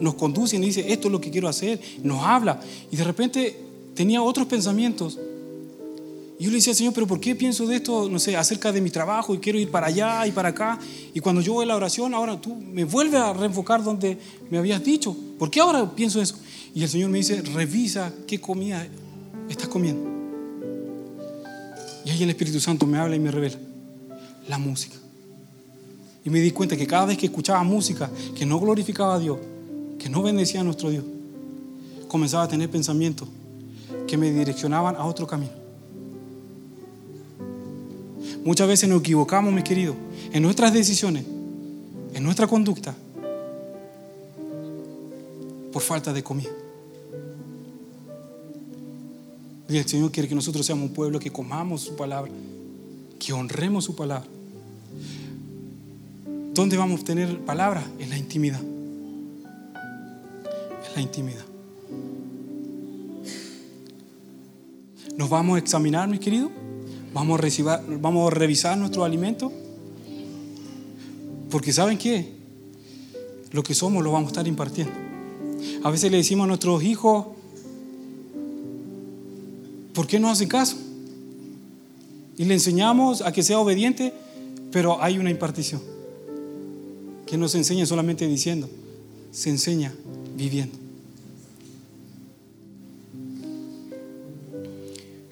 nos 0.00 0.14
conduce 0.14 0.56
y 0.56 0.58
nos 0.58 0.66
dice, 0.66 0.92
esto 0.92 1.06
es 1.06 1.12
lo 1.12 1.20
que 1.20 1.30
quiero 1.30 1.46
hacer, 1.46 1.80
nos 2.02 2.24
habla. 2.24 2.60
Y 2.90 2.96
de 2.96 3.04
repente 3.04 3.56
tenía 3.94 4.20
otros 4.20 4.48
pensamientos. 4.48 5.20
Y 6.40 6.44
yo 6.44 6.50
le 6.50 6.56
decía, 6.56 6.74
Señor, 6.74 6.92
pero 6.92 7.06
¿por 7.06 7.20
qué 7.20 7.36
pienso 7.36 7.66
de 7.68 7.76
esto, 7.76 8.08
no 8.08 8.18
sé, 8.18 8.36
acerca 8.36 8.72
de 8.72 8.80
mi 8.80 8.90
trabajo 8.90 9.32
y 9.32 9.38
quiero 9.38 9.60
ir 9.60 9.70
para 9.70 9.86
allá 9.86 10.26
y 10.26 10.32
para 10.32 10.48
acá? 10.48 10.80
Y 11.14 11.20
cuando 11.20 11.40
yo 11.40 11.52
voy 11.52 11.64
a 11.64 11.68
la 11.68 11.76
oración, 11.76 12.14
ahora 12.14 12.40
tú 12.40 12.56
me 12.56 12.82
vuelves 12.82 13.20
a 13.20 13.32
reenfocar 13.32 13.84
donde 13.84 14.18
me 14.50 14.58
habías 14.58 14.82
dicho. 14.82 15.16
¿Por 15.38 15.50
qué 15.50 15.60
ahora 15.60 15.94
pienso 15.94 16.20
eso? 16.20 16.36
Y 16.74 16.82
el 16.82 16.88
Señor 16.88 17.10
me 17.10 17.18
dice, 17.18 17.40
revisa 17.40 18.12
qué 18.26 18.40
comida 18.40 18.84
estás 19.48 19.68
comiendo. 19.68 20.10
Y 22.04 22.10
ahí 22.10 22.22
el 22.22 22.30
Espíritu 22.30 22.58
Santo 22.58 22.84
me 22.84 22.98
habla 22.98 23.14
y 23.14 23.20
me 23.20 23.30
revela 23.30 23.56
la 24.48 24.58
música. 24.58 24.96
Y 26.24 26.30
me 26.30 26.40
di 26.40 26.50
cuenta 26.50 26.76
que 26.76 26.86
cada 26.86 27.06
vez 27.06 27.16
que 27.16 27.26
escuchaba 27.26 27.62
música 27.62 28.10
que 28.36 28.44
no 28.44 28.58
glorificaba 28.58 29.14
a 29.14 29.18
Dios, 29.20 29.38
que 29.98 30.08
no 30.08 30.22
bendecía 30.22 30.62
a 30.62 30.64
nuestro 30.64 30.90
Dios, 30.90 31.04
comenzaba 32.08 32.42
a 32.42 32.48
tener 32.48 32.68
pensamientos 32.68 33.28
que 34.08 34.16
me 34.16 34.32
direccionaban 34.32 34.96
a 34.96 35.04
otro 35.04 35.26
camino. 35.26 35.52
Muchas 38.44 38.66
veces 38.66 38.88
nos 38.88 39.00
equivocamos, 39.00 39.52
mis 39.52 39.64
queridos, 39.64 39.96
en 40.32 40.42
nuestras 40.42 40.72
decisiones, 40.72 41.24
en 42.12 42.22
nuestra 42.22 42.46
conducta, 42.46 42.94
por 45.72 45.82
falta 45.82 46.12
de 46.12 46.22
comida. 46.22 46.50
Y 49.68 49.78
el 49.78 49.88
Señor 49.88 50.10
quiere 50.12 50.28
que 50.28 50.34
nosotros 50.34 50.66
seamos 50.66 50.88
un 50.88 50.94
pueblo 50.94 51.18
que 51.18 51.30
comamos 51.30 51.82
su 51.82 51.96
palabra, 51.96 52.30
que 53.18 53.32
honremos 53.32 53.84
su 53.84 53.96
palabra. 53.96 54.28
¿Dónde 56.52 56.76
vamos 56.76 57.00
a 57.00 57.04
tener 57.04 57.40
palabra? 57.40 57.84
En 57.98 58.10
la 58.10 58.18
intimidad. 58.18 58.60
la 60.94 61.02
intimidad. 61.02 61.44
Nos 65.16 65.28
vamos 65.28 65.56
a 65.56 65.58
examinar, 65.58 66.08
mis 66.08 66.20
queridos. 66.20 66.50
Vamos 67.12 67.38
a, 67.38 67.42
recibir, 67.42 67.72
vamos 68.00 68.30
a 68.30 68.34
revisar 68.34 68.78
nuestro 68.78 69.04
alimento. 69.04 69.52
Porque 71.50 71.72
¿saben 71.72 71.98
qué? 71.98 72.32
Lo 73.50 73.62
que 73.62 73.74
somos 73.74 74.04
lo 74.04 74.12
vamos 74.12 74.28
a 74.28 74.30
estar 74.30 74.46
impartiendo. 74.46 74.92
A 75.82 75.90
veces 75.90 76.10
le 76.10 76.18
decimos 76.18 76.44
a 76.44 76.46
nuestros 76.48 76.82
hijos, 76.82 77.26
¿por 79.94 80.06
qué 80.06 80.18
no 80.18 80.28
hacen 80.28 80.48
caso? 80.48 80.76
Y 82.36 82.44
le 82.44 82.54
enseñamos 82.54 83.22
a 83.22 83.32
que 83.32 83.42
sea 83.42 83.60
obediente, 83.60 84.12
pero 84.70 85.02
hay 85.02 85.18
una 85.18 85.30
impartición. 85.30 85.80
Que 87.26 87.38
no 87.38 87.48
se 87.48 87.58
enseña 87.58 87.86
solamente 87.86 88.26
diciendo, 88.26 88.68
se 89.30 89.50
enseña 89.50 89.94
viviendo. 90.36 90.76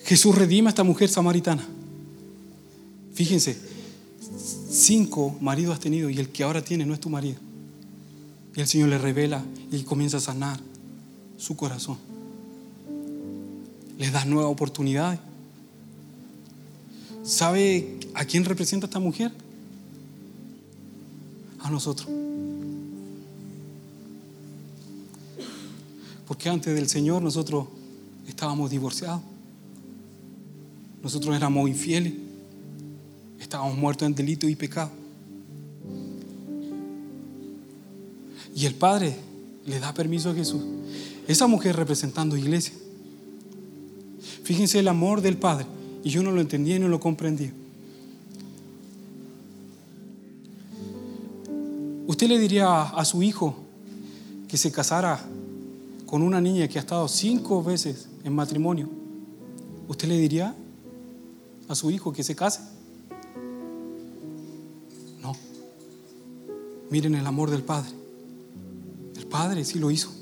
Jesús 0.05 0.35
redima 0.35 0.69
a 0.69 0.73
esta 0.73 0.85
mujer 0.85 1.09
samaritana. 1.09 1.67
Fíjense, 3.15 3.57
cinco 4.71 5.37
maridos 5.41 5.75
has 5.75 5.81
tenido 5.81 6.09
y 6.09 6.19
el 6.19 6.29
que 6.29 6.45
ahora 6.45 6.63
tiene 6.63 6.87
no 6.87 6.95
es 6.95 7.01
tu 7.01 7.11
marido. 7.11 7.39
Y 8.55 8.61
el 8.61 8.67
Señor 8.67 8.91
le 8.91 8.99
revela 8.99 9.45
y 9.71 9.83
comienza 9.83 10.19
a 10.19 10.21
sanar 10.21 10.61
su 11.37 11.57
corazón. 11.57 12.12
Le 13.99 14.11
da 14.11 14.25
nueva 14.25 14.49
oportunidad. 14.49 15.19
¿Sabe 17.23 17.99
a 18.15 18.25
quién 18.25 18.45
representa 18.45 18.87
esta 18.87 18.99
mujer? 18.99 19.33
A 21.61 21.71
nosotros. 21.71 22.09
Porque 26.27 26.49
antes 26.49 26.75
del 26.75 26.89
Señor 26.89 27.23
nosotros 27.23 27.67
estábamos 28.27 28.71
divorciados. 28.71 29.23
Nosotros 31.03 31.37
éramos 31.37 31.69
infieles. 31.69 32.15
Estábamos 33.39 33.77
muertos 33.77 34.07
en 34.07 34.15
delito 34.15 34.49
y 34.49 34.57
pecado. 34.57 34.91
Y 38.55 38.67
el 38.67 38.75
Padre 38.75 39.17
le 39.67 39.79
da 39.79 39.95
permiso 39.95 40.31
a 40.31 40.35
Jesús. 40.35 40.63
Esa 41.27 41.47
mujer 41.47 41.77
representando 41.77 42.37
iglesia. 42.37 42.75
Fíjense 44.45 44.79
el 44.79 44.89
amor 44.89 45.21
del 45.21 45.37
Padre. 45.37 45.67
Y 46.05 46.11
yo 46.11 46.23
no 46.23 46.33
lo 46.33 46.41
entendía 46.41 46.77
y 46.77 46.79
no 46.79 46.89
lo 46.89 46.99
comprendía. 46.99 47.53
¿Usted 52.07 52.29
le 52.29 52.39
diría 52.39 52.83
a 52.83 53.05
su 53.05 53.23
hijo 53.23 53.57
que 54.49 54.57
se 54.57 54.73
casara 54.73 55.25
con 56.07 56.23
una 56.23 56.41
niña 56.41 56.69
que 56.69 56.79
ha 56.79 56.81
estado 56.83 57.09
cinco 57.09 57.63
veces 57.63 58.09
en 58.25 58.35
matrimonio? 58.35 58.89
¿Usted 59.89 60.09
le 60.09 60.19
diría 60.19 60.55
a 61.69 61.75
su 61.75 61.91
hijo 61.91 62.13
que 62.13 62.23
se 62.23 62.35
case? 62.35 62.61
No. 65.23 65.35
Miren 66.91 67.15
el 67.15 67.27
amor 67.27 67.51
del 67.51 67.63
Padre. 67.63 67.91
El 69.17 69.27
Padre 69.27 69.65
sí 69.65 69.79
lo 69.79 69.91
hizo. 69.91 70.22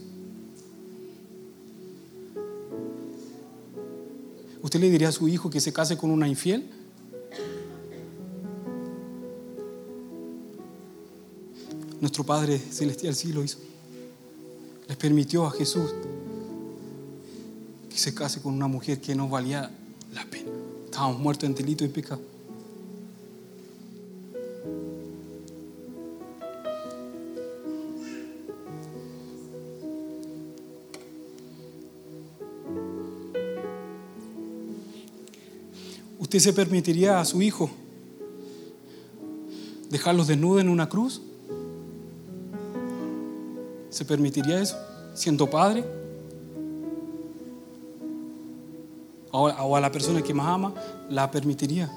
¿Usted 4.71 4.83
le 4.83 4.89
diría 4.89 5.09
a 5.09 5.12
su 5.12 5.27
hijo 5.27 5.51
que 5.51 5.61
se 5.61 5.73
case 5.73 5.97
con 5.97 6.12
una 6.12 6.29
infiel? 6.29 6.64
Nuestro 12.01 12.23
Padre 12.23 12.57
Celestial 12.57 13.16
sí 13.16 13.33
lo 13.33 13.43
hizo. 13.43 13.59
Les 14.87 14.97
permitió 14.97 15.45
a 15.45 15.51
Jesús 15.51 15.91
que 17.91 17.99
se 17.99 18.14
case 18.14 18.41
con 18.41 18.55
una 18.55 18.68
mujer 18.68 19.01
que 19.01 19.12
no 19.16 19.29
valía 19.29 19.73
la 20.14 20.25
pena. 20.27 20.51
Estábamos 20.85 21.18
muertos 21.18 21.49
en 21.49 21.57
delito 21.57 21.85
y 21.85 21.89
pecado. 21.89 22.21
¿Usted 36.31 36.39
se 36.39 36.53
permitiría 36.53 37.18
a 37.18 37.24
su 37.24 37.43
hijo 37.43 37.68
dejarlos 39.91 40.28
desnudos 40.28 40.61
en 40.61 40.68
una 40.68 40.89
cruz? 40.89 41.20
¿Se 43.89 44.05
permitiría 44.05 44.62
eso 44.62 44.76
siendo 45.12 45.51
padre? 45.51 45.85
O 49.33 49.74
a 49.74 49.81
la 49.81 49.91
persona 49.91 50.22
que 50.22 50.33
más 50.33 50.47
ama, 50.47 50.72
la 51.09 51.28
permitiría 51.33 51.91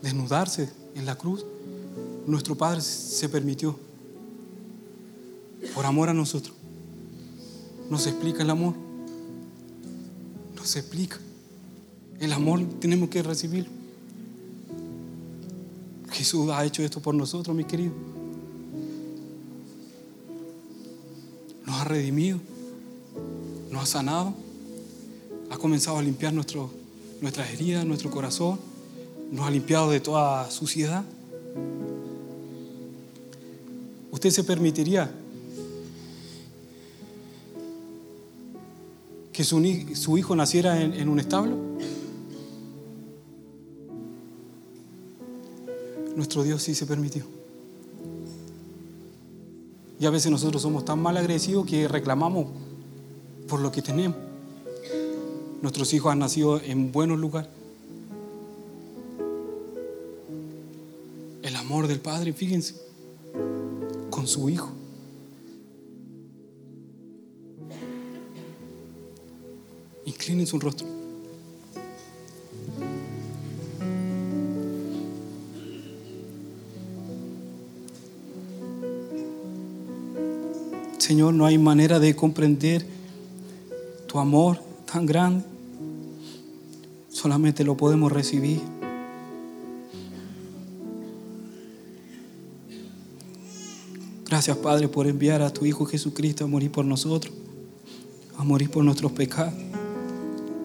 desnudarse 0.00 0.70
en 0.94 1.04
la 1.04 1.18
cruz. 1.18 1.44
Nuestro 2.28 2.54
Padre 2.54 2.80
se 2.80 3.28
permitió 3.28 3.76
por 5.74 5.84
amor 5.84 6.10
a 6.10 6.14
nosotros. 6.14 6.54
Nos 7.90 8.06
explica 8.06 8.44
el 8.44 8.50
amor. 8.50 8.74
Nos 10.54 10.76
explica. 10.76 11.18
El 12.20 12.32
amor 12.32 12.62
tenemos 12.80 13.08
que 13.08 13.22
recibirlo. 13.22 13.70
Jesús 16.14 16.48
ha 16.50 16.64
hecho 16.64 16.82
esto 16.82 17.00
por 17.00 17.14
nosotros, 17.14 17.54
mi 17.56 17.64
querido. 17.64 17.92
Nos 21.66 21.76
ha 21.80 21.84
redimido, 21.84 22.38
nos 23.70 23.82
ha 23.82 23.86
sanado, 23.86 24.32
ha 25.50 25.56
comenzado 25.56 25.98
a 25.98 26.02
limpiar 26.02 26.32
nuestras 26.32 27.50
heridas, 27.52 27.84
nuestro 27.84 28.10
corazón, 28.10 28.60
nos 29.32 29.46
ha 29.46 29.50
limpiado 29.50 29.90
de 29.90 30.00
toda 30.00 30.50
suciedad. 30.50 31.04
¿Usted 34.12 34.30
se 34.30 34.44
permitiría 34.44 35.10
que 39.32 39.42
su, 39.42 40.16
hijo 40.16 40.36
naciera 40.36 40.80
en 40.80 41.08
un 41.08 41.18
establo? 41.18 41.74
Nuestro 46.24 46.42
Dios 46.42 46.62
sí 46.62 46.74
se 46.74 46.86
permitió. 46.86 47.22
Y 50.00 50.06
a 50.06 50.10
veces 50.10 50.30
nosotros 50.30 50.62
somos 50.62 50.82
tan 50.82 50.98
mal 50.98 51.18
agradecidos 51.18 51.66
que 51.66 51.86
reclamamos 51.86 52.46
por 53.46 53.60
lo 53.60 53.70
que 53.70 53.82
tenemos. 53.82 54.16
Nuestros 55.60 55.92
hijos 55.92 56.10
han 56.10 56.20
nacido 56.20 56.62
en 56.62 56.92
buenos 56.92 57.18
lugares. 57.18 57.50
El 61.42 61.56
amor 61.56 61.88
del 61.88 62.00
Padre, 62.00 62.32
fíjense, 62.32 62.74
con 64.08 64.26
su 64.26 64.48
Hijo. 64.48 64.72
Inclinen 70.06 70.46
su 70.46 70.58
rostro. 70.58 70.93
Señor, 81.04 81.34
no 81.34 81.44
hay 81.44 81.58
manera 81.58 82.00
de 82.00 82.16
comprender 82.16 82.82
tu 84.06 84.18
amor 84.18 84.58
tan 84.90 85.04
grande. 85.04 85.44
Solamente 87.10 87.62
lo 87.62 87.76
podemos 87.76 88.10
recibir. 88.10 88.58
Gracias, 94.24 94.56
Padre, 94.56 94.88
por 94.88 95.06
enviar 95.06 95.42
a 95.42 95.52
tu 95.52 95.66
Hijo 95.66 95.84
Jesucristo 95.84 96.44
a 96.44 96.46
morir 96.46 96.72
por 96.72 96.86
nosotros, 96.86 97.34
a 98.38 98.42
morir 98.42 98.70
por 98.70 98.82
nuestros 98.82 99.12
pecados. 99.12 99.52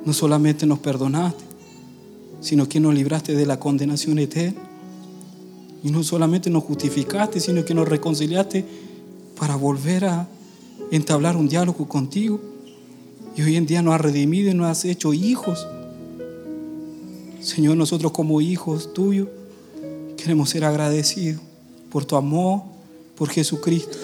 No 0.06 0.14
solamente 0.14 0.66
nos 0.66 0.80
perdonaste, 0.80 1.44
sino 2.40 2.70
que 2.70 2.80
nos 2.80 2.94
libraste 2.94 3.36
de 3.36 3.46
la 3.46 3.60
condenación 3.60 4.20
eterna. 4.20 4.62
Y 5.84 5.92
no 5.92 6.02
solamente 6.02 6.50
nos 6.50 6.64
justificaste, 6.64 7.42
sino 7.42 7.66
que 7.66 7.74
nos 7.74 7.90
reconciliaste 7.90 8.89
para 9.40 9.56
volver 9.56 10.06
a 10.06 10.28
entablar 10.92 11.38
un 11.38 11.48
diálogo 11.48 11.88
contigo. 11.88 12.40
Y 13.36 13.42
hoy 13.42 13.56
en 13.56 13.66
día 13.66 13.82
nos 13.82 13.96
has 13.96 14.02
redimido 14.02 14.52
y 14.52 14.54
nos 14.54 14.68
has 14.68 14.84
hecho 14.86 15.14
hijos. 15.14 15.66
Señor, 17.40 17.78
nosotros 17.78 18.12
como 18.12 18.42
hijos 18.42 18.94
tuyos 18.94 19.30
queremos 20.18 20.50
ser 20.50 20.66
agradecidos 20.66 21.42
por 21.90 22.04
tu 22.04 22.18
amor, 22.18 22.64
por 23.16 23.30
Jesucristo. 23.30 23.98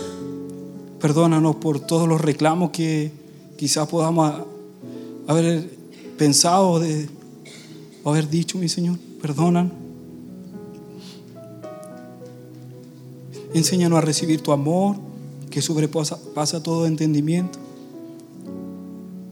Perdónanos 1.02 1.58
por 1.58 1.82
todos 1.82 2.08
los 2.08 2.22
reclamos 2.22 2.72
que 2.72 3.12
quizás 3.58 3.88
podamos 3.90 4.44
haber 5.28 5.70
pensado 6.18 6.80
de, 6.80 7.10
o 8.04 8.10
haber 8.10 8.30
dicho, 8.30 8.58
mi 8.58 8.70
Señor. 8.70 8.98
Perdónanos. 9.22 9.74
Enséñanos 13.54 13.98
a 13.98 14.02
recibir 14.02 14.42
tu 14.42 14.54
amor 14.54 15.05
que 15.56 15.62
sobrepasa 15.62 16.62
todo 16.62 16.86
entendimiento. 16.86 17.58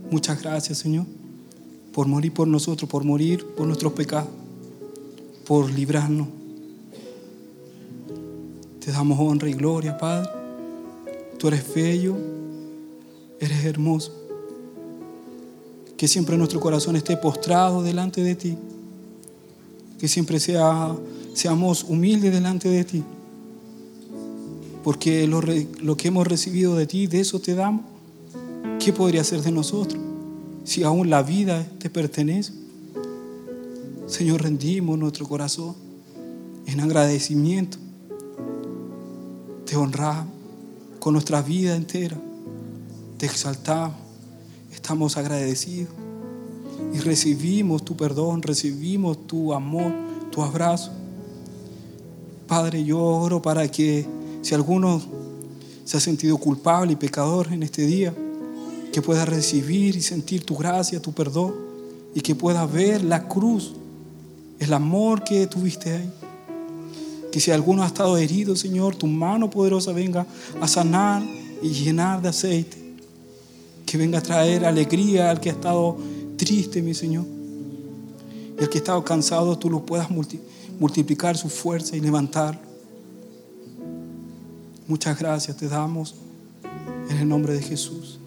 Muchas 0.09 0.41
gracias, 0.41 0.77
Señor, 0.77 1.05
por 1.91 2.07
morir 2.07 2.33
por 2.33 2.47
nosotros, 2.47 2.89
por 2.89 3.03
morir 3.03 3.45
por 3.57 3.67
nuestros 3.67 3.91
pecados, 3.91 4.29
por 5.45 5.69
librarnos. 5.69 6.29
Te 8.79 8.93
damos 8.93 9.19
honra 9.19 9.49
y 9.49 9.53
gloria, 9.53 9.97
Padre. 9.97 10.29
Tú 11.37 11.49
eres 11.49 11.65
bello, 11.75 12.15
eres 13.41 13.65
hermoso. 13.65 14.13
Que 15.97 16.07
siempre 16.07 16.37
nuestro 16.37 16.61
corazón 16.61 16.95
esté 16.95 17.17
postrado 17.17 17.83
delante 17.83 18.23
de 18.23 18.35
ti. 18.35 18.57
Que 19.99 20.07
siempre 20.07 20.39
sea, 20.39 20.95
seamos 21.33 21.83
humildes 21.83 22.31
delante 22.31 22.69
de 22.69 22.83
ti. 22.85 23.03
Porque 24.83 25.27
lo, 25.27 25.41
lo 25.41 25.97
que 25.97 26.09
hemos 26.09 26.27
recibido 26.27 26.75
de 26.75 26.85
ti, 26.85 27.07
de 27.07 27.21
eso 27.21 27.39
te 27.39 27.55
damos. 27.55 27.85
¿Qué 28.79 28.91
podría 28.91 29.23
ser 29.23 29.41
de 29.41 29.51
nosotros 29.51 30.01
si 30.65 30.83
aún 30.83 31.09
la 31.09 31.23
vida 31.23 31.65
te 31.79 31.89
pertenece? 31.89 32.53
Señor, 34.07 34.43
rendimos 34.43 34.99
nuestro 34.99 35.27
corazón 35.27 35.75
en 36.65 36.79
agradecimiento. 36.81 37.77
Te 39.65 39.77
honramos 39.77 40.33
con 40.99 41.13
nuestra 41.13 41.41
vida 41.41 41.75
entera. 41.75 42.17
Te 43.17 43.25
exaltamos. 43.25 43.97
Estamos 44.73 45.17
agradecidos. 45.17 45.93
Y 46.93 46.99
recibimos 46.99 47.85
tu 47.85 47.95
perdón, 47.95 48.41
recibimos 48.41 49.27
tu 49.27 49.53
amor, 49.53 49.93
tu 50.31 50.41
abrazo. 50.41 50.91
Padre, 52.47 52.83
yo 52.83 52.99
oro 52.99 53.41
para 53.41 53.67
que 53.69 54.05
si 54.43 54.53
alguno 54.53 55.01
se 55.85 55.97
ha 55.97 55.99
sentido 55.99 56.37
culpable 56.37 56.93
y 56.93 56.95
pecador 56.95 57.51
en 57.51 57.63
este 57.63 57.85
día, 57.85 58.13
que 58.91 59.01
pueda 59.01 59.25
recibir 59.25 59.95
y 59.95 60.01
sentir 60.01 60.43
tu 60.43 60.55
gracia, 60.55 61.01
tu 61.01 61.13
perdón, 61.13 61.53
y 62.13 62.21
que 62.21 62.35
pueda 62.35 62.65
ver 62.65 63.03
la 63.03 63.27
cruz, 63.27 63.73
el 64.59 64.71
amor 64.73 65.23
que 65.23 65.47
tuviste 65.47 65.93
ahí. 65.93 66.11
Que 67.31 67.39
si 67.39 67.51
alguno 67.51 67.83
ha 67.83 67.87
estado 67.87 68.17
herido, 68.17 68.55
Señor, 68.55 68.95
tu 68.95 69.07
mano 69.07 69.49
poderosa 69.49 69.91
venga 69.93 70.27
a 70.61 70.67
sanar 70.67 71.23
y 71.63 71.69
llenar 71.69 72.21
de 72.21 72.29
aceite. 72.29 72.77
Que 73.85 73.97
venga 73.97 74.19
a 74.19 74.21
traer 74.21 74.65
alegría 74.65 75.31
al 75.31 75.39
que 75.39 75.49
ha 75.49 75.53
estado 75.53 75.97
triste, 76.37 76.81
mi 76.81 76.93
Señor. 76.93 77.25
Y 78.59 78.61
el 78.61 78.69
que 78.69 78.77
ha 78.77 78.81
estado 78.81 79.03
cansado, 79.03 79.57
tú 79.57 79.69
lo 79.69 79.85
puedas 79.85 80.09
multiplicar 80.79 81.35
su 81.37 81.49
fuerza 81.49 81.95
y 81.95 82.01
levantarlo. 82.01 82.72
Muchas 84.87 85.17
gracias 85.17 85.55
te 85.57 85.67
damos 85.67 86.15
en 87.09 87.17
el 87.17 87.27
nombre 87.27 87.53
de 87.53 87.61
Jesús. 87.61 88.19